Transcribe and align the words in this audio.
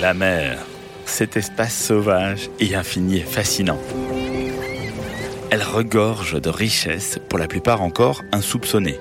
La 0.00 0.14
mer, 0.14 0.58
cet 1.06 1.36
espace 1.36 1.74
sauvage 1.76 2.50
et 2.60 2.76
infini 2.76 3.16
et 3.16 3.22
fascinant. 3.22 3.78
Elle 5.50 5.62
regorge 5.62 6.40
de 6.40 6.48
richesses, 6.48 7.18
pour 7.28 7.38
la 7.38 7.48
plupart 7.48 7.82
encore 7.82 8.22
insoupçonnées. 8.30 8.98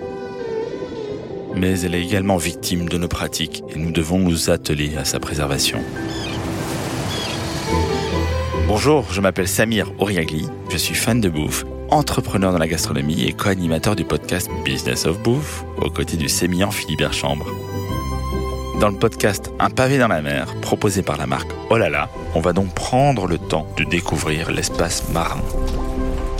Mais 1.55 1.81
elle 1.81 1.93
est 1.93 2.01
également 2.01 2.37
victime 2.37 2.89
de 2.89 2.97
nos 2.97 3.07
pratiques 3.07 3.63
et 3.69 3.77
nous 3.77 3.91
devons 3.91 4.17
nous 4.17 4.49
atteler 4.49 4.97
à 4.97 5.05
sa 5.05 5.19
préservation. 5.19 5.83
Bonjour, 8.67 9.05
je 9.11 9.21
m'appelle 9.21 9.47
Samir 9.47 9.91
Oriagli, 9.99 10.47
je 10.71 10.77
suis 10.77 10.95
fan 10.95 11.21
de 11.21 11.29
bouffe, 11.29 11.65
entrepreneur 11.91 12.51
dans 12.51 12.57
la 12.57 12.67
gastronomie 12.67 13.23
et 13.23 13.33
co-animateur 13.33 13.95
du 13.95 14.03
podcast 14.03 14.49
Business 14.65 15.05
of 15.05 15.19
Bouffe, 15.19 15.63
aux 15.79 15.91
côtés 15.91 16.17
du 16.17 16.27
sémillant 16.27 16.71
Philibert 16.71 17.13
Chambre. 17.13 17.45
Dans 18.79 18.89
le 18.89 18.95
podcast 18.95 19.51
Un 19.59 19.71
pavé 19.71 19.97
dans 19.97 20.07
la 20.07 20.21
mer, 20.21 20.53
proposé 20.61 21.01
par 21.01 21.17
la 21.17 21.25
marque 21.25 21.49
Olala, 21.71 22.09
on 22.35 22.41
va 22.41 22.53
donc 22.53 22.71
prendre 22.75 23.25
le 23.25 23.39
temps 23.39 23.65
de 23.75 23.83
découvrir 23.83 24.51
l'espace 24.51 25.09
marin. 25.09 25.41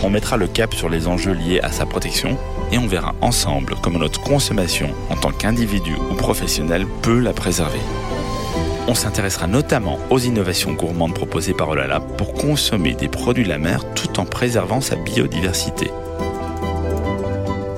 On 0.04 0.10
mettra 0.10 0.36
le 0.36 0.46
cap 0.46 0.72
sur 0.72 0.88
les 0.88 1.08
enjeux 1.08 1.32
liés 1.32 1.58
à 1.60 1.72
sa 1.72 1.84
protection 1.84 2.38
et 2.70 2.78
on 2.78 2.86
verra 2.86 3.16
ensemble 3.22 3.74
comment 3.82 3.98
notre 3.98 4.20
consommation 4.20 4.90
en 5.10 5.16
tant 5.16 5.32
qu'individu 5.32 5.96
ou 5.96 6.14
professionnel 6.14 6.86
peut 7.02 7.18
la 7.18 7.32
préserver. 7.32 7.80
On 8.86 8.94
s'intéressera 8.94 9.48
notamment 9.48 9.98
aux 10.08 10.20
innovations 10.20 10.74
gourmandes 10.74 11.14
proposées 11.14 11.54
par 11.54 11.70
Olala 11.70 11.98
pour 11.98 12.34
consommer 12.34 12.94
des 12.94 13.08
produits 13.08 13.44
de 13.44 13.48
la 13.48 13.58
mer 13.58 13.82
tout 13.94 14.20
en 14.20 14.24
préservant 14.24 14.80
sa 14.80 14.94
biodiversité. 14.94 15.90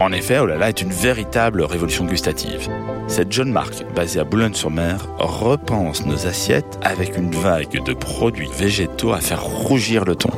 En 0.00 0.12
effet, 0.12 0.38
Olala 0.38 0.70
est 0.70 0.80
une 0.80 0.92
véritable 0.92 1.62
révolution 1.62 2.06
gustative. 2.06 2.70
Cette 3.06 3.30
jeune 3.30 3.52
marque, 3.52 3.84
basée 3.95 4.18
à 4.18 4.24
Boulogne-sur-Mer, 4.24 5.06
repense 5.18 6.06
nos 6.06 6.26
assiettes 6.26 6.78
avec 6.80 7.18
une 7.18 7.30
vague 7.32 7.84
de 7.84 7.92
produits 7.92 8.48
végétaux 8.56 9.12
à 9.12 9.21
faire 9.21 9.45
rougir 9.45 10.06
le 10.06 10.16
ton. 10.16 10.30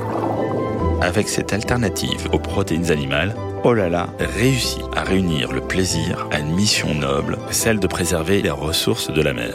Avec 1.01 1.29
cette 1.29 1.53
alternative 1.53 2.29
aux 2.33 2.41
protéines 2.41 2.91
animales, 2.91 3.37
Olala 3.63 4.09
réussit 4.19 4.83
à 4.97 5.05
réunir 5.05 5.53
le 5.53 5.61
plaisir 5.61 6.27
à 6.33 6.41
une 6.41 6.57
mission 6.57 6.93
noble, 6.93 7.39
celle 7.51 7.79
de 7.79 7.87
préserver 7.87 8.43
les 8.43 8.51
ressources 8.51 9.13
de 9.13 9.23
la 9.23 9.33
mer. 9.33 9.55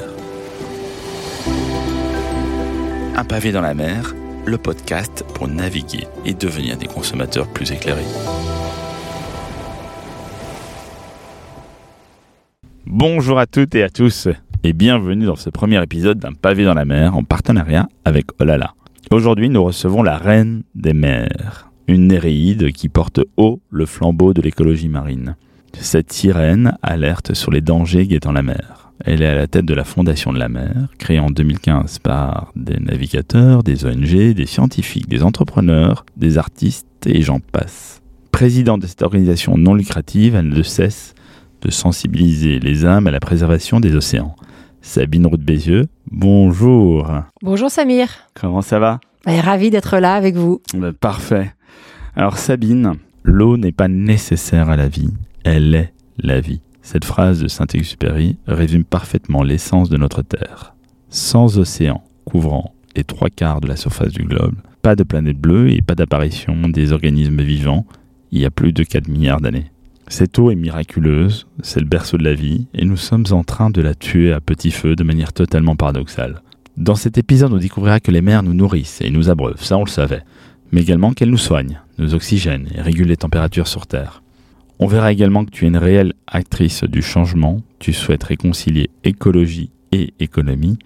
Un 3.18 3.26
pavé 3.26 3.52
dans 3.52 3.62
la 3.62 3.74
mer, 3.74 4.16
le 4.46 4.58
podcast 4.58 5.26
pour 5.34 5.50
naviguer 5.50 6.08
et 6.24 6.34
devenir 6.34 6.78
des 6.78 6.88
consommateurs 6.88 7.48
plus 7.48 7.74
éclairés. 7.74 8.06
Bonjour 12.90 13.38
à 13.38 13.48
toutes 13.48 13.76
et 13.76 13.84
à 13.84 13.90
tous 13.90 14.30
et 14.64 14.72
bienvenue 14.72 15.26
dans 15.26 15.36
ce 15.36 15.50
premier 15.50 15.84
épisode 15.84 16.20
d'un 16.20 16.32
pavé 16.32 16.64
dans 16.64 16.74
la 16.74 16.86
mer 16.86 17.18
en 17.18 17.24
partenariat 17.26 17.90
avec 18.06 18.28
Olala. 18.40 18.76
Aujourd'hui, 19.12 19.50
nous 19.50 19.62
recevons 19.62 20.04
la 20.04 20.18
reine 20.18 20.64
des 20.74 20.94
mers, 20.94 21.70
une 21.90 22.08
néréide 22.08 22.72
qui 22.72 22.88
porte 22.88 23.20
haut 23.36 23.60
le 23.72 23.86
flambeau 23.86 24.34
de 24.34 24.42
l'écologie 24.42 24.88
marine. 24.88 25.36
Cette 25.74 26.14
sirène 26.14 26.78
alerte 26.82 27.34
sur 27.34 27.52
les 27.52 27.60
dangers 27.60 28.08
guettant 28.08 28.32
la 28.32 28.42
mer. 28.42 28.94
Elle 29.04 29.22
est 29.22 29.28
à 29.28 29.36
la 29.36 29.48
tête 29.48 29.66
de 29.66 29.74
la 29.74 29.84
Fondation 29.84 30.32
de 30.32 30.40
la 30.40 30.48
mer, 30.48 30.88
créée 30.98 31.20
en 31.20 31.30
2015 31.30 32.00
par 32.00 32.54
des 32.56 32.80
navigateurs, 32.80 33.64
des 33.64 33.86
ONG, 33.86 34.34
des 34.34 34.46
scientifiques, 34.46 35.10
des 35.10 35.24
entrepreneurs, 35.24 36.06
des 36.16 36.38
artistes 36.38 36.88
et 37.06 37.22
j'en 37.22 37.42
passe. 37.42 38.02
Présidente 38.32 38.84
de 38.84 38.88
cette 38.88 39.04
organisation 39.04 39.58
non 39.58 39.74
lucrative, 39.74 40.36
elle 40.36 40.48
ne 40.48 40.64
cesse 40.64 41.16
de 41.62 41.72
sensibiliser 41.72 42.60
les 42.60 42.86
âmes 42.86 43.08
à 43.08 43.12
la 43.12 43.20
préservation 43.20 43.80
des 43.80 43.96
océans. 43.96 44.36
Sabine 44.82 45.28
Roux 45.28 45.38
Bézieux, 45.38 45.88
bonjour. 46.12 47.12
Bonjour 47.42 47.70
Samir. 47.70 48.10
Comment 48.34 48.62
ça 48.62 48.80
va? 48.80 49.00
Bah, 49.26 49.42
Ravi 49.42 49.70
d'être 49.70 49.98
là 49.98 50.16
avec 50.16 50.36
vous. 50.36 50.62
Bah, 50.74 50.94
parfait. 50.94 51.54
Alors 52.16 52.38
Sabine, 52.38 52.94
l'eau 53.24 53.58
n'est 53.58 53.72
pas 53.72 53.88
nécessaire 53.88 54.70
à 54.70 54.78
la 54.78 54.88
vie, 54.88 55.10
elle 55.44 55.76
est 55.76 55.94
la 56.18 56.40
vie. 56.40 56.62
Cette 56.82 57.06
phrase 57.06 57.42
de 57.42 57.48
Saint-Exupéry 57.48 58.38
résume 58.48 58.86
parfaitement 58.86 59.44
l'essence 59.44 59.90
de 59.90 59.98
notre 59.98 60.22
Terre. 60.22 60.74
Sans 61.10 61.58
océan 61.58 62.02
couvrant 62.24 62.74
les 62.96 63.04
trois 63.04 63.30
quarts 63.30 63.62
de 63.62 63.68
la 63.68 63.76
surface 63.76 64.14
du 64.14 64.24
globe, 64.24 64.56
pas 64.82 64.96
de 64.96 65.04
planète 65.04 65.38
bleue 65.38 65.70
et 65.72 65.82
pas 65.82 65.96
d'apparition 65.96 66.56
des 66.70 66.94
organismes 66.94 67.42
vivants 67.42 67.86
il 68.32 68.40
y 68.40 68.46
a 68.46 68.52
plus 68.52 68.74
de 68.74 68.84
4 68.84 69.08
milliards 69.08 69.42
d'années. 69.42 69.72
Cette 70.10 70.40
eau 70.40 70.52
est 70.52 70.56
miraculeuse, 70.56 71.48
c'est 71.62 71.82
le 71.82 71.86
berceau 71.86 72.18
de 72.18 72.24
la 72.24 72.34
vie, 72.34 72.68
et 72.74 72.86
nous 72.86 72.96
sommes 72.96 73.26
en 73.32 73.44
train 73.44 73.70
de 73.70 73.82
la 73.82 73.94
tuer 73.94 74.32
à 74.32 74.40
petit 74.40 74.72
feu 74.72 74.96
de 74.96 75.04
manière 75.04 75.34
totalement 75.34 75.76
paradoxale. 75.76 76.42
Dans 76.78 76.96
cet 76.96 77.18
épisode, 77.18 77.52
on 77.52 77.58
découvrira 77.58 78.00
que 78.00 78.12
les 78.12 78.22
mers 78.22 78.42
nous 78.42 78.54
nourrissent 78.54 79.02
et 79.02 79.10
nous 79.10 79.30
abreuvent, 79.30 79.62
ça 79.62 79.78
on 79.78 79.84
le 79.84 79.90
savait, 79.90 80.24
mais 80.72 80.82
également 80.82 81.12
qu'elles 81.12 81.30
nous 81.30 81.38
soignent, 81.38 81.82
nous 81.98 82.16
oxygènent 82.16 82.70
et 82.74 82.82
régulent 82.82 83.10
les 83.10 83.18
températures 83.18 83.68
sur 83.68 83.86
Terre. 83.86 84.24
On 84.80 84.88
verra 84.88 85.12
également 85.12 85.44
que 85.44 85.52
tu 85.52 85.66
es 85.66 85.68
une 85.68 85.78
réelle 85.78 86.14
actrice 86.26 86.86
du 86.86 87.02
changement, 87.02 87.62
tu 87.80 87.92
souhaites 87.92 88.24
réconcilier 88.24 88.90
écologie 89.04 89.72
et 89.92 90.14
économie, 90.22 90.80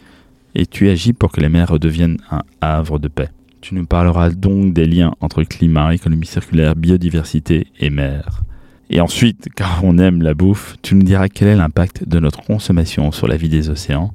et 0.56 0.66
tu 0.66 0.90
agis 0.90 1.14
pour 1.14 1.32
que 1.32 1.42
les 1.42 1.50
mers 1.50 1.70
redeviennent 1.70 2.18
un 2.32 2.42
havre 2.60 2.98
de 2.98 3.08
paix. 3.08 3.30
Tu 3.62 3.76
nous 3.76 3.86
parleras 3.86 4.32
donc 4.32 4.74
des 4.74 4.88
liens 4.88 5.14
entre 5.22 5.44
climat, 5.44 5.94
économie 5.94 6.26
circulaire, 6.26 6.76
biodiversité 6.76 7.68
et 7.80 7.92
mer. 7.92 8.42
Et 8.94 9.00
ensuite, 9.00 9.48
car 9.56 9.80
on 9.86 9.98
aime 9.98 10.22
la 10.22 10.34
bouffe, 10.34 10.76
tu 10.82 10.96
nous 10.96 11.04
diras 11.04 11.30
quel 11.30 11.48
est 11.48 11.56
l'impact 11.56 12.10
de 12.10 12.20
notre 12.20 12.42
consommation 12.42 13.14
sur 13.14 13.26
la 13.26 13.38
vie 13.38 13.48
des 13.48 13.70
océans 13.70 14.12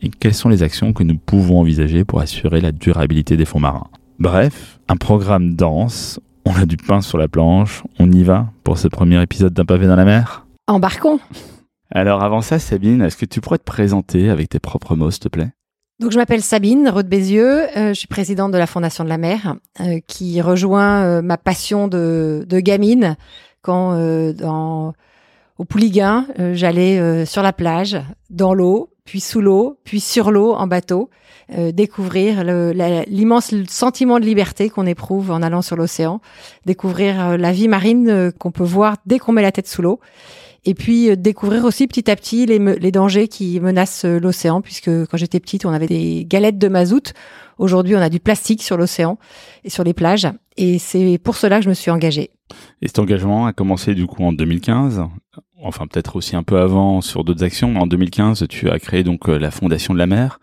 et 0.00 0.10
quelles 0.10 0.32
sont 0.32 0.48
les 0.48 0.62
actions 0.62 0.92
que 0.92 1.02
nous 1.02 1.18
pouvons 1.18 1.58
envisager 1.58 2.04
pour 2.04 2.20
assurer 2.20 2.60
la 2.60 2.70
durabilité 2.70 3.36
des 3.36 3.44
fonds 3.44 3.58
marins. 3.58 3.88
Bref, 4.20 4.78
un 4.88 4.96
programme 4.96 5.56
dense, 5.56 6.20
on 6.44 6.54
a 6.54 6.66
du 6.66 6.76
pain 6.76 7.00
sur 7.00 7.18
la 7.18 7.26
planche, 7.26 7.82
on 7.98 8.12
y 8.12 8.22
va 8.22 8.52
pour 8.62 8.78
ce 8.78 8.86
premier 8.86 9.20
épisode 9.20 9.54
d'un 9.54 9.64
pavé 9.64 9.88
dans 9.88 9.96
la 9.96 10.04
mer? 10.04 10.46
Embarquons! 10.68 11.18
Alors 11.90 12.22
avant 12.22 12.42
ça, 12.42 12.60
Sabine, 12.60 13.02
est-ce 13.02 13.16
que 13.16 13.26
tu 13.26 13.40
pourrais 13.40 13.58
te 13.58 13.64
présenter 13.64 14.30
avec 14.30 14.50
tes 14.50 14.60
propres 14.60 14.94
mots, 14.94 15.10
s'il 15.10 15.24
te 15.24 15.28
plaît? 15.28 15.50
Donc 15.98 16.12
je 16.12 16.16
m'appelle 16.16 16.42
Sabine 16.42 16.88
Rode 16.88 17.08
Bézieux, 17.08 17.62
euh, 17.76 17.88
je 17.88 17.94
suis 17.94 18.08
présidente 18.08 18.52
de 18.52 18.58
la 18.58 18.68
Fondation 18.68 19.02
de 19.02 19.08
la 19.08 19.18
mer, 19.18 19.56
euh, 19.80 19.98
qui 20.06 20.40
rejoint 20.40 21.02
euh, 21.02 21.22
ma 21.22 21.38
passion 21.38 21.88
de, 21.88 22.46
de 22.48 22.60
gamine 22.60 23.16
quand 23.62 23.94
euh, 23.94 24.32
dans, 24.32 24.92
au 25.58 25.64
Pouliguen, 25.64 26.26
euh, 26.38 26.54
j'allais 26.54 26.98
euh, 26.98 27.24
sur 27.24 27.42
la 27.42 27.52
plage, 27.52 27.98
dans 28.30 28.54
l'eau, 28.54 28.90
puis 29.04 29.20
sous 29.20 29.40
l'eau, 29.40 29.78
puis 29.84 30.00
sur 30.00 30.30
l'eau 30.30 30.52
en 30.52 30.66
bateau, 30.66 31.10
découvrir 31.74 32.44
l'immense 32.44 33.52
sentiment 33.68 34.20
de 34.20 34.24
liberté 34.24 34.70
qu'on 34.70 34.86
éprouve 34.86 35.32
en 35.32 35.42
allant 35.42 35.60
sur 35.60 35.76
l'océan, 35.76 36.20
découvrir 36.64 37.36
la 37.36 37.52
vie 37.52 37.68
marine 37.68 38.32
qu'on 38.38 38.52
peut 38.52 38.64
voir 38.64 38.96
dès 39.04 39.18
qu'on 39.18 39.32
met 39.32 39.42
la 39.42 39.52
tête 39.52 39.66
sous 39.66 39.82
l'eau. 39.82 40.00
Et 40.64 40.74
puis 40.74 41.16
découvrir 41.16 41.64
aussi 41.64 41.86
petit 41.88 42.10
à 42.10 42.16
petit 42.16 42.46
les, 42.46 42.58
les 42.58 42.92
dangers 42.92 43.26
qui 43.26 43.58
menacent 43.58 44.04
l'océan, 44.04 44.60
puisque 44.60 44.90
quand 45.06 45.16
j'étais 45.16 45.40
petite, 45.40 45.64
on 45.66 45.70
avait 45.70 45.88
des 45.88 46.24
galettes 46.24 46.58
de 46.58 46.68
mazout. 46.68 47.12
Aujourd'hui, 47.58 47.96
on 47.96 48.00
a 48.00 48.08
du 48.08 48.20
plastique 48.20 48.62
sur 48.62 48.76
l'océan 48.76 49.18
et 49.64 49.70
sur 49.70 49.84
les 49.84 49.92
plages. 49.92 50.28
Et 50.56 50.78
c'est 50.78 51.18
pour 51.18 51.36
cela 51.36 51.58
que 51.58 51.64
je 51.64 51.68
me 51.68 51.74
suis 51.74 51.90
engagée. 51.90 52.30
Et 52.80 52.88
cet 52.88 52.98
engagement 52.98 53.46
a 53.46 53.52
commencé 53.52 53.94
du 53.94 54.06
coup 54.06 54.24
en 54.24 54.32
2015, 54.32 55.02
enfin 55.62 55.86
peut-être 55.86 56.16
aussi 56.16 56.36
un 56.36 56.42
peu 56.42 56.58
avant 56.58 57.00
sur 57.00 57.24
d'autres 57.24 57.44
actions. 57.44 57.76
En 57.76 57.86
2015, 57.86 58.46
tu 58.48 58.70
as 58.70 58.78
créé 58.78 59.02
donc 59.02 59.28
euh, 59.28 59.38
la 59.38 59.50
Fondation 59.50 59.94
de 59.94 59.98
la 59.98 60.06
mer. 60.06 60.38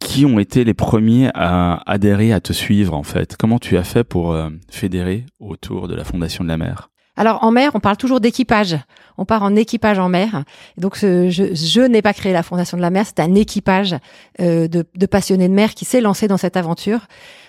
Qui 0.00 0.26
ont 0.26 0.38
été 0.38 0.64
les 0.64 0.74
premiers 0.74 1.30
à 1.34 1.82
adhérer, 1.90 2.32
à 2.32 2.40
te 2.40 2.52
suivre 2.52 2.94
en 2.94 3.04
fait? 3.04 3.36
Comment 3.38 3.58
tu 3.58 3.76
as 3.78 3.84
fait 3.84 4.04
pour 4.04 4.32
euh, 4.32 4.50
fédérer 4.68 5.24
autour 5.40 5.88
de 5.88 5.94
la 5.94 6.04
Fondation 6.04 6.44
de 6.44 6.48
la 6.48 6.58
mer? 6.58 6.90
Alors 7.16 7.44
en 7.44 7.52
mer, 7.52 7.70
on 7.74 7.80
parle 7.80 7.96
toujours 7.96 8.20
d'équipage. 8.20 8.76
On 9.18 9.24
part 9.24 9.44
en 9.44 9.54
équipage 9.54 9.98
en 10.00 10.08
mer. 10.08 10.44
Donc 10.76 10.98
je, 10.98 11.30
je 11.30 11.80
n'ai 11.80 12.02
pas 12.02 12.12
créé 12.12 12.32
la 12.32 12.42
Fondation 12.42 12.76
de 12.76 12.82
la 12.82 12.90
mer, 12.90 13.06
c'est 13.06 13.20
un 13.20 13.34
équipage 13.34 13.94
euh, 14.40 14.66
de, 14.66 14.84
de, 14.96 15.06
passionnés 15.06 15.48
de 15.48 15.54
mer 15.54 15.74
qui 15.74 15.84
s'est 15.84 16.00
lancé 16.00 16.26
dans 16.26 16.36
cette 16.36 16.56
aventure, 16.56 17.06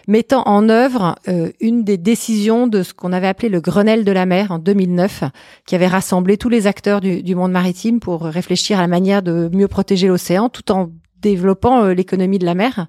mettant 0.08 0.44
en 0.46 0.70
œuvre 0.70 1.16
euh, 1.28 1.52
une 1.60 1.84
des 1.84 1.98
décisions 1.98 2.68
de 2.68 2.84
ce 2.84 2.94
qu'on 2.94 3.12
avait 3.12 3.28
appelé 3.28 3.50
le 3.50 3.62
Grenelle 3.62 4.06
de 4.06 4.12
la 4.12 4.28
mer 4.28 4.52
en 4.52 4.60
2009, 4.60 5.24
qui 5.66 5.74
avait 5.74 5.88
rassemblé 5.88 6.38
tous 6.38 6.50
les 6.50 6.68
acteurs 6.68 7.02
du, 7.02 7.24
du 7.24 7.34
monde 7.34 7.52
maritime 7.52 8.00
pour 8.00 8.22
réfléchir 8.22 8.78
à 8.78 8.82
la 8.82 8.88
manière 8.88 9.24
de 9.24 9.50
mieux 9.52 9.68
protéger 9.68 10.08
l'océan, 10.08 10.50
tout 10.50 10.72
en 10.72 10.92
développant 11.22 11.84
euh, 11.84 11.94
l'économie 11.94 12.38
de 12.38 12.46
la 12.46 12.54
mer. 12.54 12.88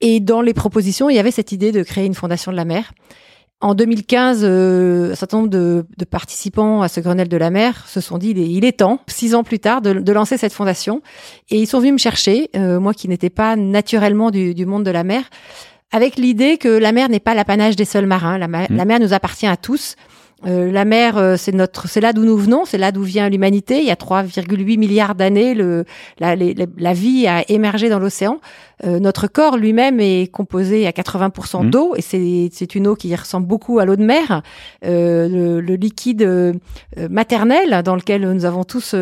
Et 0.00 0.20
dans 0.20 0.42
les 0.42 0.54
propositions, 0.54 1.08
il 1.08 1.16
y 1.16 1.18
avait 1.18 1.30
cette 1.30 1.52
idée 1.52 1.72
de 1.72 1.82
créer 1.82 2.04
une 2.04 2.14
fondation 2.14 2.52
de 2.52 2.56
la 2.56 2.66
mer. 2.66 2.92
En 3.60 3.74
2015, 3.74 4.42
euh, 4.44 5.12
un 5.12 5.14
certain 5.16 5.38
nombre 5.38 5.50
de, 5.50 5.84
de, 5.96 6.04
participants 6.04 6.80
à 6.80 6.88
ce 6.88 7.00
Grenelle 7.00 7.28
de 7.28 7.36
la 7.36 7.50
mer 7.50 7.88
se 7.88 8.00
sont 8.00 8.16
dit 8.16 8.30
il 8.30 8.64
est, 8.64 8.78
temps, 8.78 9.00
six 9.08 9.34
ans 9.34 9.42
plus 9.42 9.58
tard, 9.58 9.82
de, 9.82 9.94
de, 9.94 10.12
lancer 10.12 10.36
cette 10.36 10.52
fondation. 10.52 11.02
Et 11.50 11.58
ils 11.60 11.66
sont 11.66 11.80
venus 11.80 11.94
me 11.94 11.98
chercher, 11.98 12.50
euh, 12.54 12.78
moi 12.78 12.94
qui 12.94 13.08
n'étais 13.08 13.30
pas 13.30 13.56
naturellement 13.56 14.30
du, 14.30 14.54
du, 14.54 14.64
monde 14.64 14.84
de 14.84 14.92
la 14.92 15.02
mer, 15.02 15.24
avec 15.90 16.16
l'idée 16.16 16.56
que 16.56 16.68
la 16.68 16.92
mer 16.92 17.08
n'est 17.08 17.18
pas 17.18 17.34
l'apanage 17.34 17.74
des 17.74 17.84
seuls 17.84 18.06
marins. 18.06 18.38
La, 18.38 18.46
mmh. 18.46 18.66
la, 18.70 18.84
mer 18.84 19.00
nous 19.00 19.12
appartient 19.12 19.46
à 19.46 19.56
tous 19.56 19.96
Euh, 20.46 20.70
la 20.70 20.84
mer, 20.84 21.18
euh, 21.18 21.36
c'est 21.36 21.52
notre, 21.52 21.88
c'est 21.88 22.00
là 22.00 22.12
d'où 22.12 22.24
nous 22.24 22.36
venons, 22.36 22.64
c'est 22.64 22.78
là 22.78 22.92
d'où 22.92 23.02
vient 23.02 23.28
l'humanité. 23.28 23.80
Il 23.80 23.86
y 23.86 23.90
a 23.90 23.96
3,8 23.96 24.78
milliards 24.78 25.14
d'années, 25.16 25.54
le, 25.54 25.84
la, 26.20 26.36
la, 26.36 26.92
vie 26.92 27.26
a 27.26 27.48
émergé 27.50 27.88
dans 27.88 27.98
l'océan. 27.98 28.38
Euh, 28.84 29.00
notre 29.00 29.26
corps 29.26 29.56
lui-même 29.56 29.98
est 29.98 30.30
composé 30.30 30.86
à 30.86 30.90
80% 30.90 31.66
mmh. 31.66 31.70
d'eau, 31.70 31.94
et 31.96 32.02
c'est, 32.02 32.74
une 32.74 32.86
eau 32.86 32.94
qui 32.94 33.14
ressemble 33.16 33.48
beaucoup 33.48 33.80
à 33.80 33.84
l'eau 33.84 33.96
de 33.96 34.04
mer, 34.04 34.42
le, 34.82 35.60
le, 35.60 35.74
liquide 35.74 36.58
maternel 37.10 37.82
dans 37.82 37.96
lequel 37.96 38.28
nous 38.30 38.44
avons 38.44 38.64
tous 38.64 38.94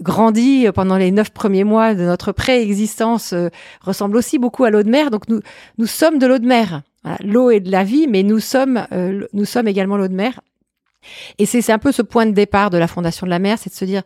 grandi 0.00 0.66
pendant 0.74 0.96
les 0.96 1.10
neuf 1.10 1.30
premiers 1.30 1.64
mois 1.64 1.94
de 1.94 2.04
notre 2.04 2.32
préexistence 2.32 3.34
ressemble 3.80 4.16
aussi 4.16 4.38
beaucoup 4.38 4.64
à 4.64 4.70
l'eau 4.70 4.82
de 4.82 4.90
mer. 4.90 5.10
Donc 5.10 5.28
nous, 5.28 5.40
nous 5.78 5.86
sommes 5.86 6.18
de 6.18 6.26
l'eau 6.26 6.38
de 6.38 6.46
mer. 6.46 6.82
L'eau 7.24 7.50
est 7.50 7.60
de 7.60 7.70
la 7.70 7.84
vie, 7.84 8.06
mais 8.06 8.22
nous 8.22 8.40
sommes, 8.40 8.86
nous 9.32 9.44
sommes 9.44 9.68
également 9.68 9.96
l'eau 9.96 10.08
de 10.08 10.14
mer. 10.14 10.40
Et 11.38 11.46
c'est 11.46 11.72
un 11.72 11.78
peu 11.78 11.92
ce 11.92 12.02
point 12.02 12.26
de 12.26 12.32
départ 12.32 12.70
de 12.70 12.78
la 12.78 12.86
Fondation 12.86 13.26
de 13.26 13.30
la 13.30 13.38
mer, 13.38 13.58
c'est 13.58 13.70
de 13.70 13.74
se 13.74 13.84
dire, 13.84 14.02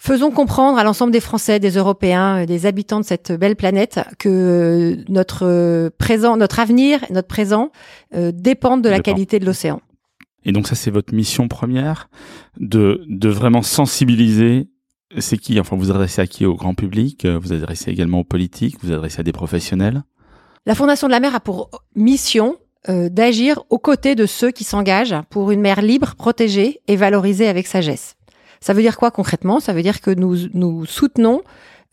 faisons 0.00 0.30
comprendre 0.30 0.78
à 0.78 0.84
l'ensemble 0.84 1.12
des 1.12 1.20
Français, 1.20 1.60
des 1.60 1.76
Européens, 1.76 2.42
euh, 2.42 2.46
des 2.46 2.64
habitants 2.64 3.00
de 3.00 3.04
cette 3.04 3.32
belle 3.32 3.54
planète 3.54 4.00
que 4.18 4.28
euh, 4.28 5.04
notre 5.08 5.46
euh, 5.46 5.90
présent, 5.98 6.38
notre 6.38 6.58
avenir, 6.58 7.00
notre 7.10 7.28
présent 7.28 7.70
dépendent 8.12 8.82
de 8.82 8.88
la 8.88 9.00
qualité 9.00 9.38
de 9.38 9.46
l'océan. 9.46 9.80
Et 10.44 10.52
donc 10.52 10.66
ça, 10.66 10.74
c'est 10.74 10.90
votre 10.90 11.14
mission 11.14 11.48
première, 11.48 12.08
de, 12.58 13.04
de 13.06 13.28
vraiment 13.28 13.62
sensibiliser 13.62 14.68
c'est 15.18 15.36
qui 15.36 15.58
Enfin, 15.58 15.76
vous 15.76 15.90
adressez 15.90 16.22
à 16.22 16.26
qui 16.28 16.46
Au 16.46 16.54
grand 16.54 16.74
public 16.74 17.26
Vous 17.26 17.52
adressez 17.52 17.90
également 17.90 18.20
aux 18.20 18.24
politiques 18.24 18.76
Vous 18.80 18.92
adressez 18.92 19.18
à 19.18 19.22
des 19.24 19.32
professionnels? 19.32 20.04
La 20.66 20.76
Fondation 20.76 21.08
de 21.08 21.12
la 21.12 21.18
mer 21.18 21.34
a 21.34 21.40
pour 21.40 21.68
mission 21.96 22.56
euh, 22.88 23.10
d'agir 23.10 23.62
aux 23.68 23.78
côtés 23.78 24.14
de 24.14 24.24
ceux 24.24 24.50
qui 24.50 24.64
s'engagent 24.64 25.16
pour 25.28 25.50
une 25.50 25.60
mer 25.60 25.82
libre, 25.82 26.14
protégée 26.14 26.80
et 26.88 26.96
valorisée 26.96 27.46
avec 27.46 27.66
sagesse. 27.66 28.16
Ça 28.62 28.72
veut 28.72 28.80
dire 28.80 28.96
quoi 28.96 29.10
concrètement? 29.10 29.60
Ça 29.60 29.74
veut 29.74 29.82
dire 29.82 30.00
que 30.00 30.10
nous, 30.10 30.48
nous 30.54 30.86
soutenons 30.86 31.42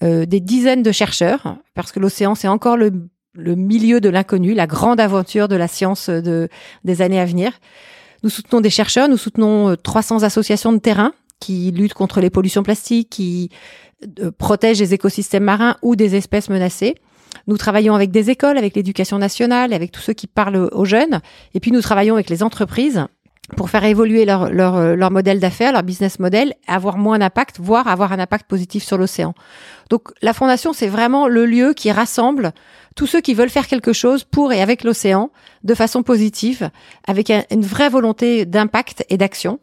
euh, 0.02 0.26
des 0.26 0.40
dizaines 0.40 0.84
de 0.84 0.94
chercheurs, 0.94 1.58
parce 1.74 1.92
que 1.92 2.00
l'océan, 2.00 2.36
c'est 2.36 2.48
encore 2.48 2.78
le, 2.78 2.94
le, 3.34 3.56
milieu 3.56 4.00
de 4.00 4.08
l'inconnu, 4.08 4.54
la 4.54 4.66
grande 4.66 5.02
aventure 5.02 5.50
de 5.50 5.58
la 5.58 5.68
science 5.68 6.10
de, 6.10 6.48
des 6.86 7.02
années 7.02 7.20
à 7.20 7.26
venir. 7.26 7.52
Nous 8.24 8.30
soutenons 8.30 8.62
des 8.62 8.70
chercheurs, 8.70 9.10
nous 9.10 9.18
soutenons 9.18 9.76
300 9.76 10.22
euh, 10.22 10.26
associations 10.26 10.72
de 10.72 10.80
terrain 10.80 11.12
qui 11.42 11.72
luttent 11.72 11.96
contre 11.96 12.22
les 12.22 12.30
pollutions 12.30 12.64
plastiques, 12.64 13.10
qui 13.10 13.50
protègent 14.38 14.80
les 14.80 14.94
écosystèmes 14.94 15.44
marins 15.44 15.76
ou 15.82 15.98
des 15.98 16.16
espèces 16.16 16.50
menacées. 16.50 16.96
Nous 17.48 17.58
travaillons 17.58 17.96
avec 17.96 18.12
des 18.12 18.30
écoles, 18.30 18.58
avec 18.58 18.76
l'éducation 18.76 19.20
nationale, 19.20 19.74
avec 19.74 19.92
tous 19.92 20.02
ceux 20.02 20.14
qui 20.14 20.28
parlent 20.28 20.70
aux 20.72 20.86
jeunes. 20.86 21.22
Et 21.54 21.60
puis 21.60 21.72
nous 21.72 21.82
travaillons 21.82 22.16
avec 22.16 22.30
les 22.30 22.44
entreprises 22.44 23.06
pour 23.56 23.70
faire 23.70 23.86
évoluer 23.86 24.26
leur, 24.26 24.52
leur, 24.52 24.96
leur 24.96 25.12
modèle 25.12 25.40
d'affaires, 25.40 25.72
leur 25.72 25.84
business 25.84 26.20
model, 26.20 26.54
avoir 26.68 26.98
moins 26.98 27.20
d'impact, 27.20 27.60
voire 27.62 27.88
avoir 27.88 28.12
un 28.12 28.20
impact 28.20 28.46
positif 28.48 28.84
sur 28.84 28.98
l'océan. 28.98 29.34
Donc 29.90 30.10
la 30.22 30.34
fondation, 30.34 30.74
c'est 30.74 30.88
vraiment 30.88 31.28
le 31.28 31.46
lieu 31.46 31.74
qui 31.74 31.92
rassemble 31.92 32.52
tous 32.96 33.08
ceux 33.08 33.22
qui 33.22 33.34
veulent 33.34 33.50
faire 33.50 33.68
quelque 33.68 33.94
chose 33.94 34.26
pour 34.26 34.52
et 34.52 34.62
avec 34.62 34.84
l'océan 34.84 35.32
de 35.64 35.74
façon 35.76 36.04
positive, 36.04 36.70
avec 37.08 37.30
une 37.30 37.62
vraie 37.62 37.90
volonté 37.90 38.46
d'impact 38.46 39.06
et 39.10 39.18
d'action. 39.18 39.60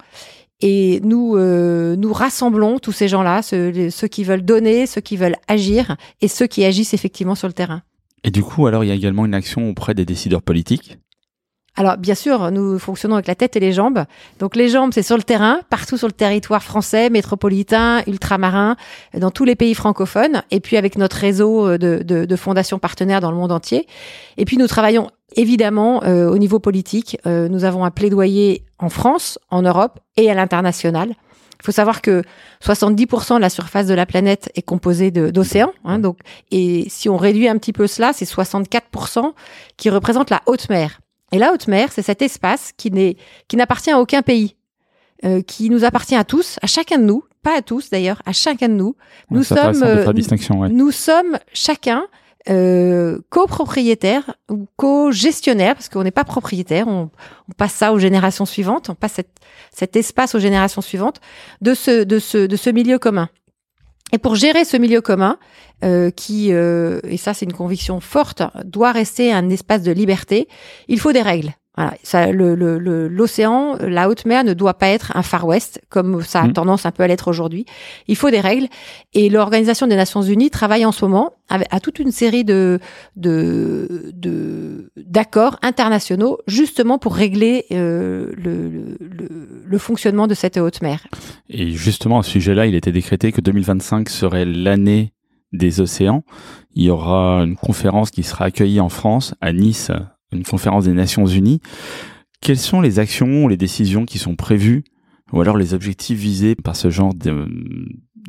Et 0.66 1.00
nous, 1.04 1.36
euh, 1.36 1.94
nous 1.94 2.14
rassemblons 2.14 2.78
tous 2.78 2.90
ces 2.90 3.06
gens-là, 3.06 3.42
ceux, 3.42 3.90
ceux, 3.90 4.08
qui 4.08 4.24
veulent 4.24 4.46
donner, 4.46 4.86
ceux 4.86 5.02
qui 5.02 5.18
veulent 5.18 5.36
agir 5.46 5.98
et 6.22 6.28
ceux 6.28 6.46
qui 6.46 6.64
agissent 6.64 6.94
effectivement 6.94 7.34
sur 7.34 7.48
le 7.48 7.52
terrain. 7.52 7.82
Et 8.24 8.30
du 8.30 8.42
coup, 8.42 8.66
alors, 8.66 8.82
il 8.82 8.86
y 8.86 8.90
a 8.90 8.94
également 8.94 9.26
une 9.26 9.34
action 9.34 9.68
auprès 9.68 9.92
des 9.92 10.06
décideurs 10.06 10.40
politiques 10.40 10.96
alors 11.76 11.96
bien 11.96 12.14
sûr, 12.14 12.50
nous 12.52 12.78
fonctionnons 12.78 13.16
avec 13.16 13.26
la 13.26 13.34
tête 13.34 13.56
et 13.56 13.60
les 13.60 13.72
jambes. 13.72 14.04
Donc 14.38 14.54
les 14.54 14.68
jambes, 14.68 14.92
c'est 14.94 15.02
sur 15.02 15.16
le 15.16 15.24
terrain, 15.24 15.60
partout 15.70 15.96
sur 15.96 16.06
le 16.06 16.12
territoire 16.12 16.62
français, 16.62 17.10
métropolitain, 17.10 18.02
ultramarin, 18.06 18.76
dans 19.16 19.30
tous 19.30 19.44
les 19.44 19.56
pays 19.56 19.74
francophones, 19.74 20.42
et 20.52 20.60
puis 20.60 20.76
avec 20.76 20.96
notre 20.96 21.16
réseau 21.16 21.76
de, 21.76 22.02
de, 22.04 22.24
de 22.24 22.36
fondations 22.36 22.78
partenaires 22.78 23.20
dans 23.20 23.32
le 23.32 23.36
monde 23.36 23.50
entier. 23.50 23.88
Et 24.36 24.44
puis 24.44 24.56
nous 24.56 24.68
travaillons 24.68 25.10
évidemment 25.36 26.02
euh, 26.04 26.28
au 26.28 26.38
niveau 26.38 26.58
politique. 26.58 27.18
Euh, 27.26 27.48
nous 27.48 27.64
avons 27.64 27.84
un 27.84 27.90
plaidoyer 27.90 28.64
en 28.78 28.88
France, 28.88 29.38
en 29.50 29.62
Europe 29.62 30.00
et 30.16 30.30
à 30.30 30.34
l'international. 30.34 31.14
Il 31.60 31.64
faut 31.64 31.72
savoir 31.72 32.02
que 32.02 32.22
70% 32.62 33.36
de 33.36 33.40
la 33.40 33.48
surface 33.48 33.86
de 33.86 33.94
la 33.94 34.06
planète 34.06 34.50
est 34.54 34.62
composée 34.62 35.10
d'océans. 35.10 35.72
Hein, 35.84 35.98
donc, 35.98 36.18
et 36.50 36.86
si 36.88 37.08
on 37.08 37.16
réduit 37.16 37.48
un 37.48 37.56
petit 37.56 37.72
peu 37.72 37.86
cela, 37.86 38.12
c'est 38.12 38.26
64% 38.26 39.32
qui 39.76 39.88
représentent 39.88 40.30
la 40.30 40.42
haute 40.46 40.68
mer. 40.68 41.00
Et 41.34 41.38
la 41.38 41.52
haute 41.52 41.66
mer, 41.66 41.88
c'est 41.90 42.02
cet 42.02 42.22
espace 42.22 42.70
qui 42.76 42.92
n'est 42.92 43.16
qui 43.48 43.56
n'appartient 43.56 43.90
à 43.90 43.98
aucun 43.98 44.22
pays, 44.22 44.54
euh, 45.24 45.42
qui 45.42 45.68
nous 45.68 45.84
appartient 45.84 46.14
à 46.14 46.22
tous, 46.22 46.60
à 46.62 46.68
chacun 46.68 46.96
de 46.96 47.02
nous, 47.02 47.24
pas 47.42 47.58
à 47.58 47.60
tous 47.60 47.90
d'ailleurs, 47.90 48.22
à 48.24 48.32
chacun 48.32 48.68
de 48.68 48.74
nous. 48.74 48.94
nous 49.30 49.42
sommes 49.42 49.82
euh, 49.82 50.06
nous 50.70 50.92
sommes 50.92 51.36
chacun 51.52 52.04
euh, 52.48 53.18
copropriétaire 53.30 54.36
ou 54.48 54.68
co-gestionnaire, 54.76 55.74
parce 55.74 55.88
qu'on 55.88 56.04
n'est 56.04 56.12
pas 56.12 56.22
propriétaire, 56.22 56.86
on, 56.86 57.10
on, 57.48 57.52
passe 57.56 57.72
ça 57.72 57.92
aux 57.92 57.98
générations 57.98 58.46
suivantes, 58.46 58.88
on 58.88 58.94
passe 58.94 59.14
cet, 59.14 59.30
cet 59.72 59.96
espace 59.96 60.36
aux 60.36 60.40
générations 60.40 60.82
suivantes 60.82 61.20
de 61.60 61.74
ce, 61.74 62.04
de 62.04 62.20
ce, 62.20 62.46
de 62.46 62.54
ce 62.54 62.70
milieu 62.70 63.00
commun. 63.00 63.28
Et 64.12 64.18
pour 64.18 64.34
gérer 64.34 64.64
ce 64.64 64.76
milieu 64.76 65.00
commun, 65.00 65.38
euh, 65.82 66.10
qui, 66.10 66.52
euh, 66.52 67.00
et 67.04 67.16
ça 67.16 67.34
c'est 67.34 67.46
une 67.46 67.52
conviction 67.52 68.00
forte, 68.00 68.42
doit 68.64 68.92
rester 68.92 69.32
un 69.32 69.50
espace 69.50 69.82
de 69.82 69.92
liberté, 69.92 70.48
il 70.88 71.00
faut 71.00 71.12
des 71.12 71.22
règles. 71.22 71.52
Voilà, 71.76 71.94
ça, 72.04 72.30
le, 72.30 72.54
l'océan, 73.08 73.76
la 73.80 74.08
haute 74.08 74.26
mer 74.26 74.44
ne 74.44 74.54
doit 74.54 74.74
pas 74.74 74.88
être 74.88 75.16
un 75.16 75.22
Far 75.22 75.44
West 75.44 75.80
comme 75.88 76.22
ça 76.22 76.42
a 76.42 76.46
mmh. 76.46 76.52
tendance 76.52 76.86
un 76.86 76.92
peu 76.92 77.02
à 77.02 77.08
l'être 77.08 77.26
aujourd'hui. 77.26 77.66
Il 78.06 78.14
faut 78.14 78.30
des 78.30 78.40
règles 78.40 78.68
et 79.12 79.28
l'Organisation 79.28 79.88
des 79.88 79.96
Nations 79.96 80.22
Unies 80.22 80.50
travaille 80.50 80.84
en 80.84 80.92
ce 80.92 81.04
moment 81.04 81.32
à, 81.48 81.80
toute 81.80 81.98
une 81.98 82.10
série 82.10 82.44
de, 82.44 82.78
de, 83.16 84.12
de 84.14 84.90
d'accords 84.96 85.58
internationaux 85.62 86.38
justement 86.46 86.98
pour 86.98 87.14
régler 87.14 87.66
euh, 87.72 88.32
le, 88.36 88.70
le, 88.98 89.64
le, 89.64 89.78
fonctionnement 89.78 90.26
de 90.26 90.34
cette 90.34 90.56
haute 90.56 90.80
mer. 90.80 91.06
Et 91.50 91.70
justement 91.72 92.20
à 92.20 92.22
ce 92.22 92.30
sujet-là, 92.30 92.66
il 92.66 92.74
était 92.74 92.92
décrété 92.92 93.30
que 93.30 93.40
2025 93.40 94.08
serait 94.08 94.44
l'année 94.46 95.12
des 95.52 95.80
océans. 95.80 96.24
Il 96.74 96.84
y 96.84 96.90
aura 96.90 97.40
une 97.42 97.56
conférence 97.56 98.10
qui 98.10 98.22
sera 98.22 98.46
accueillie 98.46 98.80
en 98.80 98.88
France 98.88 99.34
à 99.40 99.52
Nice 99.52 99.90
une 100.34 100.44
conférence 100.44 100.84
des 100.84 100.92
Nations 100.92 101.26
Unies. 101.26 101.60
Quelles 102.40 102.58
sont 102.58 102.80
les 102.80 102.98
actions, 102.98 103.48
les 103.48 103.56
décisions 103.56 104.04
qui 104.04 104.18
sont 104.18 104.36
prévues, 104.36 104.84
ou 105.32 105.40
alors 105.40 105.56
les 105.56 105.74
objectifs 105.74 106.18
visés 106.18 106.54
par 106.54 106.76
ce 106.76 106.90
genre 106.90 107.14
de, 107.14 107.46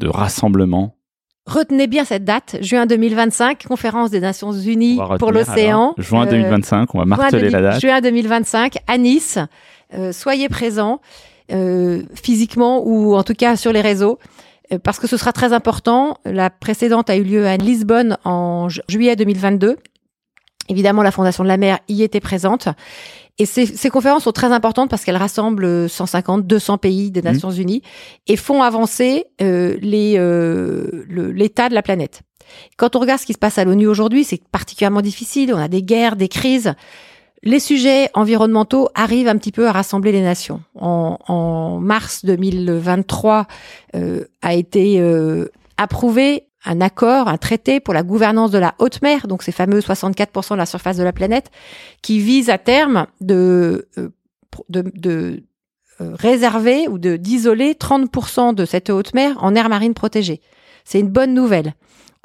rassemblement? 0.07 0.95
Retenez 1.45 1.87
bien 1.87 2.05
cette 2.05 2.23
date, 2.23 2.57
juin 2.61 2.85
2025, 2.87 3.67
conférence 3.67 4.09
des 4.09 4.19
Nations 4.19 4.51
Unies 4.51 4.97
pour 5.19 5.31
l'océan. 5.31 5.93
Juin 5.97 6.25
2025, 6.25 6.95
on 6.95 6.99
va 6.99 7.05
marteler 7.05 7.49
la 7.49 7.61
date. 7.61 7.81
Juin 7.81 8.01
2025 8.01 8.77
à 8.87 8.97
Nice. 8.97 9.37
Euh, 9.93 10.11
soyez 10.11 10.49
présents 10.49 11.01
euh, 11.51 12.01
physiquement 12.15 12.81
ou 12.83 13.15
en 13.15 13.21
tout 13.21 13.35
cas 13.35 13.55
sur 13.55 13.71
les 13.71 13.81
réseaux 13.81 14.17
euh, 14.71 14.79
parce 14.79 14.97
que 14.97 15.07
ce 15.07 15.17
sera 15.17 15.31
très 15.31 15.53
important. 15.53 16.17
La 16.25 16.49
précédente 16.49 17.09
a 17.09 17.17
eu 17.17 17.23
lieu 17.23 17.45
à 17.45 17.57
Lisbonne 17.57 18.17
en 18.23 18.67
juillet 18.89 19.15
2022 19.15 19.77
Évidemment, 20.69 21.03
la 21.03 21.11
Fondation 21.11 21.43
de 21.43 21.49
la 21.49 21.57
mer 21.57 21.79
y 21.87 22.03
était 22.03 22.19
présente. 22.19 22.69
Et 23.37 23.45
ces, 23.45 23.65
ces 23.65 23.89
conférences 23.89 24.23
sont 24.23 24.31
très 24.31 24.51
importantes 24.51 24.89
parce 24.89 25.03
qu'elles 25.03 25.17
rassemblent 25.17 25.89
150, 25.89 26.47
200 26.47 26.77
pays 26.77 27.11
des 27.11 27.21
mmh. 27.21 27.25
Nations 27.25 27.51
Unies 27.51 27.81
et 28.27 28.37
font 28.37 28.63
avancer 28.63 29.25
euh, 29.41 29.77
euh, 29.83 31.05
l'état 31.09 31.69
de 31.69 31.73
la 31.73 31.81
planète. 31.81 32.21
Quand 32.77 32.95
on 32.95 32.99
regarde 32.99 33.19
ce 33.19 33.25
qui 33.25 33.33
se 33.33 33.37
passe 33.37 33.57
à 33.57 33.65
l'ONU 33.65 33.87
aujourd'hui, 33.87 34.23
c'est 34.23 34.41
particulièrement 34.47 35.01
difficile. 35.01 35.53
On 35.53 35.57
a 35.57 35.67
des 35.67 35.83
guerres, 35.83 36.15
des 36.15 36.29
crises. 36.29 36.73
Les 37.43 37.59
sujets 37.59 38.09
environnementaux 38.13 38.89
arrivent 38.95 39.27
un 39.27 39.37
petit 39.37 39.51
peu 39.51 39.67
à 39.67 39.71
rassembler 39.71 40.11
les 40.11 40.21
nations. 40.21 40.61
En, 40.75 41.17
en 41.27 41.79
mars 41.79 42.25
2023 42.25 43.47
euh, 43.95 44.25
a 44.41 44.53
été 44.53 44.99
euh, 44.99 45.51
approuvé 45.77 46.47
un 46.65 46.81
accord, 46.81 47.27
un 47.27 47.37
traité 47.37 47.79
pour 47.79 47.93
la 47.93 48.03
gouvernance 48.03 48.51
de 48.51 48.57
la 48.57 48.75
haute 48.79 49.01
mer, 49.01 49.27
donc 49.27 49.43
ces 49.43 49.51
fameux 49.51 49.79
64% 49.79 50.51
de 50.51 50.57
la 50.57 50.65
surface 50.65 50.97
de 50.97 51.03
la 51.03 51.13
planète, 51.13 51.51
qui 52.01 52.19
vise 52.19 52.49
à 52.49 52.57
terme 52.57 53.07
de, 53.21 53.87
euh, 53.97 54.09
de, 54.69 55.43
euh, 56.01 56.13
réserver 56.19 56.87
ou 56.87 56.97
de 56.97 57.15
d'isoler 57.15 57.73
30% 57.73 58.53
de 58.53 58.65
cette 58.65 58.89
haute 58.89 59.13
mer 59.13 59.35
en 59.39 59.55
aire 59.55 59.69
marine 59.69 59.93
protégée. 59.93 60.41
C'est 60.83 60.99
une 60.99 61.09
bonne 61.09 61.33
nouvelle. 61.33 61.73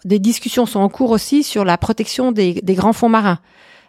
Des 0.04 0.18
discussions 0.18 0.66
sont 0.66 0.80
en 0.80 0.88
cours 0.88 1.10
aussi 1.10 1.42
sur 1.42 1.64
la 1.64 1.76
protection 1.76 2.32
des 2.32 2.62
grands 2.62 2.94
fonds 2.94 3.08
marins 3.08 3.38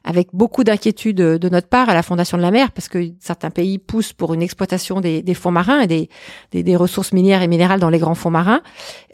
avec 0.04 0.30
beaucoup 0.34 0.64
d'inquiétude 0.64 1.18
de 1.18 1.50
notre 1.50 1.68
part 1.68 1.90
à 1.90 1.94
la 1.94 2.04
Fondation 2.04 2.38
de 2.38 2.42
la 2.42 2.52
mer, 2.52 2.72
parce 2.72 2.88
que 2.88 3.12
certains 3.20 3.50
pays 3.50 3.78
poussent 3.78 4.14
pour 4.14 4.34
une 4.34 4.42
exploitation 4.42 5.02
des, 5.02 5.22
des 5.22 5.34
fonds 5.34 5.52
marins 5.52 5.82
et 5.82 5.88
des, 5.88 6.10
des, 6.52 6.64
des, 6.64 6.76
ressources 6.76 7.14
minières 7.14 7.42
et 7.42 7.48
minérales 7.48 7.80
dans 7.80 7.90
les 7.90 8.00
grands 8.00 8.16
fonds 8.16 8.32
marins. 8.32 8.62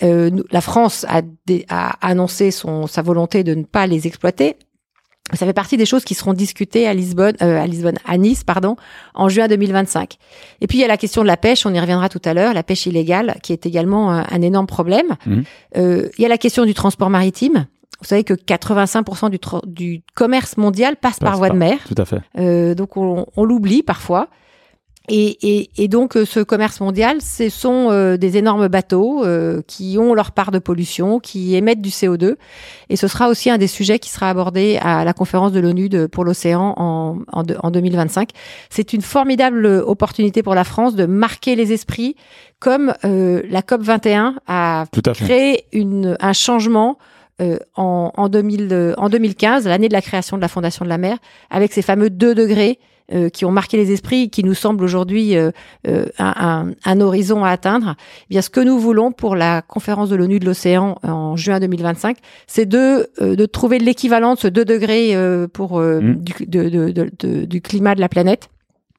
Euh, 0.03 0.31
la 0.51 0.61
France 0.61 1.05
a, 1.09 1.21
a 1.69 2.07
annoncé 2.07 2.51
son, 2.51 2.87
sa 2.87 3.01
volonté 3.01 3.43
de 3.43 3.53
ne 3.53 3.63
pas 3.63 3.87
les 3.87 4.07
exploiter. 4.07 4.55
Ça 5.33 5.45
fait 5.45 5.53
partie 5.53 5.75
des 5.75 5.85
choses 5.85 6.05
qui 6.05 6.13
seront 6.13 6.33
discutées 6.33 6.87
à 6.87 6.93
Lisbonne, 6.93 7.35
euh, 7.41 7.61
à 7.61 7.67
Lisbonne, 7.67 7.97
à 8.05 8.17
Nice, 8.17 8.45
pardon, 8.45 8.77
en 9.13 9.27
juin 9.27 9.49
2025. 9.49 10.15
Et 10.61 10.67
puis 10.67 10.77
il 10.77 10.81
y 10.81 10.85
a 10.85 10.87
la 10.87 10.95
question 10.95 11.21
de 11.21 11.27
la 11.27 11.35
pêche, 11.35 11.65
on 11.65 11.73
y 11.73 11.79
reviendra 11.79 12.07
tout 12.07 12.21
à 12.23 12.33
l'heure, 12.33 12.53
la 12.53 12.63
pêche 12.63 12.85
illégale, 12.85 13.35
qui 13.43 13.51
est 13.51 13.65
également 13.65 14.11
un, 14.11 14.25
un 14.29 14.41
énorme 14.41 14.67
problème. 14.67 15.17
Mhm. 15.25 15.43
Euh, 15.75 16.09
il 16.17 16.21
y 16.21 16.25
a 16.25 16.29
la 16.29 16.37
question 16.37 16.65
du 16.65 16.73
transport 16.73 17.09
maritime. 17.09 17.67
Vous 17.99 18.05
savez 18.05 18.23
que 18.23 18.33
85% 18.33 19.29
du, 19.65 20.01
commerce 20.15 20.57
mondial 20.57 20.95
passe 20.97 21.19
par 21.19 21.37
voie 21.37 21.49
de 21.49 21.55
mer. 21.57 21.79
Tout 21.87 21.95
à 21.97 22.05
fait. 22.05 22.19
Euh, 22.37 22.75
donc 22.75 22.97
on, 22.97 23.25
on 23.35 23.43
l'oublie 23.43 23.83
parfois. 23.83 24.27
Et, 25.09 25.37
et, 25.61 25.69
et 25.77 25.87
donc 25.87 26.17
euh, 26.17 26.25
ce 26.25 26.41
commerce 26.41 26.81
mondial, 26.81 27.21
ce 27.21 27.47
sont 27.47 27.87
euh, 27.91 28.17
des 28.17 28.35
énormes 28.35 28.67
bateaux 28.67 29.23
euh, 29.23 29.61
qui 29.65 29.95
ont 29.97 30.13
leur 30.13 30.33
part 30.33 30.51
de 30.51 30.59
pollution, 30.59 31.19
qui 31.21 31.55
émettent 31.55 31.81
du 31.81 31.91
CO2. 31.91 32.35
Et 32.89 32.97
ce 32.97 33.07
sera 33.07 33.29
aussi 33.29 33.49
un 33.49 33.57
des 33.57 33.67
sujets 33.67 33.99
qui 33.99 34.09
sera 34.09 34.29
abordé 34.29 34.77
à 34.81 35.05
la 35.05 35.13
conférence 35.13 35.53
de 35.53 35.61
l'ONU 35.61 35.89
pour 36.11 36.25
l'océan 36.25 36.73
en, 36.75 37.19
en, 37.31 37.43
de- 37.43 37.55
en 37.63 37.71
2025. 37.71 38.31
C'est 38.69 38.91
une 38.91 39.01
formidable 39.01 39.65
opportunité 39.65 40.43
pour 40.43 40.55
la 40.55 40.65
France 40.65 40.93
de 40.95 41.05
marquer 41.05 41.55
les 41.55 41.71
esprits, 41.71 42.17
comme 42.59 42.93
euh, 43.05 43.41
la 43.49 43.61
COP 43.61 43.83
21 43.83 44.35
a 44.45 44.87
Tout 44.91 45.03
à 45.05 45.13
fait. 45.13 45.23
créé 45.23 45.63
une, 45.71 46.17
un 46.19 46.33
changement 46.33 46.97
euh, 47.41 47.57
en, 47.75 48.11
en, 48.15 48.29
2000, 48.29 48.69
euh, 48.71 48.93
en 48.97 49.09
2015, 49.09 49.67
l'année 49.67 49.87
de 49.89 49.93
la 49.93 50.01
création 50.01 50.37
de 50.37 50.41
la 50.41 50.47
Fondation 50.47 50.83
de 50.85 50.89
la 50.89 50.97
mer, 50.97 51.17
avec 51.49 51.71
ces 51.73 51.81
fameux 51.81 52.09
2 52.09 52.33
degrés 52.35 52.79
euh, 53.13 53.29
qui 53.29 53.45
ont 53.45 53.51
marqué 53.51 53.77
les 53.77 53.91
esprits, 53.93 54.29
qui 54.29 54.43
nous 54.43 54.53
semblent 54.53 54.83
aujourd'hui 54.83 55.37
euh, 55.37 55.51
euh, 55.87 56.07
un, 56.19 56.33
un, 56.85 56.91
un 56.91 56.99
horizon 57.01 57.45
à 57.45 57.51
atteindre. 57.51 57.95
Eh 58.23 58.25
bien, 58.31 58.41
ce 58.41 58.49
que 58.49 58.59
nous 58.59 58.77
voulons 58.79 59.11
pour 59.13 59.35
la 59.37 59.61
conférence 59.61 60.09
de 60.09 60.15
l'ONU 60.17 60.39
de 60.39 60.45
l'océan 60.45 60.97
en 61.03 61.37
juin 61.37 61.59
2025, 61.61 62.17
c'est 62.47 62.65
de, 62.65 63.09
euh, 63.21 63.35
de 63.37 63.45
trouver 63.45 63.79
l'équivalent 63.79 64.33
de 64.33 64.39
ce 64.39 64.47
2 64.49 64.65
degrés 64.65 65.15
euh, 65.15 65.47
pour, 65.47 65.79
euh, 65.79 66.01
Mm. 66.01 66.15
du, 66.17 66.45
de, 66.47 66.69
de, 66.69 67.09
de- 67.19 67.45
du 67.45 67.61
climat 67.61 67.95
de 67.95 68.01
la 68.01 68.09
planète 68.09 68.49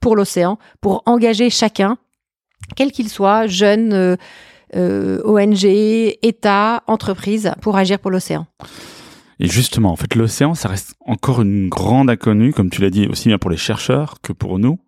pour 0.00 0.16
l'océan, 0.16 0.58
pour 0.80 1.02
engager 1.04 1.50
chacun, 1.50 1.98
quel 2.76 2.92
qu'il 2.92 3.08
soit, 3.08 3.46
jeune, 3.46 4.16
euh, 4.76 5.20
ONG, 5.24 5.64
État, 5.64 6.82
entreprise, 6.86 7.52
pour 7.60 7.76
agir 7.76 7.98
pour 7.98 8.10
l'océan. 8.10 8.46
Et 9.40 9.46
justement, 9.46 9.92
en 9.92 9.96
fait, 9.96 10.14
l'océan, 10.14 10.54
ça 10.54 10.68
reste 10.68 10.94
encore 11.06 11.42
une 11.42 11.68
grande 11.68 12.10
inconnue, 12.10 12.52
comme 12.52 12.70
tu 12.70 12.82
l'as 12.82 12.90
dit, 12.90 13.06
aussi 13.06 13.28
bien 13.28 13.38
pour 13.38 13.50
les 13.50 13.56
chercheurs 13.56 14.16
que 14.20 14.32
pour 14.32 14.58
nous, 14.58 14.80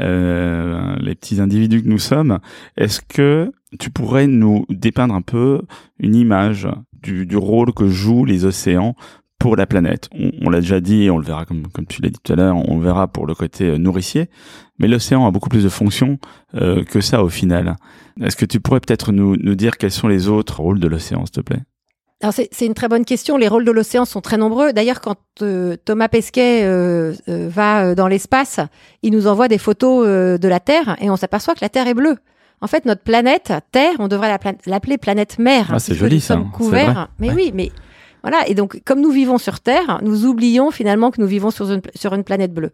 euh, 0.00 0.94
les 1.00 1.14
petits 1.14 1.40
individus 1.40 1.82
que 1.82 1.88
nous 1.88 1.98
sommes. 1.98 2.38
Est-ce 2.76 3.00
que 3.00 3.52
tu 3.78 3.90
pourrais 3.90 4.26
nous 4.26 4.64
dépeindre 4.68 5.14
un 5.14 5.22
peu 5.22 5.62
une 5.98 6.14
image 6.14 6.68
du, 7.02 7.26
du 7.26 7.36
rôle 7.36 7.72
que 7.72 7.88
jouent 7.88 8.24
les 8.24 8.44
océans 8.44 8.94
pour 9.40 9.56
la 9.56 9.66
planète 9.66 10.08
On, 10.16 10.30
on 10.42 10.50
l'a 10.50 10.60
déjà 10.60 10.80
dit, 10.80 11.10
on 11.10 11.18
le 11.18 11.24
verra 11.24 11.44
comme, 11.44 11.66
comme 11.68 11.86
tu 11.86 12.00
l'as 12.02 12.10
dit 12.10 12.18
tout 12.22 12.32
à 12.32 12.36
l'heure, 12.36 12.54
on 12.56 12.76
le 12.78 12.84
verra 12.84 13.08
pour 13.08 13.26
le 13.26 13.34
côté 13.34 13.64
euh, 13.64 13.78
nourricier, 13.78 14.30
mais 14.78 14.86
l'océan 14.86 15.26
a 15.26 15.32
beaucoup 15.32 15.48
plus 15.48 15.64
de 15.64 15.68
fonctions 15.68 16.18
euh, 16.54 16.84
que 16.84 17.00
ça 17.00 17.24
au 17.24 17.28
final. 17.28 17.74
Est-ce 18.22 18.36
que 18.36 18.44
tu 18.46 18.60
pourrais 18.60 18.80
peut-être 18.80 19.10
nous, 19.10 19.36
nous 19.36 19.54
dire 19.56 19.76
quels 19.78 19.90
sont 19.90 20.06
les 20.08 20.28
autres 20.28 20.60
rôles 20.60 20.78
de 20.78 20.86
l'océan, 20.86 21.24
s'il 21.26 21.32
te 21.32 21.40
plaît? 21.40 21.62
Alors 22.22 22.34
c'est 22.34 22.48
c'est 22.52 22.66
une 22.66 22.74
très 22.74 22.88
bonne 22.88 23.06
question. 23.06 23.38
Les 23.38 23.48
rôles 23.48 23.64
de 23.64 23.70
l'océan 23.72 24.04
sont 24.04 24.20
très 24.20 24.36
nombreux. 24.36 24.74
D'ailleurs, 24.74 25.00
quand 25.00 25.16
euh, 25.40 25.76
Thomas 25.82 26.08
Pesquet 26.08 26.64
euh, 26.64 27.14
euh, 27.30 27.48
va 27.48 27.94
dans 27.94 28.08
l'espace, 28.08 28.60
il 29.02 29.12
nous 29.12 29.26
envoie 29.26 29.48
des 29.48 29.56
photos 29.56 30.06
de 30.38 30.48
la 30.48 30.60
Terre 30.60 30.96
et 31.00 31.08
on 31.08 31.16
s'aperçoit 31.16 31.54
que 31.54 31.60
la 31.62 31.70
Terre 31.70 31.86
est 31.88 31.94
bleue. 31.94 32.16
En 32.60 32.66
fait, 32.66 32.84
notre 32.84 33.00
planète 33.02 33.54
Terre, 33.72 33.94
on 34.00 34.08
devrait 34.08 34.36
l'appeler 34.66 34.98
planète 34.98 35.38
mer. 35.38 35.70
Ah, 35.72 35.78
c'est 35.78 35.92
puisque 35.92 36.00
joli, 36.04 36.16
nous 36.16 36.20
ça, 36.20 36.34
sommes 36.34 36.42
hein. 36.42 36.50
C'est 36.52 36.56
couverts. 36.58 37.08
Mais 37.18 37.28
Ouais. 37.28 37.34
oui, 37.34 37.52
mais 37.54 37.70
voilà. 38.22 38.48
Et 38.48 38.54
donc, 38.54 38.82
comme 38.84 39.00
nous 39.00 39.10
vivons 39.10 39.38
sur 39.38 39.60
Terre, 39.60 40.00
nous 40.02 40.26
oublions 40.26 40.70
finalement 40.70 41.10
que 41.10 41.20
nous 41.20 41.26
vivons 41.26 41.50
sur 41.50 41.70
une, 41.70 41.82
sur 41.94 42.14
une 42.14 42.24
planète 42.24 42.52
bleue. 42.52 42.72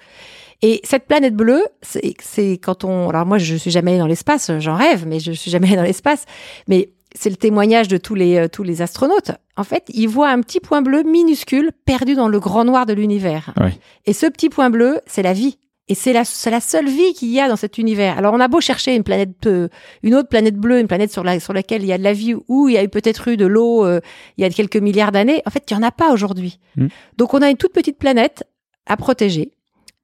Et 0.62 0.80
cette 0.84 1.06
planète 1.06 1.34
bleue, 1.34 1.64
c'est 1.82 2.52
quand 2.52 2.84
on. 2.84 3.10
Alors 3.10 3.26
moi, 3.26 3.38
je 3.38 3.56
suis 3.56 3.70
jamais 3.70 3.92
allée 3.92 4.00
dans 4.00 4.06
l'espace, 4.06 4.50
j'en 4.58 4.74
rêve, 4.74 5.06
mais 5.06 5.20
je 5.20 5.32
suis 5.32 5.50
jamais 5.50 5.68
allée 5.68 5.76
dans 5.76 5.82
l'espace. 5.82 6.24
Mais 6.66 6.90
c'est 7.14 7.30
le 7.30 7.36
témoignage 7.36 7.88
de 7.88 7.96
tous 7.96 8.14
les 8.14 8.36
euh, 8.36 8.48
tous 8.48 8.62
les 8.62 8.82
astronautes. 8.82 9.32
En 9.56 9.64
fait, 9.64 9.84
ils 9.88 10.08
voient 10.08 10.30
un 10.30 10.40
petit 10.40 10.60
point 10.60 10.82
bleu 10.82 11.02
minuscule 11.02 11.72
perdu 11.84 12.14
dans 12.14 12.28
le 12.28 12.40
grand 12.40 12.64
noir 12.64 12.86
de 12.86 12.92
l'univers. 12.92 13.52
Oui. 13.60 13.70
Et 14.06 14.12
ce 14.12 14.26
petit 14.26 14.48
point 14.48 14.70
bleu, 14.70 15.00
c'est 15.06 15.22
la 15.22 15.32
vie. 15.32 15.58
Et 15.88 15.94
c'est 15.94 16.12
la, 16.12 16.24
c'est 16.24 16.50
la 16.50 16.60
seule 16.60 16.88
vie 16.88 17.12
qu'il 17.14 17.30
y 17.30 17.38
a 17.38 17.48
dans 17.48 17.56
cet 17.56 17.78
univers. 17.78 18.18
Alors, 18.18 18.34
on 18.34 18.40
a 18.40 18.48
beau 18.48 18.60
chercher 18.60 18.96
une 18.96 19.04
planète, 19.04 19.46
euh, 19.46 19.68
une 20.02 20.16
autre 20.16 20.28
planète 20.28 20.56
bleue, 20.56 20.80
une 20.80 20.88
planète 20.88 21.12
sur, 21.12 21.22
la, 21.22 21.38
sur 21.38 21.52
laquelle 21.52 21.82
il 21.82 21.86
y 21.86 21.92
a 21.92 21.98
de 21.98 22.02
la 22.02 22.12
vie, 22.12 22.34
où 22.48 22.68
il 22.68 22.74
y 22.74 22.78
a 22.78 22.82
eu 22.82 22.88
peut-être 22.88 23.28
eu 23.28 23.36
de 23.36 23.46
l'eau 23.46 23.84
euh, 23.86 24.00
il 24.36 24.42
y 24.42 24.44
a 24.44 24.50
quelques 24.50 24.76
milliards 24.76 25.12
d'années. 25.12 25.42
En 25.46 25.50
fait, 25.50 25.62
il 25.70 25.76
n'y 25.76 25.84
en 25.84 25.86
a 25.86 25.92
pas 25.92 26.12
aujourd'hui. 26.12 26.58
Mm. 26.74 26.88
Donc, 27.18 27.34
on 27.34 27.42
a 27.42 27.50
une 27.50 27.56
toute 27.56 27.72
petite 27.72 27.98
planète 27.98 28.42
à 28.86 28.96
protéger. 28.96 29.52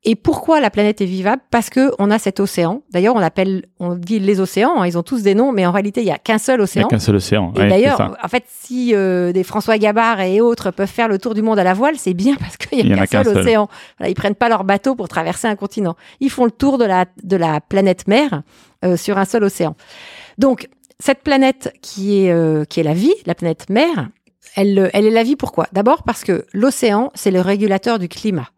Et 0.04 0.16
pourquoi 0.16 0.60
la 0.60 0.68
planète 0.70 1.00
est 1.00 1.04
vivable? 1.06 1.40
Parce 1.52 1.70
que 1.70 1.92
on 2.00 2.10
a 2.10 2.18
cet 2.18 2.40
océan. 2.40 2.82
D'ailleurs, 2.90 3.14
on 3.14 3.20
l'appelle, 3.20 3.66
on 3.78 3.94
dit 3.94 4.18
les 4.18 4.40
océans. 4.40 4.80
hein, 4.80 4.86
ils 4.86 4.98
ont 4.98 5.04
tous 5.04 5.22
des 5.22 5.36
noms, 5.36 5.52
mais 5.52 5.64
en 5.64 5.70
réalité, 5.70 6.00
il 6.00 6.06
y 6.08 6.10
a 6.10 6.18
qu'un 6.18 6.38
seul 6.38 6.56
Il 6.56 6.58
n'y 6.58 6.64
océan. 6.64 6.86
a 6.86 6.90
qu'un 6.90 6.98
seul 6.98 7.14
océan. 7.14 7.52
Et 7.54 7.60
Ouais, 7.60 7.68
d'ailleurs, 7.68 8.16
en 8.20 8.28
fait, 8.28 8.42
si 8.48 8.96
euh, 8.96 9.30
des 9.30 9.44
François 9.44 9.78
Gabard 9.78 10.20
et 10.20 10.40
autres 10.40 10.72
peuvent 10.72 10.88
faire 10.90 11.06
le 11.06 11.18
tour 11.18 11.34
du 11.34 11.42
monde 11.42 11.60
à 11.60 11.64
la 11.64 11.72
voile, 11.72 11.94
c'est 11.98 12.14
bien 12.14 12.34
parce 12.34 12.56
qu'il 12.56 12.80
Il 12.80 12.86
y 12.86 12.90
y 12.90 12.94
en 12.94 12.98
a 12.98 13.02
a 13.02 13.06
qu'un 13.06 13.22
seul 13.22 13.34
seul. 13.34 13.42
océan. 13.44 13.68
Voilà, 13.98 14.10
ils 14.10 14.14
prennent 14.16 14.34
pas 14.34 14.48
leur 14.48 14.64
bateau 14.64 14.96
pour 14.96 15.06
traverser 15.06 15.46
un 15.46 15.54
continent. 15.54 15.94
Ils 16.18 16.30
font 16.30 16.46
le 16.46 16.50
tour 16.50 16.78
de 16.78 16.84
la, 16.84 17.04
de 17.22 17.36
la 17.36 17.60
planète 17.60 18.08
mer 18.08 18.42
euh, 18.84 18.96
sur 18.96 19.18
un 19.18 19.24
seul 19.24 19.44
océan. 19.44 19.76
Donc, 20.36 20.68
cette 20.98 21.22
planète 21.22 21.72
qui 21.80 22.24
est, 22.26 22.32
euh, 22.32 22.64
qui 22.64 22.80
est 22.80 22.84
la 22.84 22.94
vie, 22.94 23.14
la 23.26 23.36
planète 23.36 23.70
mer, 23.70 24.08
elle, 24.56 24.90
elle 24.94 25.06
est 25.06 25.10
la 25.10 25.22
vie 25.22 25.36
pourquoi? 25.36 25.68
D'abord 25.72 26.02
parce 26.02 26.24
que 26.24 26.44
l'océan, 26.52 27.12
c'est 27.14 27.30
le 27.30 27.40
régulateur 27.40 28.00
du 28.00 28.08
climat. 28.08 28.48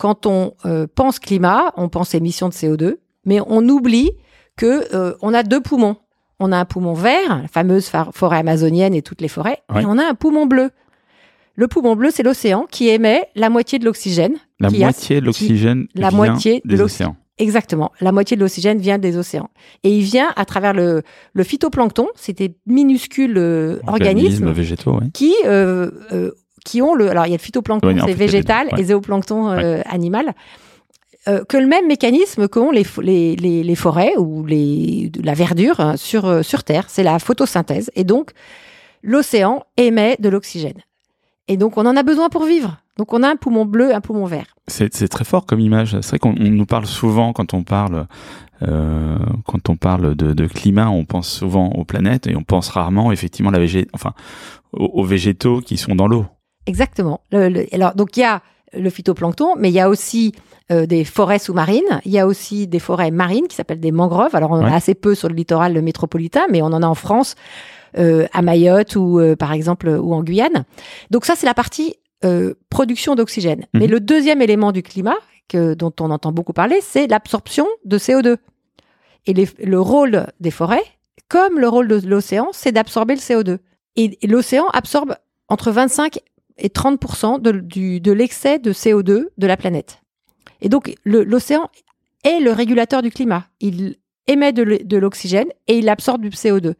Quand 0.00 0.24
on 0.24 0.54
euh, 0.64 0.86
pense 0.94 1.18
climat, 1.18 1.72
on 1.76 1.90
pense 1.90 2.14
émissions 2.14 2.48
de 2.48 2.54
CO2, 2.54 2.94
mais 3.26 3.38
on 3.46 3.68
oublie 3.68 4.12
que 4.56 4.94
euh, 4.94 5.12
on 5.20 5.34
a 5.34 5.42
deux 5.42 5.60
poumons. 5.60 5.96
On 6.38 6.52
a 6.52 6.56
un 6.56 6.64
poumon 6.64 6.94
vert, 6.94 7.42
la 7.42 7.48
fameuse 7.48 7.86
fa- 7.86 8.08
forêt 8.14 8.38
amazonienne 8.38 8.94
et 8.94 9.02
toutes 9.02 9.20
les 9.20 9.28
forêts, 9.28 9.58
Ouais. 9.74 9.82
et 9.82 9.86
on 9.86 9.98
a 9.98 10.04
un 10.08 10.14
poumon 10.14 10.46
bleu. 10.46 10.70
Le 11.54 11.68
poumon 11.68 11.96
bleu, 11.96 12.08
c'est 12.10 12.22
l'océan 12.22 12.66
qui 12.70 12.88
émet 12.88 13.24
la 13.34 13.50
moitié 13.50 13.78
de 13.78 13.84
l'oxygène. 13.84 14.36
La 14.58 14.68
a- 14.68 14.70
moitié 14.70 15.20
de 15.20 15.26
l'oxygène 15.26 15.86
la 15.94 16.08
vient 16.08 16.16
moitié 16.16 16.62
de 16.64 16.70
des 16.70 16.76
l'oxy- 16.76 17.02
océans. 17.02 17.16
Exactement. 17.36 17.92
La 18.00 18.12
moitié 18.12 18.36
de 18.38 18.40
l'oxygène 18.42 18.78
vient 18.78 18.96
des 18.98 19.18
océans. 19.18 19.50
Et 19.84 19.94
il 19.94 20.02
vient 20.02 20.28
à 20.36 20.44
travers 20.46 20.72
le, 20.72 21.02
le 21.34 21.44
phytoplancton, 21.44 22.08
c'est 22.14 22.36
des 22.38 22.54
minuscules 22.66 23.36
euh, 23.36 23.78
organismes 23.86 24.50
végétaux, 24.50 24.98
qui, 25.12 25.34
qui 26.64 26.82
ont 26.82 26.94
le. 26.94 27.10
Alors, 27.10 27.26
il 27.26 27.30
y 27.30 27.34
a 27.34 27.36
le 27.36 27.42
phytoplancton, 27.42 27.96
c'est 28.00 28.06
deux, 28.06 28.12
végétal, 28.12 28.68
ouais. 28.72 28.80
et 28.80 28.84
zooplancton 28.84 29.50
euh, 29.50 29.80
animal. 29.86 30.34
Euh, 31.28 31.44
que 31.44 31.58
le 31.58 31.66
même 31.66 31.86
mécanisme 31.86 32.48
qu'ont 32.48 32.70
les, 32.70 32.86
les, 33.02 33.36
les, 33.36 33.62
les 33.62 33.74
forêts 33.74 34.14
ou 34.16 34.46
les, 34.46 35.12
la 35.22 35.34
verdure 35.34 35.78
hein, 35.78 35.96
sur, 35.98 36.24
euh, 36.24 36.42
sur 36.42 36.64
Terre, 36.64 36.86
c'est 36.88 37.02
la 37.02 37.18
photosynthèse. 37.18 37.90
Et 37.94 38.04
donc, 38.04 38.30
l'océan 39.02 39.64
émet 39.76 40.16
de 40.18 40.30
l'oxygène. 40.30 40.80
Et 41.46 41.58
donc, 41.58 41.76
on 41.76 41.84
en 41.84 41.94
a 41.94 42.02
besoin 42.02 42.30
pour 42.30 42.44
vivre. 42.44 42.78
Donc, 42.96 43.12
on 43.12 43.22
a 43.22 43.28
un 43.28 43.36
poumon 43.36 43.66
bleu, 43.66 43.94
un 43.94 44.00
poumon 44.00 44.24
vert. 44.24 44.56
C'est 44.66 44.94
c'est 44.94 45.08
très 45.08 45.24
fort 45.24 45.44
comme 45.44 45.60
image. 45.60 45.98
C'est 46.00 46.08
vrai 46.10 46.18
qu'on 46.18 46.34
on 46.38 46.50
nous 46.50 46.66
parle 46.66 46.86
souvent 46.86 47.34
quand 47.34 47.52
on 47.52 47.64
parle 47.64 48.06
euh, 48.62 49.18
quand 49.46 49.68
on 49.68 49.76
parle 49.76 50.14
de, 50.14 50.32
de 50.32 50.46
climat, 50.46 50.90
on 50.90 51.04
pense 51.04 51.28
souvent 51.28 51.70
aux 51.70 51.84
planètes 51.84 52.26
et 52.26 52.36
on 52.36 52.42
pense 52.42 52.68
rarement 52.68 53.10
effectivement 53.10 53.50
la 53.50 53.58
végé 53.58 53.88
enfin 53.94 54.12
aux, 54.72 54.84
aux 54.84 55.04
végétaux 55.04 55.60
qui 55.60 55.76
sont 55.76 55.94
dans 55.94 56.06
l'eau. 56.06 56.26
Exactement. 56.66 57.20
Le- 57.32 57.48
le- 57.48 57.66
alors, 57.74 57.94
donc, 57.94 58.16
il 58.16 58.20
y 58.20 58.24
a 58.24 58.42
le 58.72 58.88
phytoplancton, 58.90 59.54
mais 59.58 59.68
il 59.70 59.74
y 59.74 59.80
a 59.80 59.88
aussi 59.88 60.32
euh, 60.70 60.86
des 60.86 61.04
forêts 61.04 61.40
sous-marines. 61.40 62.00
Il 62.04 62.12
y 62.12 62.18
a 62.20 62.26
aussi 62.28 62.68
des 62.68 62.78
forêts 62.78 63.10
marines 63.10 63.48
qui 63.48 63.56
s'appellent 63.56 63.80
des 63.80 63.90
mangroves. 63.90 64.34
Alors, 64.36 64.52
on 64.52 64.56
en 64.60 64.64
Ouais. 64.64 64.70
a 64.70 64.74
assez 64.76 64.94
peu 64.94 65.16
sur 65.16 65.28
le 65.28 65.34
littoral 65.34 65.80
métropolitain, 65.82 66.42
mais 66.50 66.62
on 66.62 66.66
en 66.66 66.82
a 66.82 66.86
en 66.86 66.94
France, 66.94 67.34
euh, 67.98 68.26
à 68.32 68.40
Mayotte 68.42 68.94
ou, 68.94 69.18
euh, 69.18 69.34
par 69.34 69.52
exemple, 69.52 69.88
ou 69.88 70.14
en 70.14 70.22
Guyane. 70.22 70.64
Donc, 71.10 71.24
ça, 71.24 71.34
c'est 71.36 71.46
la 71.46 71.54
partie 71.54 71.96
production 72.68 73.14
d'oxygène. 73.14 73.60
Mhm. 73.72 73.80
Mais 73.80 73.86
le 73.86 73.98
deuxième 73.98 74.42
élément 74.42 74.72
du 74.72 74.82
climat, 74.82 75.16
que, 75.48 75.72
dont 75.72 75.92
on 76.00 76.10
entend 76.10 76.32
beaucoup 76.32 76.52
parler, 76.52 76.78
c'est 76.82 77.06
l'absorption 77.06 77.66
de 77.86 77.96
CO2. 77.98 78.36
Et 79.26 79.32
les- 79.32 79.48
le 79.64 79.80
rôle 79.80 80.26
des 80.38 80.50
forêts, 80.50 80.84
comme 81.28 81.58
le 81.58 81.66
rôle 81.66 81.88
de 81.88 82.06
l'océan, 82.06 82.48
c'est 82.52 82.72
d'absorber 82.72 83.14
le 83.14 83.20
CO2. 83.20 83.58
Et, 83.96 84.18
et 84.22 84.26
l'océan 84.26 84.66
absorbe 84.74 85.16
entre 85.48 85.70
25 85.72 86.18
et 86.60 86.70
30 86.70 87.40
de, 87.42 87.52
du- 87.52 88.00
de 88.00 88.12
l'excès 88.12 88.58
de 88.58 88.72
CO2 88.72 89.26
de 89.36 89.46
la 89.46 89.56
planète. 89.56 90.00
Et 90.60 90.68
donc, 90.68 90.94
l'océan 91.04 91.68
est 92.24 92.40
le 92.40 92.52
régulateur 92.52 93.02
du 93.02 93.10
climat. 93.10 93.44
Il 93.60 93.96
émet 94.26 94.52
de 94.52 94.62
l'o- 94.62 94.78
de 94.84 94.96
l'oxygène 94.98 95.48
et 95.66 95.78
il 95.78 95.88
absorbe 95.88 96.22
du 96.22 96.28
CO2. 96.30 96.74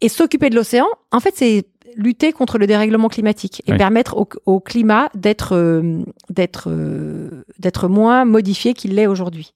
Et 0.00 0.08
s'occuper 0.08 0.50
de 0.50 0.56
l'océan, 0.56 0.86
en 1.12 1.20
fait, 1.20 1.34
c'est 1.36 1.64
lutter 1.94 2.32
contre 2.32 2.58
le 2.58 2.66
dérèglement 2.66 3.08
climatique 3.08 3.62
et 3.66 3.72
Oui. 3.72 3.78
permettre 3.78 4.16
au, 4.16 4.26
au 4.46 4.60
climat 4.60 5.10
d'être 5.14 5.54
euh, 5.54 6.02
d'être 6.30 6.68
euh, 6.70 7.44
d'être 7.58 7.86
moins 7.88 8.24
modifié 8.24 8.72
qu'il 8.72 8.94
l'est 8.94 9.06
aujourd'hui. 9.06 9.52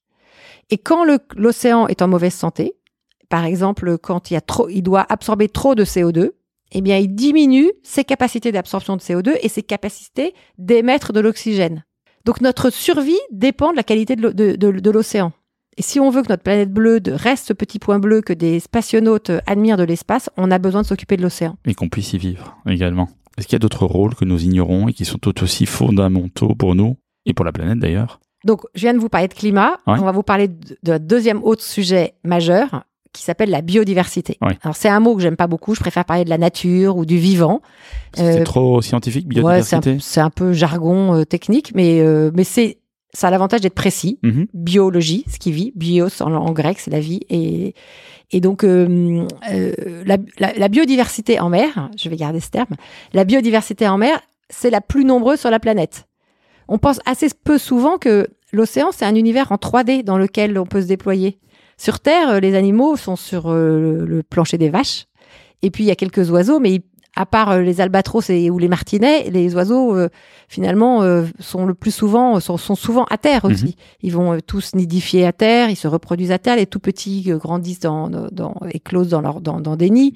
Et 0.70 0.76
quand 0.78 1.04
l'océan 1.36 1.86
est 1.88 2.02
en 2.02 2.08
mauvaise 2.08 2.34
santé, 2.34 2.74
par 3.30 3.44
exemple 3.46 3.96
quand 3.96 4.30
il 4.30 4.34
y 4.34 4.36
a 4.36 4.40
trop, 4.42 4.68
il 4.68 4.82
doit 4.82 5.06
absorber 5.08 5.48
trop 5.48 5.74
de 5.74 5.84
CO2, 5.84 6.32
eh 6.72 6.80
bien, 6.80 6.98
il 6.98 7.14
diminue 7.14 7.70
ses 7.82 8.04
capacités 8.04 8.52
d'absorption 8.52 8.96
de 8.96 9.00
CO2 9.00 9.36
et 9.42 9.48
ses 9.48 9.62
capacités 9.62 10.34
d'émettre 10.58 11.12
de 11.12 11.20
l'oxygène. 11.20 11.84
Donc, 12.24 12.40
notre 12.40 12.70
survie 12.70 13.18
dépend 13.30 13.70
de 13.70 13.76
la 13.76 13.84
qualité 13.84 14.16
de 14.16 14.90
l'océan. 14.90 15.32
Et 15.78 15.82
si 15.82 16.00
on 16.00 16.10
veut 16.10 16.22
que 16.22 16.28
notre 16.28 16.42
planète 16.42 16.72
bleue 16.72 17.00
reste 17.06 17.48
ce 17.48 17.52
petit 17.52 17.78
point 17.78 17.98
bleu 17.98 18.22
que 18.22 18.32
des 18.32 18.60
spationautes 18.60 19.30
admirent 19.46 19.76
de 19.76 19.84
l'espace, 19.84 20.30
on 20.36 20.50
a 20.50 20.58
besoin 20.58 20.82
de 20.82 20.86
s'occuper 20.86 21.16
de 21.16 21.22
l'océan. 21.22 21.56
Et 21.66 21.74
qu'on 21.74 21.88
puisse 21.88 22.14
y 22.14 22.18
vivre 22.18 22.56
également. 22.66 23.08
Est-ce 23.36 23.46
qu'il 23.46 23.54
y 23.54 23.56
a 23.56 23.60
d'autres 23.60 23.84
rôles 23.84 24.14
que 24.14 24.24
nous 24.24 24.42
ignorons 24.42 24.88
et 24.88 24.94
qui 24.94 25.04
sont 25.04 25.18
tout 25.18 25.42
aussi 25.42 25.66
fondamentaux 25.66 26.54
pour 26.54 26.74
nous 26.74 26.96
et 27.26 27.34
pour 27.34 27.44
la 27.44 27.52
planète 27.52 27.78
d'ailleurs? 27.78 28.20
Donc, 28.44 28.62
je 28.74 28.80
viens 28.80 28.94
de 28.94 28.98
vous 28.98 29.10
parler 29.10 29.28
de 29.28 29.34
climat. 29.34 29.78
On 29.86 29.96
va 29.96 30.12
vous 30.12 30.22
parler 30.22 30.48
de, 30.48 30.76
de 30.82 30.98
deuxième 30.98 31.42
autre 31.42 31.62
sujet 31.62 32.14
majeur 32.24 32.84
qui 33.16 33.22
s'appelle 33.22 33.50
la 33.50 33.62
biodiversité. 33.62 34.38
Alors 34.62 34.76
c'est 34.76 34.88
un 34.88 35.00
mot 35.00 35.16
que 35.16 35.22
j'aime 35.22 35.36
pas 35.36 35.46
beaucoup, 35.46 35.74
je 35.74 35.80
préfère 35.80 36.04
parler 36.04 36.24
de 36.24 36.30
la 36.30 36.38
nature 36.38 36.96
ou 36.96 37.04
du 37.04 37.18
vivant. 37.18 37.62
C'est 38.14 38.40
euh, 38.40 38.44
trop 38.44 38.82
scientifique 38.82 39.26
biodiversité. 39.26 39.90
Ouais, 39.90 39.98
c'est 40.00 40.20
un, 40.20 40.30
peu 40.30 40.52
jargon 40.52 41.14
euh, 41.14 41.24
technique, 41.24 41.72
mais 41.74 42.00
euh, 42.00 42.30
mais 42.34 42.44
c'est 42.44 42.78
ça 43.12 43.28
a 43.28 43.30
l'avantage 43.30 43.62
d'être 43.62 43.74
précis. 43.74 44.18
Mhm. 44.22 44.46
Biologie, 44.52 45.24
ce 45.28 45.38
qui 45.38 45.50
vit, 45.50 45.72
bios 45.74 46.20
en, 46.20 46.52
grec, 46.52 46.78
c'est 46.78 46.90
la 46.90 47.00
vie 47.00 47.20
et 47.30 47.74
et 48.32 48.40
donc 48.40 48.64
la, 48.64 50.16
la, 50.38 50.68
biodiversité 50.68 51.38
en 51.38 51.48
mer, 51.48 51.90
je 51.96 52.08
vais 52.08 52.16
garder 52.16 52.40
ce 52.40 52.50
terme, 52.50 52.74
la 53.12 53.24
biodiversité 53.24 53.86
en 53.86 53.98
mer, 53.98 54.20
c'est 54.50 54.70
la 54.70 54.80
plus 54.80 55.04
nombreuse 55.04 55.38
sur 55.38 55.50
la 55.50 55.60
planète. 55.60 56.06
On 56.66 56.78
pense 56.78 56.98
assez 57.06 57.28
peu 57.44 57.56
souvent 57.56 57.98
que 57.98 58.26
l'océan, 58.52 58.88
c'est 58.92 59.04
un 59.04 59.14
univers 59.14 59.52
en 59.52 59.56
3D 59.56 60.02
dans 60.02 60.18
lequel 60.18 60.58
on 60.58 60.66
peut 60.66 60.82
se 60.82 60.88
déployer. 60.88 61.38
Sur 61.76 62.00
Terre, 62.00 62.30
euh, 62.30 62.40
les 62.40 62.54
animaux 62.54 62.96
sont 62.96 63.16
sur 63.16 63.50
euh, 63.50 64.04
le 64.06 64.22
plancher 64.22 64.58
des 64.58 64.70
vaches. 64.70 65.06
Et 65.62 65.70
puis 65.70 65.84
il 65.84 65.86
y 65.86 65.90
a 65.90 65.96
quelques 65.96 66.30
oiseaux, 66.30 66.58
mais 66.58 66.82
à 67.14 67.26
part 67.26 67.50
euh, 67.50 67.60
les 67.60 67.80
albatros 67.80 68.30
et, 68.30 68.50
ou 68.50 68.58
les 68.58 68.68
martinets, 68.68 69.30
les 69.30 69.54
oiseaux 69.54 69.96
finalement 70.48 71.02
sont 71.40 71.66
le 71.66 71.74
plus 71.74 71.90
souvent 71.90 72.40
sont, 72.40 72.56
souvent 72.56 73.04
à 73.10 73.18
terre 73.18 73.46
mhm. 73.46 73.52
aussi. 73.52 73.76
Ils 74.02 74.12
vont 74.12 74.38
tous 74.46 74.74
nidifier 74.74 75.26
à 75.26 75.32
terre, 75.32 75.70
ils 75.70 75.76
se 75.76 75.88
reproduisent 75.88 76.32
à 76.32 76.38
terre. 76.38 76.56
Les 76.56 76.66
tout 76.66 76.80
petits 76.80 77.22
grandissent 77.30 77.80
dans, 77.80 78.08
dans 78.08 78.54
éclosent 78.70 79.08
dans 79.08 79.20
leur 79.20 79.40
dans, 79.40 79.60
dans 79.60 79.76
des 79.76 79.90
nids. 79.90 80.14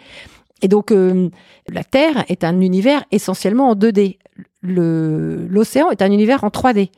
Et 0.62 0.69
donc 0.69 0.93
la 0.93 1.85
Terre 1.85 2.25
est 2.29 2.45
un 2.45 2.61
univers 2.61 3.05
essentiellement 3.12 3.71
en 3.71 3.75
2D. 3.75 4.19
L'océan 4.62 5.90
est 5.90 6.02
un 6.02 6.12
univers 6.12 6.45
en 6.45 6.49
3D. 6.49 6.90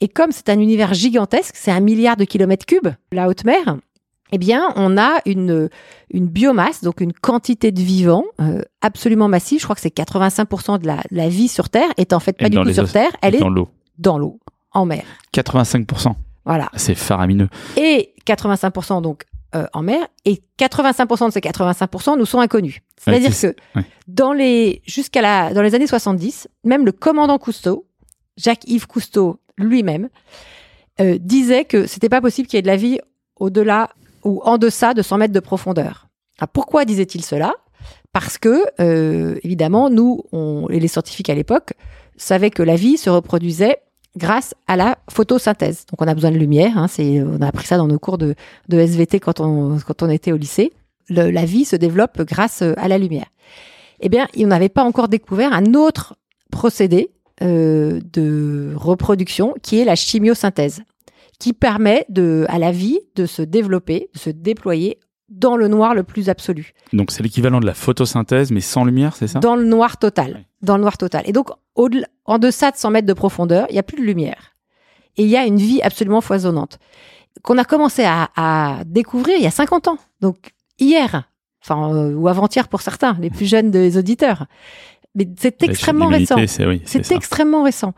Et 0.00 0.08
comme 0.08 0.32
c'est 0.32 0.48
un 0.48 0.58
univers 0.58 0.94
gigantesque, 0.94 1.54
c'est 1.56 1.70
un 1.70 1.80
milliard 1.80 2.16
de 2.16 2.24
kilomètres 2.24 2.66
cubes, 2.66 2.88
la 3.12 3.28
haute 3.28 3.44
mer, 3.44 3.78
eh 4.34 4.38
bien, 4.38 4.72
on 4.74 4.98
a 4.98 5.20
une, 5.26 5.68
une 6.10 6.26
biomasse, 6.26 6.82
donc 6.82 7.00
une 7.00 7.12
quantité 7.12 7.70
de 7.70 7.80
vivants 7.80 8.24
euh, 8.40 8.62
absolument 8.80 9.28
massive. 9.28 9.60
Je 9.60 9.64
crois 9.64 9.76
que 9.76 9.80
c'est 9.80 9.96
85% 9.96 10.80
de 10.80 10.88
la, 10.88 11.28
vie 11.28 11.46
sur 11.46 11.68
Terre 11.68 11.88
est 11.96 12.12
en 12.12 12.20
fait 12.20 12.36
pas 12.36 12.48
du 12.48 12.56
tout 12.56 12.72
sur 12.72 12.90
Terre, 12.90 13.10
elle 13.22 13.36
est 13.36 13.40
dans 13.40 13.48
l'eau. 13.48 13.68
Dans 13.98 14.18
l'eau, 14.18 14.40
en 14.72 14.86
mer. 14.86 15.04
85%. 15.32 16.14
Voilà. 16.44 16.68
C'est 16.74 16.96
faramineux. 16.96 17.48
Et 17.76 18.12
85% 18.26 19.02
donc 19.02 19.24
euh, 19.54 19.66
en 19.72 19.82
mer, 19.82 20.04
et 20.24 20.42
85% 20.58 21.28
de 21.28 21.32
ces 21.32 21.38
85% 21.38 22.18
nous 22.18 22.26
sont 22.26 22.40
inconnus. 22.40 22.80
C'est-à-dire 22.98 23.30
que 23.30 23.54
dans 24.08 24.32
les 24.32 24.82
jusqu'à 24.84 25.22
la 25.22 25.54
dans 25.54 25.62
les 25.62 25.76
années 25.76 25.86
70, 25.86 26.48
même 26.64 26.84
le 26.84 26.90
commandant 26.90 27.38
Cousteau, 27.38 27.86
Jacques-Yves 28.36 28.88
Cousteau 28.88 29.38
lui-même, 29.56 30.08
euh, 31.00 31.18
disait 31.20 31.64
que 31.64 31.86
c'était 31.86 32.08
pas 32.08 32.20
possible 32.20 32.48
qu'il 32.48 32.56
y 32.56 32.58
ait 32.58 32.62
de 32.62 32.66
la 32.66 32.76
vie 32.76 32.98
au-delà 33.36 33.90
ou 34.24 34.40
en 34.44 34.58
deçà 34.58 34.94
de 34.94 35.02
100 35.02 35.18
mètres 35.18 35.34
de 35.34 35.40
profondeur. 35.40 36.08
pourquoi 36.52 36.84
disait-il 36.84 37.24
cela? 37.24 37.52
Parce 38.12 38.38
que, 38.38 38.64
euh, 38.80 39.38
évidemment, 39.42 39.90
nous, 39.90 40.22
on, 40.32 40.68
et 40.70 40.80
les 40.80 40.88
scientifiques 40.88 41.30
à 41.30 41.34
l'époque, 41.34 41.74
savaient 42.16 42.50
que 42.50 42.62
la 42.62 42.76
vie 42.76 42.96
se 42.96 43.10
reproduisait 43.10 43.78
grâce 44.16 44.54
à 44.68 44.76
la 44.76 44.98
photosynthèse. 45.10 45.86
Donc 45.90 46.00
on 46.00 46.06
a 46.06 46.14
besoin 46.14 46.30
de 46.30 46.38
lumière, 46.38 46.78
hein, 46.78 46.86
c'est, 46.86 47.22
on 47.22 47.42
a 47.42 47.48
appris 47.48 47.66
ça 47.66 47.76
dans 47.76 47.88
nos 47.88 47.98
cours 47.98 48.18
de, 48.18 48.34
SVT 48.70 49.18
quand 49.18 49.40
on, 49.40 49.78
quand 49.78 50.02
on 50.02 50.10
était 50.10 50.32
au 50.32 50.36
lycée. 50.36 50.72
la 51.08 51.44
vie 51.44 51.64
se 51.64 51.76
développe 51.76 52.22
grâce 52.22 52.62
à 52.62 52.88
la 52.88 52.98
lumière. 52.98 53.26
Eh 54.00 54.08
bien, 54.08 54.28
on 54.38 54.46
n'avait 54.46 54.68
pas 54.68 54.84
encore 54.84 55.08
découvert 55.08 55.52
un 55.52 55.74
autre 55.74 56.14
procédé 56.50 57.10
euh, 57.42 58.00
de 58.12 58.72
reproduction 58.76 59.54
qui 59.60 59.80
est 59.80 59.84
la 59.84 59.96
chimiosynthèse 59.96 60.82
qui 61.38 61.52
permet 61.52 62.06
de, 62.08 62.46
à 62.48 62.58
la 62.58 62.72
vie 62.72 63.00
de 63.14 63.26
se 63.26 63.42
développer, 63.42 64.10
de 64.14 64.18
se 64.18 64.30
déployer 64.30 64.98
dans 65.28 65.56
le 65.56 65.68
noir 65.68 65.94
le 65.94 66.02
plus 66.02 66.28
absolu. 66.28 66.72
Donc 66.92 67.10
c'est 67.10 67.22
l'équivalent 67.22 67.60
de 67.60 67.66
la 67.66 67.74
photosynthèse, 67.74 68.52
mais 68.52 68.60
sans 68.60 68.84
lumière, 68.84 69.16
c'est 69.16 69.26
ça? 69.26 69.40
Dans 69.40 69.56
le 69.56 69.64
noir 69.64 69.98
total. 69.98 70.44
Dans 70.62 70.76
le 70.76 70.82
noir 70.82 70.98
total. 70.98 71.22
Et 71.26 71.32
donc, 71.32 71.48
en 72.24 72.38
deçà 72.38 72.70
de 72.70 72.76
100 72.76 72.90
mètres 72.90 73.08
de 73.08 73.12
profondeur, 73.12 73.66
il 73.70 73.72
n'y 73.74 73.78
a 73.78 73.82
plus 73.82 73.98
de 73.98 74.06
lumière. 74.06 74.52
Et 75.16 75.24
il 75.24 75.28
y 75.28 75.36
a 75.36 75.46
une 75.46 75.56
vie 75.56 75.82
absolument 75.82 76.20
foisonnante. 76.20 76.78
Qu'on 77.42 77.58
a 77.58 77.64
commencé 77.64 78.04
à, 78.04 78.80
découvrir 78.86 79.36
il 79.36 79.42
y 79.42 79.46
a 79.46 79.50
50 79.50 79.88
ans. 79.88 79.98
Donc, 80.20 80.52
hier, 80.78 81.28
enfin, 81.62 81.94
euh, 81.94 82.14
ou 82.14 82.28
avant-hier 82.28 82.68
pour 82.68 82.80
certains, 82.80 83.16
les 83.20 83.30
plus 83.30 83.46
jeunes 83.46 83.70
des 83.70 83.98
auditeurs 83.98 84.46
mais 85.14 85.28
c'est 85.38 85.62
extrêmement 85.62 86.08
récent. 86.08 86.36
C'est 86.46 87.12
extrêmement 87.12 87.62
récent. 87.62 87.94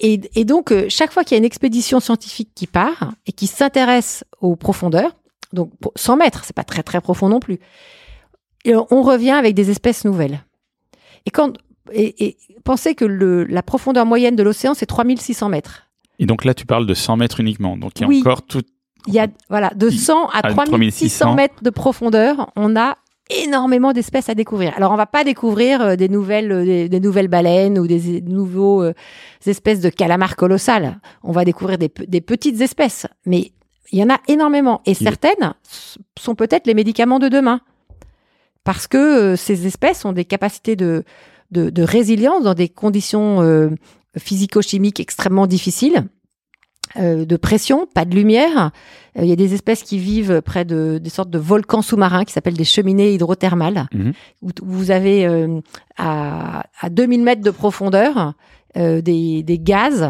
Et, 0.00 0.20
et 0.34 0.44
donc, 0.44 0.70
euh, 0.70 0.86
chaque 0.88 1.12
fois 1.12 1.24
qu'il 1.24 1.34
y 1.34 1.36
a 1.36 1.38
une 1.38 1.44
expédition 1.44 2.00
scientifique 2.00 2.50
qui 2.54 2.66
part 2.66 3.12
et 3.26 3.32
qui 3.32 3.46
s'intéresse 3.46 4.24
aux 4.40 4.56
profondeurs, 4.56 5.16
donc 5.52 5.72
100 5.96 6.16
mètres, 6.16 6.42
c'est 6.44 6.54
pas 6.54 6.64
très 6.64 6.82
très 6.82 7.00
profond 7.00 7.28
non 7.28 7.40
plus, 7.40 7.58
et 8.64 8.74
on 8.74 9.02
revient 9.02 9.30
avec 9.30 9.54
des 9.54 9.70
espèces 9.70 10.04
nouvelles. 10.04 10.44
Et 11.26 11.30
quand 11.30 11.54
et, 11.92 12.26
et 12.26 12.36
pensez 12.64 12.94
que 12.94 13.04
le, 13.04 13.44
la 13.44 13.62
profondeur 13.62 14.04
moyenne 14.04 14.36
de 14.36 14.42
l'océan, 14.42 14.74
c'est 14.74 14.86
3600 14.86 15.48
mètres. 15.48 15.88
Et 16.18 16.26
donc 16.26 16.44
là, 16.44 16.52
tu 16.52 16.66
parles 16.66 16.86
de 16.86 16.94
100 16.94 17.16
mètres 17.16 17.40
uniquement. 17.40 17.76
Donc 17.76 17.92
il 17.96 18.02
y 18.02 18.04
a 18.04 18.20
encore 18.20 18.42
tout. 18.42 18.62
Il 19.06 19.14
y 19.14 19.20
a 19.20 19.28
voilà 19.48 19.70
de 19.74 19.88
100 19.88 20.28
à 20.28 20.42
3600 20.42 21.34
mètres 21.34 21.62
de 21.62 21.70
profondeur, 21.70 22.50
on 22.56 22.76
a 22.76 22.98
énormément 23.30 23.92
d'espèces 23.92 24.28
à 24.28 24.34
découvrir. 24.34 24.72
Alors 24.76 24.92
on 24.92 24.96
va 24.96 25.06
pas 25.06 25.24
découvrir 25.24 25.82
euh, 25.82 25.96
des 25.96 26.08
nouvelles 26.08 26.52
euh, 26.52 26.88
des, 26.88 27.00
nouvelles 27.00 27.28
baleines 27.28 27.78
ou 27.78 27.86
des 27.86 28.20
nouveaux 28.22 28.82
euh, 28.82 28.94
espèces 29.46 29.80
de 29.80 29.90
calamars 29.90 30.36
colossales. 30.36 31.00
On 31.22 31.32
va 31.32 31.44
découvrir 31.44 31.78
des, 31.78 31.90
des 32.06 32.20
petites 32.20 32.60
espèces, 32.60 33.06
mais 33.26 33.52
il 33.92 33.98
y 33.98 34.02
en 34.02 34.10
a 34.10 34.18
énormément 34.28 34.82
et 34.84 34.94
certaines 34.94 35.54
sont 36.18 36.34
peut-être 36.34 36.66
les 36.66 36.74
médicaments 36.74 37.18
de 37.18 37.28
demain 37.28 37.60
parce 38.64 38.86
que 38.86 39.34
ces 39.36 39.66
espèces 39.66 40.04
ont 40.04 40.12
des 40.12 40.26
capacités 40.26 40.76
de 40.76 41.04
de, 41.50 41.70
de 41.70 41.82
résilience 41.82 42.42
dans 42.42 42.52
des 42.52 42.68
conditions 42.68 43.70
physico-chimiques 44.18 45.00
extrêmement 45.00 45.46
difficiles 45.46 46.04
euh, 46.96 47.24
de 47.24 47.36
pression, 47.36 47.86
pas 47.86 48.04
de 48.04 48.14
lumière. 48.14 48.70
Euh, 49.16 49.22
il 49.22 49.28
y 49.28 49.32
a 49.32 49.36
des 49.36 49.54
espèces 49.54 49.82
qui 49.82 49.98
vivent 49.98 50.40
près 50.42 50.64
de 50.64 50.98
des 50.98 51.10
sortes 51.10 51.30
de 51.30 51.38
volcans 51.38 51.82
sous-marins 51.82 52.24
qui 52.24 52.32
s'appellent 52.32 52.56
des 52.56 52.64
cheminées 52.64 53.12
hydrothermales, 53.12 53.86
mhm. 53.92 54.12
où, 54.42 54.50
vous 54.62 54.90
avez 54.90 55.26
euh, 55.26 55.60
à, 55.96 56.64
à 56.80 56.90
2000 56.90 57.22
mètres 57.22 57.42
de 57.42 57.50
profondeur 57.50 58.34
des, 58.74 59.42
des, 59.42 59.58
gaz 59.58 60.08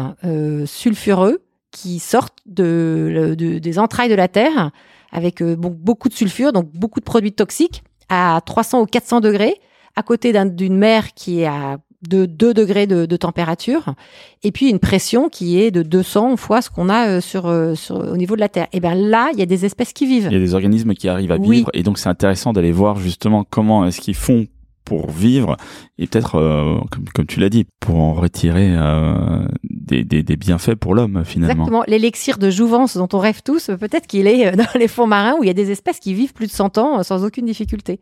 sulfureux 0.65 1.41
qui 1.71 1.97
sortent 1.97 2.37
de, 2.45 3.33
des 3.35 3.79
entrailles 3.79 4.09
de 4.09 4.15
la 4.15 4.27
Terre 4.27 4.69
avec 5.11 5.41
beaucoup 5.41 6.07
de 6.07 6.13
sulfure, 6.13 6.53
donc 6.53 6.69
beaucoup 6.73 6.99
de 6.99 7.05
produits 7.05 7.31
toxiques 7.31 7.81
à 8.09 8.39
300 8.45 8.81
ou 8.81 8.85
400 8.85 9.21
degrés, 9.21 9.55
à 9.95 10.03
côté 10.03 10.33
d'une 10.33 10.77
mer 10.77 11.15
qui 11.15 11.39
est 11.39 11.47
à 11.47 11.77
de 12.07 12.25
2 12.25 12.53
degrés 12.53 12.87
de, 12.87 13.05
température 13.17 13.93
et 14.43 14.51
puis 14.51 14.69
une 14.69 14.79
pression 14.79 15.27
qui 15.27 15.59
est 15.59 15.71
de 15.71 15.83
200 15.83 16.37
fois 16.37 16.61
ce 16.61 16.69
qu'on 16.69 16.87
a 16.87 17.07
euh, 17.07 17.21
sur, 17.21 17.47
euh, 17.47 17.75
sur, 17.75 17.97
au 17.97 18.15
niveau 18.15 18.35
de 18.35 18.39
la 18.39 18.47
Terre. 18.47 18.67
Et 18.71 18.79
bien 18.79 18.95
là, 18.95 19.29
il 19.33 19.39
y 19.39 19.41
a 19.41 19.45
des 19.45 19.65
espèces 19.65 19.91
qui 19.91 20.05
vivent. 20.05 20.27
Il 20.29 20.33
y 20.33 20.37
a 20.37 20.39
des 20.39 20.53
organismes 20.53 20.93
qui 20.93 21.09
arrivent 21.09 21.31
à 21.31 21.37
vivre 21.37 21.69
et 21.73 21.83
donc 21.83 21.97
c'est 21.97 22.09
intéressant 22.09 22.53
d'aller 22.53 22.71
voir 22.71 22.97
justement 22.99 23.43
comment 23.49 23.85
est-ce 23.85 23.99
qu'ils 23.99 24.15
font 24.15 24.47
pour 24.85 25.11
vivre 25.11 25.57
et 25.99 26.07
peut-être, 26.07 26.35
euh, 26.35 26.79
comme, 26.89 27.05
comme, 27.13 27.25
tu 27.27 27.39
l'as 27.39 27.49
dit, 27.49 27.65
pour 27.79 27.99
en 27.99 28.13
retirer 28.13 28.75
des, 29.63 30.03
des, 30.03 30.23
des, 30.23 30.35
bienfaits 30.35 30.75
pour 30.75 30.95
l'homme 30.95 31.23
finalement. 31.25 31.65
Exactement. 31.65 31.83
L'élixir 31.87 32.37
de 32.37 32.49
jouvence 32.49 32.97
dont 32.97 33.09
on 33.13 33.19
rêve 33.19 33.41
tous, 33.43 33.69
peut-être 33.79 34.07
qu'il 34.07 34.25
est 34.25 34.51
dans 34.55 34.79
les 34.79 34.87
fonds 34.87 35.05
marins 35.05 35.35
où 35.37 35.43
il 35.43 35.47
y 35.47 35.51
a 35.51 35.53
des 35.53 35.69
espèces 35.69 35.99
qui 35.99 36.13
vivent 36.13 36.33
plus 36.33 36.47
de 36.47 36.51
100 36.51 36.77
ans 36.77 37.03
sans 37.03 37.25
aucune 37.25 37.45
difficulté. 37.45 37.99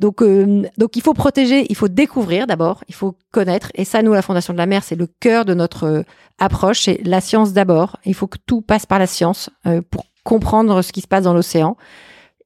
Donc, 0.00 0.22
euh, 0.22 0.62
donc 0.78 0.96
il 0.96 1.02
faut 1.02 1.12
protéger, 1.12 1.66
il 1.68 1.76
faut 1.76 1.88
découvrir 1.88 2.46
d'abord, 2.46 2.82
il 2.88 2.94
faut 2.94 3.14
connaître. 3.32 3.70
Et 3.74 3.84
ça, 3.84 4.02
nous, 4.02 4.14
la 4.14 4.22
Fondation 4.22 4.54
de 4.54 4.58
la 4.58 4.64
Mer, 4.64 4.82
c'est 4.82 4.96
le 4.96 5.06
cœur 5.06 5.44
de 5.44 5.52
notre 5.52 5.84
euh, 5.84 6.02
approche. 6.38 6.80
C'est 6.84 7.00
la 7.04 7.20
science 7.20 7.52
d'abord. 7.52 7.98
Il 8.06 8.14
faut 8.14 8.26
que 8.26 8.38
tout 8.44 8.62
passe 8.62 8.86
par 8.86 8.98
la 8.98 9.06
science 9.06 9.50
euh, 9.66 9.82
pour 9.90 10.06
comprendre 10.24 10.80
ce 10.80 10.90
qui 10.92 11.02
se 11.02 11.06
passe 11.06 11.24
dans 11.24 11.34
l'océan. 11.34 11.76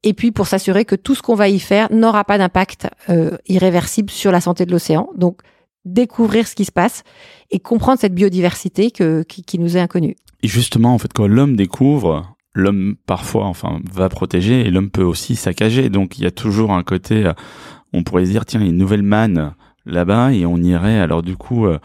Et 0.02 0.14
puis 0.14 0.32
pour 0.32 0.48
s'assurer 0.48 0.84
que 0.84 0.96
tout 0.96 1.14
ce 1.14 1.22
qu'on 1.22 1.36
va 1.36 1.48
y 1.48 1.60
faire 1.60 1.90
n'aura 1.92 2.24
pas 2.24 2.36
d'impact 2.36 2.88
irréversible 3.48 4.10
sur 4.10 4.30
la 4.32 4.42
santé 4.42 4.66
de 4.66 4.70
l'océan. 4.70 5.08
Donc 5.16 5.40
découvrir 5.86 6.46
ce 6.46 6.54
qui 6.54 6.66
se 6.66 6.72
passe 6.72 7.04
et 7.50 7.58
comprendre 7.58 7.98
cette 7.98 8.14
biodiversité 8.14 8.90
que, 8.90 9.22
qui, 9.22 9.44
qui 9.44 9.58
nous 9.58 9.78
est 9.78 9.80
inconnue. 9.80 10.16
Et 10.42 10.48
justement, 10.48 10.92
en 10.92 10.98
fait, 10.98 11.10
quand 11.14 11.26
l'homme 11.26 11.56
découvre, 11.56 12.33
l'homme 12.54 12.96
parfois 13.06 13.46
enfin 13.46 13.80
va 13.92 14.08
protéger 14.08 14.66
et 14.66 14.70
l'homme 14.70 14.90
peut 14.90 15.02
aussi 15.02 15.36
saccager 15.36 15.90
donc 15.90 16.18
il 16.18 16.24
y 16.24 16.26
a 16.26 16.30
toujours 16.30 16.72
un 16.72 16.82
côté 16.82 17.26
euh, 17.26 17.32
on 17.94 18.02
pourrait 18.02 18.26
se 18.26 18.30
dire, 18.30 18.44
tiens, 18.44 18.60
il 18.60 18.64
y 18.64 18.66
a 18.66 18.70
une 18.70 18.76
nouvelle 18.76 19.02
manne 19.02 19.54
là-bas 19.86 20.32
et 20.32 20.44
on 20.44 20.58
irait 20.58 20.98
alors 20.98 21.22
du 21.22 21.36
coup 21.36 21.66
euh, 21.66 21.78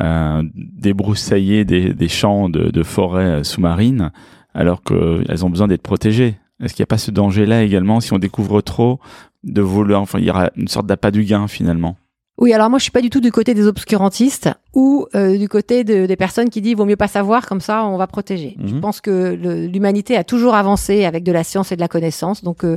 euh, 0.00 0.42
débroussailler 0.54 1.64
des, 1.64 1.92
des 1.92 2.08
champs 2.08 2.48
de, 2.48 2.70
de 2.70 2.82
forêts 2.82 3.44
sous-marines 3.44 4.10
alors 4.54 4.82
qu'elles 4.82 5.44
ont 5.44 5.50
besoin 5.50 5.68
d'être 5.68 5.82
protégées. 5.82 6.36
Est-ce 6.60 6.74
qu'il 6.74 6.82
n'y 6.82 6.86
a 6.86 6.92
pas 6.94 6.98
ce 6.98 7.10
danger-là 7.10 7.62
également 7.62 8.00
si 8.00 8.12
on 8.12 8.18
découvre 8.18 8.60
trop 8.60 9.00
de 9.42 9.60
vouloir, 9.60 10.00
enfin, 10.00 10.18
il 10.20 10.24
y 10.24 10.30
aura 10.30 10.50
une 10.56 10.68
sorte 10.68 10.86
d'appât 10.86 11.10
du 11.10 11.24
gain 11.24 11.48
finalement? 11.48 11.96
Oui, 12.38 12.52
alors 12.52 12.68
moi 12.68 12.78
je 12.78 12.82
suis 12.84 12.90
pas 12.92 13.00
du 13.00 13.10
tout 13.10 13.20
du 13.20 13.30
côté 13.30 13.54
des 13.54 13.66
obscurantistes 13.66 14.50
ou 14.74 15.06
euh, 15.14 15.38
du 15.38 15.48
côté 15.48 15.84
de, 15.84 16.06
des 16.06 16.16
personnes 16.16 16.50
qui 16.50 16.60
disent 16.60 16.74
vaut 16.74 16.84
mieux 16.84 16.96
pas 16.96 17.06
savoir 17.08 17.46
comme 17.46 17.60
ça 17.60 17.84
on 17.84 17.96
va 17.96 18.06
protéger. 18.08 18.56
Je 18.64 18.74
Mhm. 18.74 18.80
pense 18.80 19.00
que 19.00 19.34
l'humanité 19.72 20.16
a 20.16 20.24
toujours 20.24 20.54
avancé 20.54 21.04
avec 21.04 21.22
de 21.22 21.30
la 21.32 21.44
science 21.44 21.70
et 21.70 21.76
de 21.76 21.80
la 21.80 21.88
connaissance, 21.88 22.42
donc 22.42 22.64
euh, 22.64 22.76